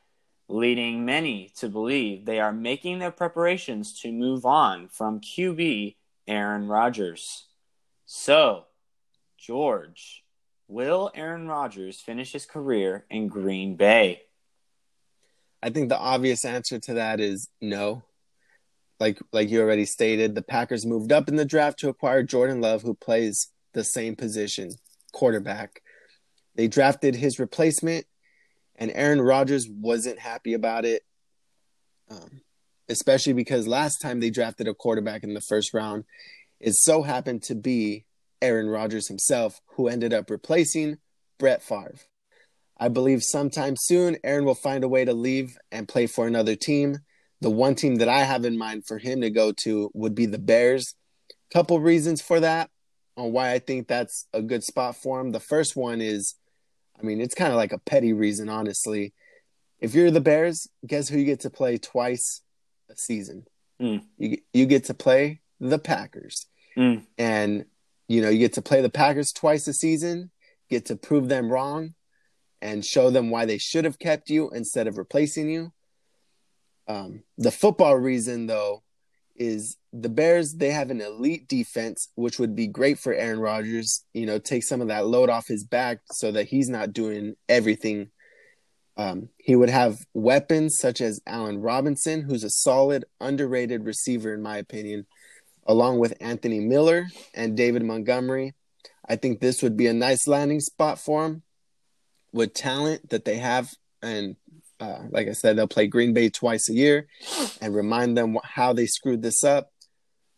leading 0.49 1.05
many 1.05 1.51
to 1.57 1.69
believe 1.69 2.25
they 2.25 2.41
are 2.41 2.53
making 2.53 2.99
their 2.99 3.11
preparations 3.11 3.99
to 4.01 4.13
move 4.13 4.47
on 4.47 4.89
from 4.89 5.21
QB 5.21 5.97
Aaron 6.29 6.69
Rodgers. 6.69 7.47
So, 8.05 8.67
George, 9.37 10.25
will 10.69 11.11
Aaron 11.15 11.49
Rodgers 11.49 12.01
finish 12.01 12.33
his 12.33 12.47
career 12.47 13.05
in 13.11 13.29
Green 13.29 13.77
Bay? 13.77 14.23
I 15.63 15.71
think 15.71 15.89
the 15.89 15.99
obvious 15.99 16.45
answer 16.45 16.79
to 16.79 16.95
that 16.95 17.21
is 17.21 17.49
no. 17.61 18.03
Like 18.99 19.19
like 19.33 19.51
you 19.51 19.61
already 19.61 19.85
stated, 19.85 20.35
the 20.35 20.43
Packers 20.43 20.87
moved 20.87 21.13
up 21.13 21.29
in 21.29 21.37
the 21.37 21.45
draft 21.45 21.79
to 21.81 21.89
acquire 21.89 22.23
Jordan 22.23 22.61
Love, 22.61 22.83
who 22.83 22.95
plays 22.95 23.49
the 23.75 23.85
same 23.85 24.17
position, 24.17 24.71
quarterback. 25.13 25.83
They 26.55 26.69
drafted 26.69 27.15
his 27.15 27.39
replacement, 27.39 28.07
and 28.77 28.91
Aaron 28.95 29.21
Rodgers 29.21 29.69
wasn't 29.69 30.19
happy 30.19 30.55
about 30.55 30.87
it, 30.87 31.03
um, 32.11 32.41
especially 32.89 33.35
because 33.35 33.67
last 33.67 33.99
time 33.99 34.21
they 34.21 34.31
drafted 34.31 34.67
a 34.67 34.75
quarterback 34.75 35.23
in 35.25 35.35
the 35.35 35.43
first 35.43 35.75
round, 35.75 36.05
it 36.59 36.75
so 36.75 37.03
happened 37.03 37.43
to 37.45 37.55
be 37.55 38.07
Aaron 38.41 38.69
Rodgers 38.69 39.09
himself, 39.09 39.61
who 39.75 39.89
ended 39.89 40.15
up 40.15 40.31
replacing 40.31 40.97
Brett 41.39 41.63
Favre. 41.63 41.97
I 42.79 42.89
believe 42.89 43.22
sometime 43.22 43.74
soon, 43.77 44.18
Aaron 44.22 44.45
will 44.45 44.55
find 44.55 44.85
a 44.85 44.89
way 44.89 45.05
to 45.05 45.14
leave 45.14 45.57
and 45.72 45.89
play 45.89 46.07
for 46.07 46.27
another 46.27 46.57
team. 46.57 46.99
The 47.41 47.51
one 47.51 47.74
team 47.74 47.97
that 47.97 48.09
I 48.09 48.20
have 48.20 48.45
in 48.45 48.59
mind 48.59 48.87
for 48.87 48.99
him 48.99 49.22
to 49.22 49.31
go 49.31 49.53
to 49.64 49.91
would 49.95 50.14
be 50.14 50.27
the 50.27 50.39
Bears. 50.39 50.95
Couple 51.53 51.81
reasons 51.81 52.20
for 52.20 52.41
that 52.41 52.70
on 53.16 53.33
why 53.33 53.53
I 53.53 53.61
think 53.61 53.89
that's 53.89 54.27
a 54.33 54.43
good 54.43 54.62
spot 54.62 54.97
for 54.97 55.20
him. 55.20 55.33
The 55.33 55.41
first 55.41 55.77
one 55.77 56.01
is, 56.01 56.35
I 56.99 57.03
mean, 57.03 57.20
it's 57.20 57.35
kind 57.35 57.51
of 57.51 57.57
like 57.57 57.72
a 57.72 57.79
petty 57.79 58.12
reason, 58.12 58.49
honestly. 58.49 59.14
If 59.81 59.95
you're 59.95 60.11
the 60.11 60.20
Bears, 60.20 60.68
guess 60.87 61.09
who 61.09 61.18
you 61.18 61.24
get 61.24 61.41
to 61.41 61.51
play 61.51 61.79
twice 61.79 62.43
a 62.91 62.97
season? 62.97 63.47
Mm. 63.81 64.03
You 64.18 64.39
you 64.55 64.66
get 64.66 64.85
to 64.85 64.95
play 64.95 65.41
the 65.61 65.79
Packers, 65.79 66.47
mm. 66.79 67.05
and 67.18 67.66
you 68.09 68.22
know 68.22 68.31
you 68.31 68.39
get 68.39 68.55
to 68.55 68.62
play 68.62 68.81
the 68.81 68.89
Packers 68.89 69.33
twice 69.33 69.68
a 69.68 69.74
season. 69.74 70.31
Get 70.70 70.87
to 70.87 70.97
prove 70.97 71.29
them 71.29 71.53
wrong 71.53 71.95
and 72.61 72.85
show 72.85 73.11
them 73.11 73.31
why 73.31 73.45
they 73.45 73.59
should 73.59 73.85
have 73.85 73.99
kept 73.99 74.31
you 74.31 74.51
instead 74.51 74.87
of 74.87 74.99
replacing 74.99 75.51
you. 75.51 75.73
Um, 76.89 77.25
the 77.37 77.51
football 77.51 77.97
reason, 77.97 78.47
though, 78.47 78.83
is 79.35 79.77
the 79.93 80.09
Bears, 80.09 80.55
they 80.55 80.71
have 80.71 80.91
an 80.91 81.01
elite 81.01 81.49
defense, 81.49 82.09
which 82.15 82.39
would 82.39 82.55
be 82.55 82.67
great 82.67 82.99
for 82.99 83.13
Aaron 83.13 83.41
Rodgers. 83.41 84.05
You 84.15 84.27
know, 84.27 84.39
take 84.39 84.65
some 84.65 84.81
of 84.81 84.89
that 84.89 85.07
load 85.07 85.29
off 85.29 85.47
his 85.47 85.65
back 85.65 85.99
so 86.13 86.33
that 86.33 86.47
he's 86.49 86.69
not 86.69 86.93
doing 86.93 87.35
everything. 87.49 88.11
Um, 88.97 89.29
he 89.37 89.55
would 89.57 89.69
have 89.69 89.99
weapons 90.15 90.79
such 90.79 91.01
as 91.01 91.21
Allen 91.27 91.61
Robinson, 91.61 92.23
who's 92.23 92.45
a 92.45 92.51
solid, 92.51 93.05
underrated 93.21 93.85
receiver, 93.85 94.33
in 94.33 94.43
my 94.43 94.57
opinion, 94.57 95.07
along 95.67 95.99
with 95.99 96.15
Anthony 96.21 96.61
Miller 96.61 97.07
and 97.35 97.57
David 97.57 97.83
Montgomery. 97.83 98.55
I 99.07 99.17
think 99.17 99.41
this 99.41 99.63
would 99.63 99.77
be 99.77 99.87
a 99.87 99.93
nice 99.93 100.27
landing 100.27 100.61
spot 100.61 100.99
for 100.99 101.27
him 101.27 101.43
with 102.37 102.55
talent 102.55 103.09
that 103.11 103.24
they 103.24 103.39
have, 103.39 103.72
and 104.03 104.37
uh, 104.78 105.01
like 105.11 105.26
I 105.26 105.32
said, 105.32 105.57
they'll 105.57 105.66
play 105.66 105.87
Green 105.87 106.12
Bay 106.12 106.28
twice 106.28 106.68
a 106.68 106.74
year 106.74 107.09
and 107.61 107.74
remind 107.74 108.16
them 108.16 108.39
how 108.45 108.72
they 108.72 108.87
screwed 108.87 109.22
this 109.22 109.43
up. 109.43 109.72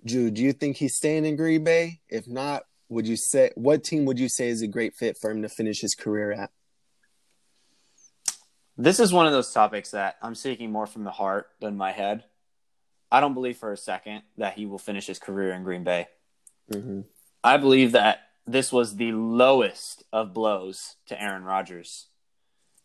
Jude, 0.04 0.34
do 0.34 0.42
you 0.42 0.52
think 0.52 0.76
he's 0.76 0.96
staying 0.96 1.26
in 1.26 1.36
Green 1.36 1.64
Bay? 1.64 2.00
If 2.08 2.28
not, 2.28 2.62
would 2.88 3.06
you 3.06 3.16
say 3.16 3.50
what 3.56 3.84
team 3.84 4.04
would 4.06 4.18
you 4.18 4.28
say 4.28 4.48
is 4.48 4.62
a 4.62 4.68
great 4.68 4.94
fit 4.94 5.18
for 5.20 5.30
him 5.30 5.42
to 5.42 5.48
finish 5.48 5.80
his 5.80 5.94
career 5.94 6.32
at? 6.32 6.50
This 8.76 9.00
is 9.00 9.12
one 9.12 9.26
of 9.26 9.32
those 9.32 9.52
topics 9.52 9.90
that 9.90 10.16
I'm 10.22 10.36
seeking 10.36 10.70
more 10.70 10.86
from 10.86 11.02
the 11.02 11.10
heart 11.10 11.48
than 11.60 11.76
my 11.76 11.90
head. 11.90 12.24
I 13.10 13.20
don't 13.20 13.34
believe 13.34 13.56
for 13.56 13.72
a 13.72 13.76
second 13.76 14.22
that 14.36 14.54
he 14.54 14.66
will 14.66 14.78
finish 14.78 15.06
his 15.06 15.18
career 15.18 15.52
in 15.52 15.64
Green 15.64 15.82
Bay. 15.82 16.06
Mm-hmm. 16.72 17.00
I 17.42 17.56
believe 17.56 17.92
that 17.92 18.27
this 18.48 18.72
was 18.72 18.96
the 18.96 19.12
lowest 19.12 20.04
of 20.10 20.32
blows 20.32 20.96
to 21.06 21.22
Aaron 21.22 21.44
Rodgers. 21.44 22.06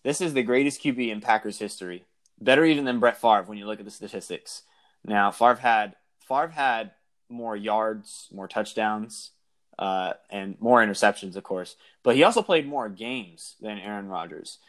This 0.03 0.19
is 0.19 0.33
the 0.33 0.43
greatest 0.43 0.83
QB 0.83 1.09
in 1.09 1.21
Packers 1.21 1.57
history. 1.57 2.03
Better 2.41 2.65
even 2.65 2.83
than 2.83 2.99
Brett 2.99 3.19
Favre 3.19 3.43
when 3.43 3.57
you 3.57 3.65
look 3.65 3.79
at 3.79 3.85
the 3.85 3.91
statistics. 3.91 4.63
Now, 5.05 5.31
Favre 5.31 5.55
had 5.55 5.95
Favre 6.19 6.49
had 6.49 6.91
more 7.29 7.55
yards, 7.55 8.27
more 8.33 8.47
touchdowns, 8.47 9.31
uh, 9.79 10.13
and 10.29 10.59
more 10.59 10.83
interceptions, 10.83 11.37
of 11.37 11.43
course. 11.43 11.77
But 12.03 12.15
he 12.15 12.23
also 12.23 12.41
played 12.41 12.67
more 12.67 12.89
games 12.89 13.55
than 13.61 13.79
Aaron 13.79 14.09
Rodgers. 14.09 14.59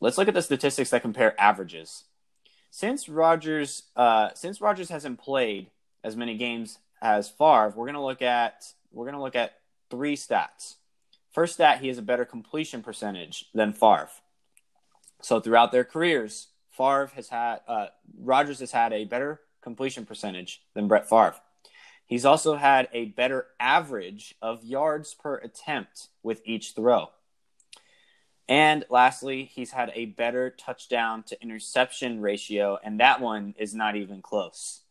Let's 0.00 0.18
look 0.18 0.28
at 0.28 0.34
the 0.34 0.42
statistics 0.42 0.90
that 0.90 1.02
compare 1.02 1.40
averages. 1.40 2.04
Since 2.70 3.08
Rodgers, 3.08 3.84
uh, 3.94 4.30
since 4.34 4.60
Rodgers 4.60 4.88
hasn't 4.88 5.20
played 5.20 5.68
as 6.02 6.16
many 6.16 6.36
games 6.36 6.78
as 7.00 7.28
Favre, 7.28 7.72
we're 7.76 7.86
gonna 7.86 8.04
look 8.04 8.22
at 8.22 8.72
we're 8.90 9.06
gonna 9.06 9.22
look 9.22 9.36
at 9.36 9.54
three 9.90 10.16
stats. 10.16 10.76
First 11.32 11.54
stat, 11.54 11.80
he 11.80 11.88
has 11.88 11.98
a 11.98 12.02
better 12.02 12.24
completion 12.24 12.82
percentage 12.82 13.46
than 13.54 13.72
Favre. 13.72 14.08
So 15.20 15.40
throughout 15.40 15.72
their 15.72 15.84
careers, 15.84 16.48
Favre 16.70 17.10
has 17.14 17.28
had 17.28 17.60
uh, 17.68 17.86
has 18.26 18.70
had 18.70 18.92
a 18.92 19.04
better 19.04 19.40
completion 19.62 20.06
percentage 20.06 20.62
than 20.74 20.88
Brett 20.88 21.08
Favre. 21.08 21.36
He's 22.06 22.24
also 22.24 22.54
had 22.54 22.88
a 22.92 23.06
better 23.06 23.48
average 23.58 24.34
of 24.40 24.64
yards 24.64 25.12
per 25.14 25.36
attempt 25.36 26.08
with 26.22 26.40
each 26.44 26.72
throw. 26.72 27.10
And 28.48 28.84
lastly, 28.88 29.44
he's 29.44 29.72
had 29.72 29.90
a 29.94 30.06
better 30.06 30.50
touchdown 30.50 31.24
to 31.24 31.42
interception 31.42 32.20
ratio, 32.20 32.78
and 32.82 33.00
that 33.00 33.20
one 33.20 33.54
is 33.58 33.74
not 33.74 33.96
even 33.96 34.22
close. 34.22 34.82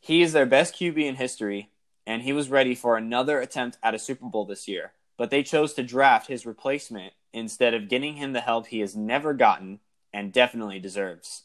He 0.00 0.22
is 0.22 0.32
their 0.32 0.46
best 0.46 0.74
QB 0.74 0.96
in 0.96 1.16
history, 1.16 1.70
and 2.08 2.22
he 2.22 2.32
was 2.32 2.48
ready 2.48 2.74
for 2.74 2.96
another 2.96 3.38
attempt 3.38 3.76
at 3.82 3.94
a 3.94 3.98
Super 3.98 4.24
Bowl 4.24 4.46
this 4.46 4.66
year. 4.66 4.92
But 5.18 5.28
they 5.28 5.42
chose 5.42 5.74
to 5.74 5.82
draft 5.82 6.26
his 6.26 6.46
replacement 6.46 7.12
instead 7.34 7.74
of 7.74 7.90
getting 7.90 8.14
him 8.14 8.32
the 8.32 8.40
help 8.40 8.68
he 8.68 8.80
has 8.80 8.96
never 8.96 9.34
gotten 9.34 9.80
and 10.10 10.32
definitely 10.32 10.80
deserves. 10.80 11.44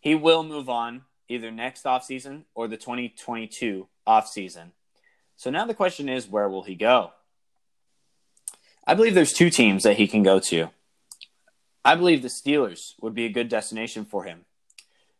He 0.00 0.16
will 0.16 0.42
move 0.42 0.68
on 0.68 1.02
either 1.28 1.52
next 1.52 1.84
offseason 1.84 2.42
or 2.52 2.66
the 2.66 2.76
2022 2.76 3.86
offseason. 4.08 4.72
So 5.36 5.50
now 5.50 5.64
the 5.64 5.72
question 5.72 6.08
is 6.08 6.26
where 6.26 6.48
will 6.48 6.64
he 6.64 6.74
go? 6.74 7.12
I 8.84 8.94
believe 8.94 9.14
there's 9.14 9.32
two 9.32 9.50
teams 9.50 9.84
that 9.84 9.98
he 9.98 10.08
can 10.08 10.24
go 10.24 10.40
to. 10.40 10.70
I 11.84 11.94
believe 11.94 12.22
the 12.22 12.28
Steelers 12.28 12.94
would 13.00 13.14
be 13.14 13.26
a 13.26 13.32
good 13.32 13.48
destination 13.48 14.04
for 14.04 14.24
him. 14.24 14.45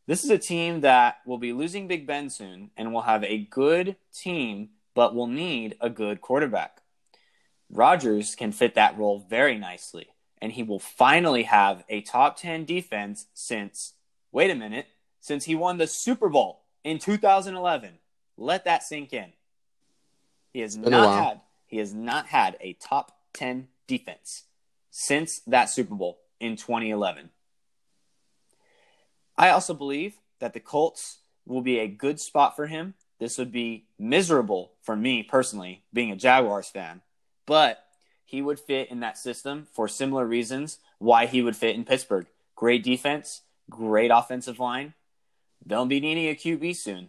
This 0.06 0.22
is 0.22 0.30
a 0.30 0.38
team 0.38 0.82
that 0.82 1.18
will 1.26 1.38
be 1.38 1.52
losing 1.52 1.88
Big 1.88 2.06
Ben 2.06 2.30
soon 2.30 2.70
and 2.76 2.92
will 2.92 3.02
have 3.02 3.24
a 3.24 3.38
good 3.38 3.96
team, 4.14 4.70
but 4.94 5.14
will 5.14 5.26
need 5.26 5.76
a 5.80 5.90
good 5.90 6.20
quarterback. 6.20 6.82
Rodgers 7.70 8.36
can 8.36 8.52
fit 8.52 8.76
that 8.76 8.96
role 8.96 9.26
very 9.28 9.58
nicely, 9.58 10.08
and 10.40 10.52
he 10.52 10.62
will 10.62 10.78
finally 10.78 11.42
have 11.42 11.84
a 11.88 12.02
top 12.02 12.36
10 12.36 12.64
defense 12.64 13.26
since, 13.34 13.94
wait 14.30 14.50
a 14.50 14.54
minute, 14.54 14.86
since 15.20 15.44
he 15.44 15.56
won 15.56 15.78
the 15.78 15.88
Super 15.88 16.28
Bowl 16.28 16.62
in 16.84 17.00
2011. 17.00 17.98
Let 18.36 18.64
that 18.64 18.84
sink 18.84 19.12
in. 19.12 19.32
He 20.52 20.60
has 20.60 20.76
not 20.76 21.24
had 21.24 21.40
he 21.66 21.78
has 21.78 21.92
not 21.92 22.26
had 22.26 22.56
a 22.60 22.74
top 22.74 23.18
10 23.34 23.68
defense 23.88 24.44
since 24.90 25.40
that 25.40 25.68
Super 25.68 25.96
Bowl 25.96 26.20
in 26.38 26.56
2011. 26.56 27.30
I 29.38 29.50
also 29.50 29.74
believe 29.74 30.16
that 30.40 30.52
the 30.52 30.60
Colts 30.60 31.18
will 31.46 31.62
be 31.62 31.78
a 31.78 31.88
good 31.88 32.20
spot 32.20 32.56
for 32.56 32.66
him. 32.66 32.94
This 33.18 33.38
would 33.38 33.52
be 33.52 33.86
miserable 33.98 34.72
for 34.82 34.96
me 34.96 35.22
personally, 35.22 35.82
being 35.92 36.10
a 36.10 36.16
Jaguars 36.16 36.68
fan, 36.68 37.02
but 37.46 37.84
he 38.24 38.42
would 38.42 38.58
fit 38.58 38.90
in 38.90 39.00
that 39.00 39.16
system 39.16 39.66
for 39.72 39.88
similar 39.88 40.26
reasons 40.26 40.78
why 40.98 41.26
he 41.26 41.42
would 41.42 41.56
fit 41.56 41.76
in 41.76 41.84
Pittsburgh. 41.84 42.26
great 42.54 42.82
defense, 42.82 43.42
great 43.68 44.10
offensive 44.10 44.58
line. 44.58 44.94
They'll 45.64 45.86
be 45.86 46.00
needing 46.00 46.26
a 46.28 46.34
QB 46.34 46.76
soon. 46.76 47.08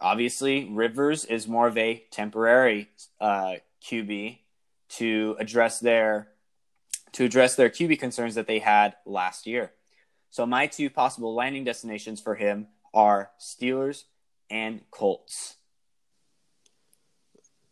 Obviously, 0.00 0.64
Rivers 0.64 1.24
is 1.24 1.46
more 1.48 1.66
of 1.66 1.76
a 1.76 2.04
temporary 2.10 2.88
uh, 3.20 3.56
QB 3.82 4.38
to 4.90 5.36
address 5.38 5.80
their 5.80 6.28
to 7.12 7.24
address 7.24 7.54
their 7.54 7.70
QB 7.70 7.98
concerns 7.98 8.34
that 8.34 8.46
they 8.46 8.58
had 8.58 8.94
last 9.06 9.46
year. 9.46 9.72
So 10.30 10.46
my 10.46 10.66
two 10.66 10.90
possible 10.90 11.34
landing 11.34 11.64
destinations 11.64 12.20
for 12.20 12.34
him 12.34 12.68
are 12.92 13.30
Steelers 13.40 14.04
and 14.50 14.82
Colts. 14.90 15.56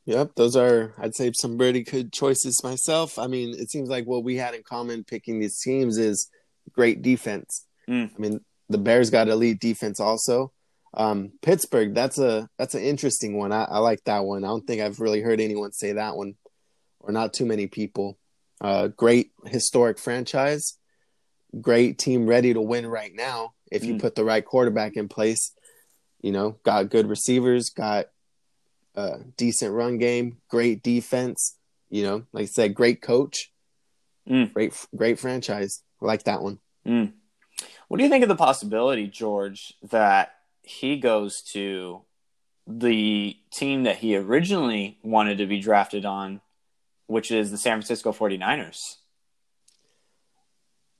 Yep, 0.07 0.37
those 0.37 0.57
are 0.57 0.95
I'd 0.99 1.17
say 1.17 1.33
some 1.35 1.59
pretty 1.59 1.83
good 1.83 2.13
choices 2.13 2.63
myself. 2.63 3.19
I 3.19 3.27
mean, 3.27 3.55
it 3.59 3.71
seems 3.71 3.89
like 3.89 4.07
what 4.07 4.23
we 4.23 4.37
had 4.37 4.55
in 4.55 4.63
common 4.63 5.05
picking 5.05 5.41
these 5.41 5.61
teams 5.61 5.99
is 5.99 6.31
great 6.73 7.03
defense. 7.03 7.67
Mm. 7.89 8.11
I 8.15 8.19
mean, 8.19 8.41
the 8.69 8.79
Bears 8.79 9.11
got 9.11 9.29
elite 9.29 9.61
defense 9.61 9.99
also. 9.99 10.53
Um, 10.95 11.33
Pittsburgh, 11.43 11.93
that's 11.95 12.19
a 12.19 12.49
that's 12.57 12.75
an 12.75 12.83
interesting 12.83 13.37
one. 13.37 13.53
I, 13.53 13.65
I 13.65 13.79
like 13.79 14.03
that 14.05 14.25
one. 14.25 14.45
I 14.45 14.49
don't 14.49 14.67
think 14.67 14.81
I've 14.81 15.01
really 15.01 15.21
heard 15.21 15.41
anyone 15.41 15.73
say 15.73 15.93
that 15.93 16.17
one, 16.17 16.37
or 17.01 17.13
not 17.13 17.35
too 17.35 17.45
many 17.45 17.67
people. 17.67 18.17
Uh, 18.61 18.89
great 18.89 19.33
historic 19.45 19.99
franchise, 19.99 20.79
great 21.61 21.99
team 21.99 22.27
ready 22.27 22.53
to 22.53 22.61
win 22.61 22.87
right 22.87 23.13
now 23.15 23.55
if 23.71 23.85
you 23.85 23.95
Mm. 23.95 24.01
put 24.01 24.15
the 24.15 24.25
right 24.25 24.45
quarterback 24.45 24.97
in 24.97 25.09
place. 25.09 25.53
You 26.23 26.33
know, 26.33 26.57
got 26.65 26.91
good 26.91 27.09
receivers, 27.09 27.71
got 27.71 28.07
a 28.95 29.19
decent 29.37 29.73
run 29.73 29.99
game, 29.99 30.39
great 30.49 30.83
defense. 30.83 31.57
You 31.91 32.03
know, 32.03 32.27
like 32.33 32.43
I 32.45 32.47
said, 32.47 32.75
great 32.75 33.01
coach, 33.03 33.53
Mm. 34.29 34.53
great 34.53 34.73
great 34.97 35.19
franchise. 35.19 35.83
I 36.03 36.07
like 36.07 36.25
that 36.25 36.43
one. 36.43 36.59
Mm. 36.87 37.13
What 37.89 37.99
do 37.99 38.05
you 38.05 38.11
think 38.11 38.23
of 38.23 38.29
the 38.29 38.37
possibility, 38.37 39.07
George, 39.07 39.73
that 39.83 40.35
he 40.63 40.97
goes 40.99 41.41
to 41.53 42.03
the 42.67 43.37
team 43.53 43.85
that 43.85 43.99
he 43.99 44.17
originally 44.17 44.99
wanted 45.05 45.39
to 45.39 45.47
be 45.47 45.61
drafted 45.61 46.05
on, 46.05 46.41
which 47.07 47.31
is 47.31 47.51
the 47.53 47.59
San 47.59 47.75
Francisco 47.77 48.13
49ers? 48.13 48.97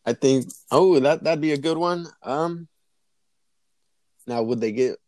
I 0.07 0.13
think 0.13 0.51
oh 0.71 0.99
that 1.01 1.25
that'd 1.25 1.41
be 1.41 1.53
a 1.53 1.59
good 1.59 1.77
one. 1.77 2.07
Um 2.23 2.69
now 4.27 4.43
would 4.43 4.61
they 4.61 4.73
get 4.73 4.99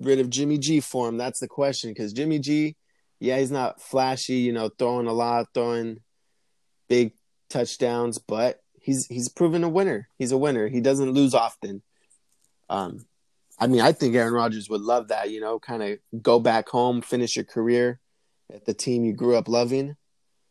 rid 0.00 0.18
of 0.18 0.30
Jimmy 0.30 0.58
G 0.58 0.80
for 0.80 1.08
him? 1.08 1.18
That's 1.18 1.40
the 1.40 1.48
question 1.48 1.90
because 1.90 2.12
Jimmy 2.12 2.38
G, 2.38 2.76
yeah, 3.20 3.38
he's 3.38 3.50
not 3.50 3.80
flashy, 3.80 4.36
you 4.36 4.52
know, 4.52 4.70
throwing 4.70 5.06
a 5.06 5.12
lot, 5.12 5.48
throwing 5.54 6.00
big 6.88 7.12
touchdowns, 7.50 8.18
but 8.18 8.60
he's 8.80 9.06
he's 9.06 9.28
proven 9.28 9.62
a 9.62 9.68
winner. 9.68 10.08
He's 10.18 10.32
a 10.32 10.38
winner. 10.38 10.68
He 10.68 10.80
doesn't 10.80 11.12
lose 11.12 11.34
often. 11.34 11.82
Um 12.68 13.06
I 13.58 13.66
mean, 13.66 13.80
I 13.80 13.92
think 13.92 14.14
Aaron 14.14 14.34
Rodgers 14.34 14.68
would 14.68 14.82
love 14.82 15.08
that, 15.08 15.30
you 15.30 15.40
know, 15.40 15.58
kind 15.58 15.82
of 15.82 16.22
go 16.22 16.38
back 16.38 16.68
home, 16.68 17.00
finish 17.00 17.36
your 17.36 17.44
career 17.44 18.00
at 18.52 18.64
the 18.66 18.74
team 18.74 19.04
you 19.04 19.12
grew 19.12 19.36
up 19.36 19.48
loving. 19.48 19.96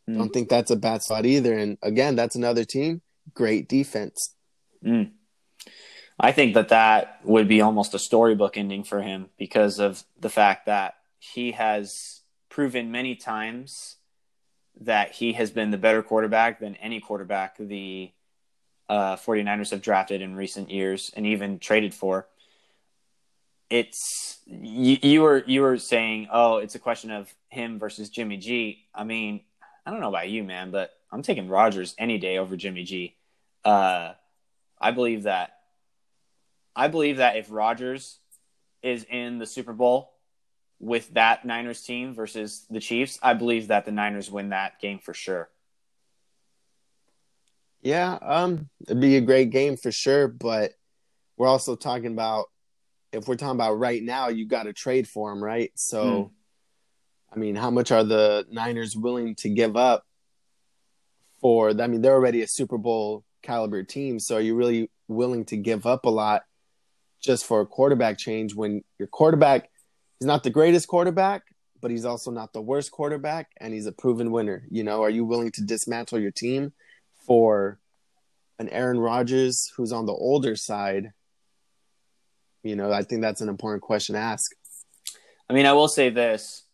Mm. 0.08 0.18
Don't 0.18 0.30
think 0.30 0.48
that's 0.48 0.70
a 0.70 0.76
bad 0.76 1.02
spot 1.02 1.26
either. 1.26 1.56
And 1.56 1.78
again, 1.82 2.16
that's 2.16 2.36
another 2.36 2.64
team, 2.64 3.02
great 3.34 3.68
defense. 3.68 4.34
Mm. 4.84 5.12
I 6.18 6.32
think 6.32 6.54
that 6.54 6.70
that 6.70 7.20
would 7.24 7.48
be 7.48 7.60
almost 7.60 7.94
a 7.94 7.98
storybook 7.98 8.56
ending 8.56 8.84
for 8.84 9.02
him 9.02 9.28
because 9.38 9.78
of 9.78 10.02
the 10.18 10.30
fact 10.30 10.66
that 10.66 10.94
he 11.18 11.52
has 11.52 12.22
proven 12.48 12.90
many 12.90 13.16
times 13.16 13.96
that 14.80 15.12
he 15.12 15.34
has 15.34 15.50
been 15.50 15.70
the 15.70 15.78
better 15.78 16.02
quarterback 16.02 16.60
than 16.60 16.76
any 16.76 17.00
quarterback 17.00 17.56
the 17.58 18.12
uh, 18.88 19.16
49ers 19.16 19.70
have 19.70 19.82
drafted 19.82 20.22
in 20.22 20.36
recent 20.36 20.70
years 20.70 21.10
and 21.16 21.26
even 21.26 21.58
traded 21.58 21.92
for. 21.92 22.28
It's 23.68 24.38
you, 24.46 24.96
you 25.02 25.22
were 25.22 25.42
you 25.46 25.62
were 25.62 25.76
saying, 25.76 26.28
oh, 26.30 26.58
it's 26.58 26.76
a 26.76 26.78
question 26.78 27.10
of 27.10 27.34
him 27.48 27.78
versus 27.78 28.08
Jimmy 28.08 28.36
G. 28.36 28.86
I 28.94 29.02
mean, 29.02 29.40
I 29.84 29.90
don't 29.90 30.00
know 30.00 30.08
about 30.08 30.28
you, 30.28 30.44
man, 30.44 30.70
but 30.70 30.92
I'm 31.10 31.22
taking 31.22 31.48
Rodgers 31.48 31.94
any 31.98 32.18
day 32.18 32.38
over 32.38 32.56
Jimmy 32.56 32.84
G. 32.84 33.15
Uh, 33.66 34.14
I 34.80 34.92
believe 34.92 35.24
that 35.24 35.50
I 36.76 36.88
believe 36.88 37.16
that 37.16 37.36
if 37.36 37.50
Rodgers 37.50 38.20
is 38.82 39.04
in 39.04 39.38
the 39.38 39.46
Super 39.46 39.72
Bowl 39.72 40.12
with 40.78 41.12
that 41.14 41.44
Niners 41.44 41.82
team 41.82 42.14
versus 42.14 42.64
the 42.70 42.80
Chiefs, 42.80 43.18
I 43.22 43.34
believe 43.34 43.68
that 43.68 43.84
the 43.86 43.92
Niners 43.92 44.30
win 44.30 44.50
that 44.50 44.78
game 44.80 45.00
for 45.00 45.14
sure. 45.14 45.48
Yeah, 47.82 48.18
um, 48.22 48.68
it'd 48.86 49.00
be 49.00 49.16
a 49.16 49.20
great 49.20 49.50
game 49.50 49.76
for 49.76 49.90
sure, 49.90 50.28
but 50.28 50.72
we're 51.36 51.48
also 51.48 51.76
talking 51.76 52.12
about 52.12 52.46
if 53.12 53.26
we're 53.26 53.36
talking 53.36 53.56
about 53.56 53.78
right 53.78 54.02
now, 54.02 54.28
you 54.28 54.46
got 54.46 54.64
to 54.64 54.72
trade 54.72 55.08
for 55.08 55.32
him, 55.32 55.42
right? 55.42 55.72
So, 55.74 56.32
Hmm. 57.32 57.34
I 57.34 57.38
mean, 57.38 57.56
how 57.56 57.70
much 57.70 57.90
are 57.90 58.04
the 58.04 58.46
Niners 58.50 58.96
willing 58.96 59.34
to 59.36 59.48
give 59.48 59.76
up 59.76 60.04
for? 61.40 61.70
I 61.70 61.86
mean, 61.86 62.00
they're 62.02 62.14
already 62.14 62.42
a 62.42 62.48
Super 62.48 62.78
Bowl 62.78 63.24
caliber 63.42 63.82
team, 63.82 64.18
so 64.18 64.36
are 64.36 64.40
you 64.40 64.54
really 64.54 64.90
willing 65.08 65.44
to 65.46 65.56
give 65.56 65.86
up 65.86 66.04
a 66.04 66.10
lot 66.10 66.42
just 67.22 67.44
for 67.44 67.60
a 67.60 67.66
quarterback 67.66 68.18
change 68.18 68.54
when 68.54 68.82
your 68.98 69.08
quarterback 69.08 69.68
he's 70.18 70.26
not 70.26 70.42
the 70.42 70.50
greatest 70.50 70.88
quarterback, 70.88 71.42
but 71.80 71.90
he's 71.90 72.04
also 72.04 72.30
not 72.30 72.52
the 72.52 72.60
worst 72.60 72.90
quarterback, 72.90 73.50
and 73.58 73.72
he's 73.74 73.86
a 73.86 73.92
proven 73.92 74.30
winner. 74.30 74.66
You 74.70 74.84
know, 74.84 75.02
are 75.02 75.10
you 75.10 75.24
willing 75.24 75.50
to 75.52 75.62
dismantle 75.62 76.20
your 76.20 76.30
team 76.30 76.72
for 77.26 77.78
an 78.58 78.68
Aaron 78.70 78.98
Rodgers 78.98 79.72
who's 79.76 79.92
on 79.92 80.06
the 80.06 80.12
older 80.12 80.56
side? 80.56 81.12
You 82.62 82.76
know, 82.76 82.90
I 82.90 83.02
think 83.02 83.22
that's 83.22 83.40
an 83.40 83.48
important 83.48 83.82
question 83.82 84.14
to 84.14 84.20
ask. 84.20 84.52
I 85.48 85.52
mean, 85.52 85.66
I 85.66 85.72
will 85.72 85.88
say 85.88 86.10
this: 86.10 86.64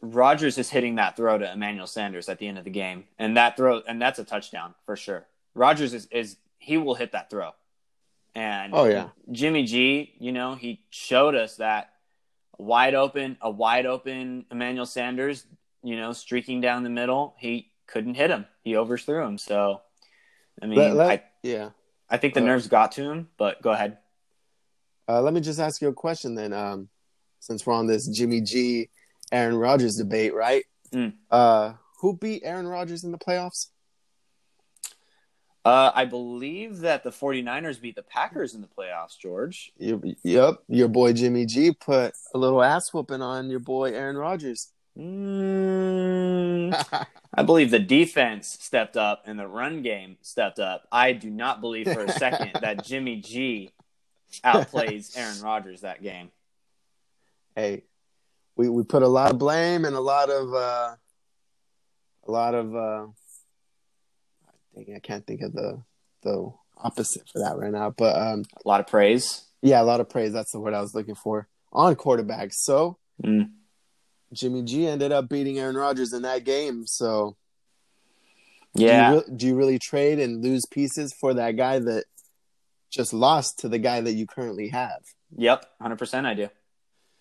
Rodgers 0.00 0.58
is 0.58 0.70
hitting 0.70 0.96
that 0.96 1.16
throw 1.16 1.38
to 1.38 1.52
Emmanuel 1.52 1.86
Sanders 1.86 2.28
at 2.28 2.38
the 2.38 2.46
end 2.46 2.58
of 2.58 2.64
the 2.64 2.70
game, 2.70 3.04
and 3.18 3.36
that 3.36 3.56
throw, 3.56 3.80
and 3.88 4.00
that's 4.00 4.18
a 4.18 4.24
touchdown 4.24 4.74
for 4.86 4.96
sure. 4.96 5.26
Rodgers 5.54 5.94
is, 5.94 6.06
is 6.10 6.36
he 6.58 6.76
will 6.78 6.94
hit 6.94 7.12
that 7.12 7.30
throw, 7.30 7.50
and 8.34 8.72
Oh, 8.74 8.84
yeah. 8.84 9.08
Jimmy 9.30 9.64
G, 9.64 10.14
you 10.18 10.32
know, 10.32 10.54
he 10.54 10.80
showed 10.90 11.34
us 11.34 11.56
that 11.56 11.90
wide 12.58 12.94
open, 12.94 13.36
a 13.40 13.50
wide 13.50 13.86
open 13.86 14.46
Emmanuel 14.50 14.86
Sanders, 14.86 15.44
you 15.82 15.96
know, 15.96 16.12
streaking 16.12 16.60
down 16.60 16.82
the 16.84 16.90
middle, 16.90 17.34
he 17.38 17.72
couldn't 17.86 18.14
hit 18.14 18.30
him. 18.30 18.46
He 18.62 18.76
overthrew 18.76 19.24
him. 19.26 19.36
So, 19.38 19.80
I 20.62 20.66
mean, 20.66 20.78
Let- 20.78 20.94
let- 20.94 21.10
I, 21.10 21.22
yeah. 21.42 21.70
I 22.08 22.18
think 22.18 22.34
the 22.34 22.40
uh, 22.40 22.44
nerves 22.44 22.68
got 22.68 22.92
to 22.92 23.02
him. 23.02 23.28
But 23.38 23.62
go 23.62 23.70
ahead. 23.70 23.98
Uh, 25.08 25.22
let 25.22 25.32
me 25.34 25.40
just 25.40 25.58
ask 25.58 25.80
you 25.80 25.88
a 25.88 25.92
question 25.94 26.34
then. 26.34 26.52
Um, 26.52 26.88
since 27.40 27.66
we're 27.66 27.72
on 27.72 27.86
this 27.86 28.06
Jimmy 28.06 28.40
G, 28.42 28.88
Aaron 29.32 29.56
Rodgers 29.56 29.96
debate, 29.96 30.34
right? 30.34 30.64
Mm. 30.94 31.14
Uh, 31.30 31.72
who 32.00 32.16
beat 32.16 32.42
Aaron 32.44 32.68
Rodgers 32.68 33.02
in 33.02 33.12
the 33.12 33.18
playoffs? 33.18 33.68
Uh, 35.64 35.92
I 35.94 36.06
believe 36.06 36.80
that 36.80 37.04
the 37.04 37.10
49ers 37.10 37.80
beat 37.80 37.94
the 37.94 38.02
Packers 38.02 38.54
in 38.54 38.62
the 38.62 38.66
playoffs, 38.66 39.16
George. 39.16 39.72
Yep, 39.78 40.62
your 40.68 40.88
boy 40.88 41.12
Jimmy 41.12 41.46
G 41.46 41.72
put 41.72 42.14
a 42.34 42.38
little 42.38 42.62
ass 42.62 42.92
whooping 42.92 43.22
on 43.22 43.48
your 43.48 43.60
boy 43.60 43.92
Aaron 43.92 44.16
Rodgers. 44.16 44.72
Mm, 44.98 46.74
I 47.34 47.42
believe 47.44 47.70
the 47.70 47.78
defense 47.78 48.58
stepped 48.60 48.96
up 48.96 49.22
and 49.26 49.38
the 49.38 49.46
run 49.46 49.82
game 49.82 50.16
stepped 50.20 50.58
up. 50.58 50.86
I 50.90 51.12
do 51.12 51.30
not 51.30 51.60
believe 51.60 51.90
for 51.92 52.04
a 52.04 52.12
second 52.12 52.50
that 52.60 52.84
Jimmy 52.84 53.16
G 53.16 53.70
outplays 54.44 55.16
Aaron 55.16 55.40
Rodgers 55.42 55.82
that 55.82 56.02
game. 56.02 56.30
hey, 57.54 57.84
we 58.56 58.68
we 58.68 58.82
put 58.82 59.02
a 59.02 59.08
lot 59.08 59.30
of 59.30 59.38
blame 59.38 59.84
and 59.84 59.94
a 59.94 60.00
lot 60.00 60.28
of 60.28 60.52
uh, 60.52 60.96
a 62.26 62.30
lot 62.30 62.54
of 62.54 62.74
uh, 62.74 63.06
I 64.76 64.96
I 64.96 64.98
can't 65.00 65.26
think 65.26 65.42
of 65.42 65.52
the 65.52 65.82
the 66.22 66.52
opposite 66.76 67.28
for 67.32 67.40
that 67.40 67.56
right 67.58 67.70
now, 67.72 67.90
but 67.90 68.16
um, 68.16 68.44
A 68.64 68.68
lot 68.68 68.80
of 68.80 68.86
praise. 68.86 69.44
yeah, 69.60 69.80
a 69.80 69.84
lot 69.84 70.00
of 70.00 70.08
praise. 70.08 70.32
That's 70.32 70.52
the 70.52 70.60
word 70.60 70.74
I 70.74 70.80
was 70.80 70.94
looking 70.94 71.14
for 71.14 71.48
on 71.72 71.94
quarterbacks. 71.96 72.54
So 72.54 72.98
Mm. 73.22 73.50
Jimmy 74.32 74.62
G 74.62 74.86
ended 74.86 75.12
up 75.12 75.28
beating 75.28 75.58
Aaron 75.58 75.76
Rodgers 75.76 76.12
in 76.12 76.22
that 76.22 76.44
game. 76.44 76.86
So 76.86 77.36
Yeah. 78.74 79.10
do 79.10 79.14
you, 79.16 79.20
re- 79.28 79.36
do 79.36 79.46
you 79.48 79.54
really 79.56 79.78
trade 79.78 80.18
and 80.18 80.42
lose 80.42 80.64
pieces 80.70 81.14
for 81.20 81.34
that 81.34 81.52
guy 81.56 81.78
that 81.78 82.04
just 82.90 83.12
lost 83.12 83.58
to 83.60 83.68
the 83.68 83.78
guy 83.78 84.00
that 84.00 84.12
you 84.14 84.26
currently 84.26 84.68
have? 84.68 85.02
Yep, 85.36 85.66
hundred 85.80 85.98
percent. 85.98 86.26
I 86.26 86.34
do. 86.34 86.48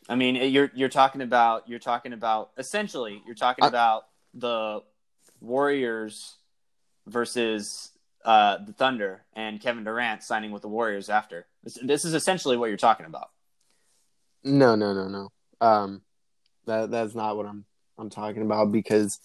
I 0.09 0.15
mean, 0.15 0.35
you're 0.35 0.71
you're 0.73 0.89
talking 0.89 1.21
about 1.21 1.67
you're 1.69 1.79
talking 1.79 2.13
about 2.13 2.51
essentially 2.57 3.21
you're 3.25 3.35
talking 3.35 3.63
I- 3.65 3.67
about 3.67 4.03
the 4.33 4.81
Warriors 5.41 6.37
versus 7.07 7.91
uh, 8.25 8.57
the 8.65 8.73
Thunder 8.73 9.23
and 9.33 9.59
Kevin 9.59 9.83
Durant 9.83 10.23
signing 10.23 10.51
with 10.51 10.61
the 10.61 10.67
Warriors 10.67 11.09
after. 11.09 11.47
This, 11.63 11.77
this 11.83 12.05
is 12.05 12.13
essentially 12.13 12.57
what 12.57 12.67
you're 12.67 12.77
talking 12.77 13.05
about. 13.05 13.29
No, 14.43 14.75
no, 14.75 14.93
no, 14.93 15.07
no. 15.07 15.29
Um, 15.59 16.01
that 16.65 16.91
that's 16.91 17.15
not 17.15 17.37
what 17.37 17.45
I'm 17.45 17.65
I'm 17.97 18.09
talking 18.09 18.41
about 18.41 18.71
because 18.71 19.19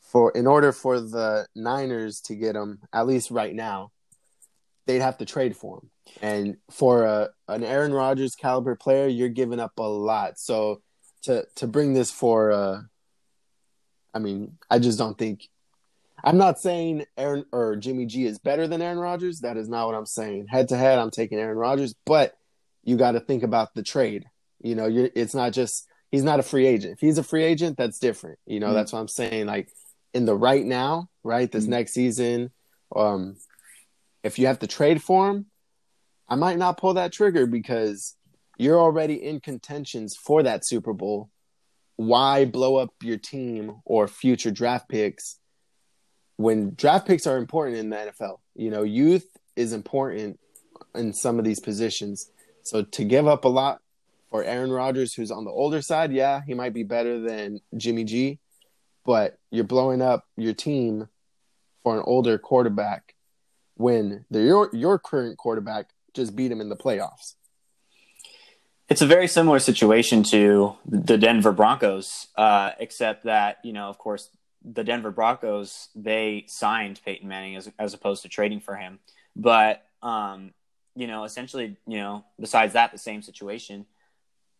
for 0.00 0.30
in 0.32 0.46
order 0.46 0.72
for 0.72 1.00
the 1.00 1.46
Niners 1.54 2.20
to 2.22 2.34
get 2.34 2.56
him 2.56 2.80
at 2.92 3.06
least 3.06 3.30
right 3.30 3.54
now, 3.54 3.90
they'd 4.86 5.00
have 5.00 5.18
to 5.18 5.24
trade 5.24 5.56
for 5.56 5.78
him. 5.78 5.90
And 6.22 6.56
for 6.70 7.04
a, 7.04 7.30
an 7.48 7.62
Aaron 7.62 7.92
Rodgers 7.92 8.34
caliber 8.34 8.74
player, 8.74 9.06
you're 9.06 9.28
giving 9.28 9.60
up 9.60 9.72
a 9.78 9.82
lot. 9.82 10.38
So 10.38 10.82
to 11.22 11.46
to 11.56 11.66
bring 11.66 11.94
this 11.94 12.10
for, 12.10 12.50
uh, 12.50 12.80
I 14.14 14.18
mean, 14.18 14.58
I 14.68 14.78
just 14.78 14.98
don't 14.98 15.16
think. 15.18 15.48
I'm 16.22 16.38
not 16.38 16.58
saying 16.58 17.04
Aaron 17.16 17.44
or 17.52 17.76
Jimmy 17.76 18.06
G 18.06 18.26
is 18.26 18.38
better 18.38 18.66
than 18.66 18.82
Aaron 18.82 18.98
Rodgers. 18.98 19.40
That 19.40 19.56
is 19.56 19.68
not 19.68 19.86
what 19.86 19.94
I'm 19.94 20.06
saying. 20.06 20.46
Head 20.48 20.68
to 20.68 20.76
head, 20.76 20.98
I'm 20.98 21.10
taking 21.10 21.38
Aaron 21.38 21.56
Rodgers, 21.56 21.94
but 22.04 22.34
you 22.82 22.96
got 22.96 23.12
to 23.12 23.20
think 23.20 23.42
about 23.42 23.74
the 23.74 23.82
trade. 23.82 24.24
You 24.62 24.74
know, 24.74 24.86
you're, 24.86 25.10
it's 25.14 25.34
not 25.34 25.52
just 25.52 25.86
he's 26.10 26.24
not 26.24 26.40
a 26.40 26.44
free 26.44 26.66
agent. 26.66 26.94
If 26.94 27.00
he's 27.00 27.18
a 27.18 27.22
free 27.22 27.44
agent, 27.44 27.76
that's 27.76 27.98
different. 27.98 28.38
You 28.46 28.60
know, 28.60 28.66
mm-hmm. 28.66 28.76
that's 28.76 28.92
what 28.92 29.00
I'm 29.00 29.08
saying. 29.08 29.46
Like 29.46 29.70
in 30.12 30.26
the 30.26 30.34
right 30.34 30.64
now, 30.64 31.08
right, 31.22 31.50
this 31.50 31.64
mm-hmm. 31.64 31.72
next 31.72 31.92
season, 31.92 32.50
um, 32.94 33.36
if 34.22 34.38
you 34.38 34.46
have 34.46 34.58
to 34.60 34.66
trade 34.66 35.02
for 35.02 35.30
him, 35.30 35.46
I 36.28 36.36
might 36.36 36.58
not 36.58 36.78
pull 36.78 36.94
that 36.94 37.12
trigger 37.12 37.46
because 37.46 38.14
you're 38.58 38.78
already 38.78 39.14
in 39.14 39.40
contentions 39.40 40.16
for 40.16 40.42
that 40.42 40.66
Super 40.66 40.92
Bowl. 40.92 41.30
Why 41.96 42.44
blow 42.44 42.76
up 42.76 42.90
your 43.02 43.18
team 43.18 43.80
or 43.84 44.08
future 44.08 44.50
draft 44.50 44.88
picks 44.88 45.39
when 46.40 46.74
draft 46.74 47.06
picks 47.06 47.26
are 47.26 47.36
important 47.36 47.78
in 47.78 47.90
the 47.90 47.96
NFL? 47.96 48.38
You 48.54 48.70
know, 48.70 48.82
youth 48.82 49.26
is 49.56 49.72
important 49.72 50.40
in 50.94 51.12
some 51.12 51.38
of 51.38 51.44
these 51.44 51.60
positions. 51.60 52.30
So 52.62 52.82
to 52.82 53.04
give 53.04 53.26
up 53.26 53.44
a 53.44 53.48
lot 53.48 53.80
for 54.30 54.42
Aaron 54.42 54.70
Rodgers, 54.70 55.14
who's 55.14 55.30
on 55.30 55.44
the 55.44 55.50
older 55.50 55.82
side, 55.82 56.12
yeah, 56.12 56.40
he 56.46 56.54
might 56.54 56.72
be 56.72 56.82
better 56.82 57.20
than 57.20 57.60
Jimmy 57.76 58.04
G, 58.04 58.38
but 59.04 59.38
you're 59.50 59.64
blowing 59.64 60.00
up 60.00 60.24
your 60.36 60.54
team 60.54 61.08
for 61.82 61.96
an 61.96 62.02
older 62.06 62.38
quarterback 62.38 63.14
when 63.74 64.24
the, 64.30 64.40
your 64.40 64.70
your 64.72 64.98
current 64.98 65.38
quarterback 65.38 65.90
just 66.14 66.36
beat 66.36 66.52
him 66.52 66.60
in 66.60 66.68
the 66.68 66.76
playoffs. 66.76 67.34
It's 68.88 69.02
a 69.02 69.06
very 69.06 69.28
similar 69.28 69.58
situation 69.60 70.24
to 70.30 70.76
the 70.84 71.16
Denver 71.16 71.52
Broncos, 71.52 72.26
uh, 72.36 72.72
except 72.78 73.24
that 73.24 73.58
you 73.62 73.72
know, 73.72 73.88
of 73.88 73.98
course, 73.98 74.28
the 74.64 74.84
Denver 74.84 75.10
Broncos 75.10 75.88
they 75.94 76.44
signed 76.46 77.00
Peyton 77.04 77.28
Manning 77.28 77.56
as 77.56 77.70
as 77.78 77.94
opposed 77.94 78.22
to 78.22 78.28
trading 78.28 78.60
for 78.60 78.76
him. 78.76 78.98
But 79.36 79.84
um, 80.02 80.52
you 80.94 81.06
know, 81.06 81.24
essentially, 81.24 81.76
you 81.86 81.98
know, 81.98 82.24
besides 82.38 82.74
that, 82.74 82.92
the 82.92 82.98
same 82.98 83.22
situation. 83.22 83.86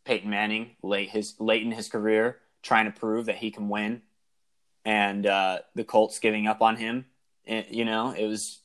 Peyton 0.05 0.31
Manning 0.31 0.77
late 0.83 1.11
his 1.11 1.35
late 1.39 1.63
in 1.63 1.73
his 1.73 1.89
career, 1.89 2.39
trying 2.63 2.87
to 2.87 2.99
prove 2.99 3.27
that 3.27 3.37
he 3.37 3.51
can 3.51 3.69
win, 3.69 4.03
and 4.85 5.27
uh, 5.27 5.59
the 5.75 5.85
Colts 5.85 6.19
giving 6.19 6.47
up 6.47 6.63
on 6.63 6.77
him. 6.77 7.05
It, 7.45 7.69
you 7.69 7.85
know, 7.85 8.13
it 8.13 8.27
was 8.27 8.61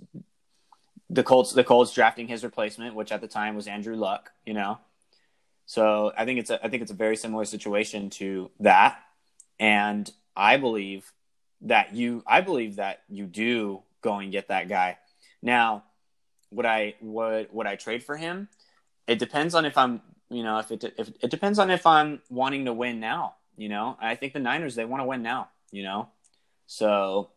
the 1.09 1.23
Colts. 1.23 1.51
The 1.51 1.63
Colts 1.63 1.93
drafting 1.93 2.27
his 2.27 2.43
replacement, 2.43 2.95
which 2.95 3.11
at 3.11 3.21
the 3.21 3.27
time 3.27 3.55
was 3.55 3.67
Andrew 3.67 3.95
Luck. 3.95 4.31
You 4.45 4.53
know, 4.53 4.79
so 5.65 6.13
I 6.17 6.25
think 6.25 6.39
it's 6.39 6.49
a 6.49 6.63
I 6.63 6.69
think 6.69 6.81
it's 6.81 6.91
a 6.91 6.95
very 6.95 7.17
similar 7.17 7.45
situation 7.45 8.09
to 8.11 8.49
that, 8.61 8.97
and 9.59 10.09
I 10.35 10.57
believe 10.57 11.11
that 11.65 11.93
you 11.93 12.23
I 12.25 12.41
believe 12.41 12.77
that 12.77 13.01
you 13.09 13.25
do 13.25 13.83
go 14.01 14.15
and 14.15 14.31
get 14.31 14.47
that 14.47 14.69
guy. 14.69 14.97
Now, 15.41 15.83
would 16.51 16.65
I 16.65 16.95
would 17.01 17.49
would 17.51 17.67
I 17.67 17.75
trade 17.75 18.03
for 18.03 18.15
him? 18.15 18.47
It 19.07 19.19
depends 19.19 19.53
on 19.55 19.65
if 19.65 19.77
I'm 19.77 20.01
you 20.29 20.43
know 20.43 20.59
if 20.59 20.71
it 20.71 20.83
if 20.97 21.09
it 21.21 21.29
depends 21.29 21.59
on 21.59 21.69
if 21.69 21.85
I'm 21.85 22.21
wanting 22.29 22.65
to 22.65 22.73
win 22.73 22.99
now. 22.99 23.35
You 23.57 23.69
know, 23.69 23.97
I 23.99 24.15
think 24.15 24.33
the 24.33 24.39
Niners 24.39 24.75
they 24.75 24.85
want 24.85 25.01
to 25.01 25.05
win 25.05 25.21
now. 25.21 25.49
You 25.71 25.83
know, 25.83 26.09
so 26.67 27.29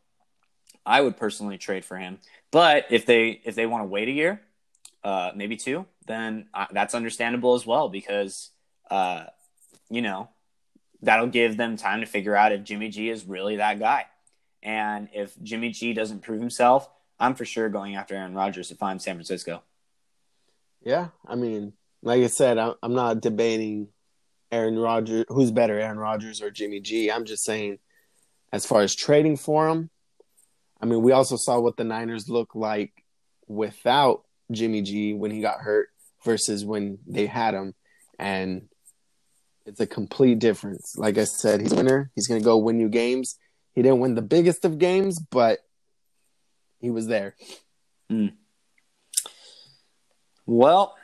I 0.84 1.00
would 1.00 1.16
personally 1.16 1.58
trade 1.58 1.84
for 1.84 1.96
him. 1.96 2.18
But 2.50 2.86
if 2.90 3.06
they 3.06 3.40
if 3.44 3.54
they 3.54 3.66
want 3.66 3.82
to 3.82 3.88
wait 3.88 4.08
a 4.08 4.12
year, 4.12 4.40
uh, 5.04 5.32
maybe 5.34 5.56
two, 5.56 5.86
then 6.06 6.48
uh, 6.54 6.66
that's 6.72 6.94
understandable 6.94 7.54
as 7.54 7.66
well 7.66 7.88
because 7.88 8.50
uh, 8.90 9.24
you 9.90 10.02
know 10.02 10.28
that'll 11.02 11.28
give 11.28 11.56
them 11.56 11.76
time 11.76 12.00
to 12.00 12.06
figure 12.06 12.34
out 12.34 12.52
if 12.52 12.64
Jimmy 12.64 12.88
G 12.88 13.08
is 13.08 13.24
really 13.24 13.56
that 13.56 13.78
guy. 13.78 14.06
And 14.62 15.08
if 15.12 15.40
Jimmy 15.42 15.70
G 15.70 15.92
doesn't 15.92 16.22
prove 16.22 16.40
himself, 16.40 16.88
I'm 17.20 17.34
for 17.34 17.44
sure 17.44 17.68
going 17.68 17.96
after 17.96 18.14
Aaron 18.14 18.34
Rodgers 18.34 18.70
if 18.70 18.82
I'm 18.82 18.98
San 18.98 19.16
Francisco. 19.16 19.62
Yeah, 20.82 21.08
I 21.26 21.34
mean, 21.34 21.72
like 22.02 22.22
I 22.22 22.28
said, 22.28 22.58
I'm 22.58 22.94
not 22.94 23.20
debating 23.20 23.88
Aaron 24.50 24.78
Rodgers 24.78 25.24
who's 25.28 25.50
better, 25.50 25.78
Aaron 25.78 25.98
Rodgers 25.98 26.40
or 26.40 26.50
Jimmy 26.50 26.80
G. 26.80 27.10
I'm 27.10 27.24
just 27.24 27.44
saying, 27.44 27.78
as 28.52 28.64
far 28.64 28.82
as 28.82 28.94
trading 28.94 29.36
for 29.36 29.68
him, 29.68 29.90
I 30.80 30.86
mean, 30.86 31.02
we 31.02 31.12
also 31.12 31.36
saw 31.36 31.58
what 31.60 31.76
the 31.76 31.84
Niners 31.84 32.28
look 32.28 32.54
like 32.54 32.92
without 33.46 34.24
Jimmy 34.50 34.82
G 34.82 35.12
when 35.14 35.30
he 35.30 35.40
got 35.40 35.60
hurt 35.60 35.88
versus 36.24 36.64
when 36.64 36.98
they 37.06 37.26
had 37.26 37.54
him, 37.54 37.74
and 38.18 38.68
it's 39.66 39.80
a 39.80 39.86
complete 39.86 40.38
difference. 40.38 40.96
Like 40.96 41.18
I 41.18 41.24
said, 41.24 41.60
he's 41.60 41.72
a 41.72 41.76
winner. 41.76 42.10
He's 42.14 42.28
going 42.28 42.40
to 42.40 42.44
go 42.44 42.56
win 42.58 42.80
you 42.80 42.88
games. 42.88 43.36
He 43.74 43.82
didn't 43.82 44.00
win 44.00 44.14
the 44.14 44.22
biggest 44.22 44.64
of 44.64 44.78
games, 44.78 45.18
but 45.18 45.60
he 46.80 46.90
was 46.90 47.06
there. 47.06 47.34
Mm. 48.10 48.32
Well, 50.46 50.96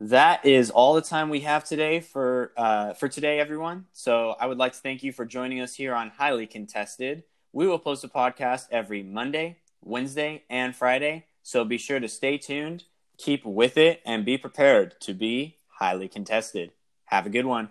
that 0.00 0.44
is 0.44 0.70
all 0.70 0.94
the 0.94 1.02
time 1.02 1.28
we 1.28 1.40
have 1.40 1.64
today 1.64 2.00
for 2.00 2.52
uh, 2.56 2.94
for 2.94 3.08
today, 3.08 3.38
everyone. 3.38 3.86
So 3.92 4.34
I 4.38 4.46
would 4.46 4.58
like 4.58 4.72
to 4.72 4.78
thank 4.78 5.02
you 5.02 5.12
for 5.12 5.24
joining 5.24 5.60
us 5.60 5.74
here 5.74 5.94
on 5.94 6.10
Highly 6.10 6.46
Contested. 6.46 7.24
We 7.52 7.68
will 7.68 7.78
post 7.78 8.02
a 8.02 8.08
podcast 8.08 8.66
every 8.70 9.02
Monday, 9.02 9.58
Wednesday, 9.84 10.42
and 10.48 10.74
Friday. 10.74 11.26
So 11.42 11.64
be 11.64 11.78
sure 11.78 12.00
to 12.00 12.08
stay 12.08 12.38
tuned, 12.38 12.84
keep 13.18 13.44
with 13.44 13.76
it, 13.76 14.00
and 14.06 14.24
be 14.24 14.38
prepared 14.38 15.00
to 15.02 15.14
be 15.14 15.58
highly 15.68 16.08
contested. 16.08 16.72
Have 17.06 17.26
a 17.26 17.30
good 17.30 17.46
one. 17.46 17.68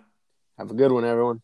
Have 0.58 0.70
a 0.70 0.74
good 0.74 0.92
one, 0.92 1.04
everyone. 1.04 1.42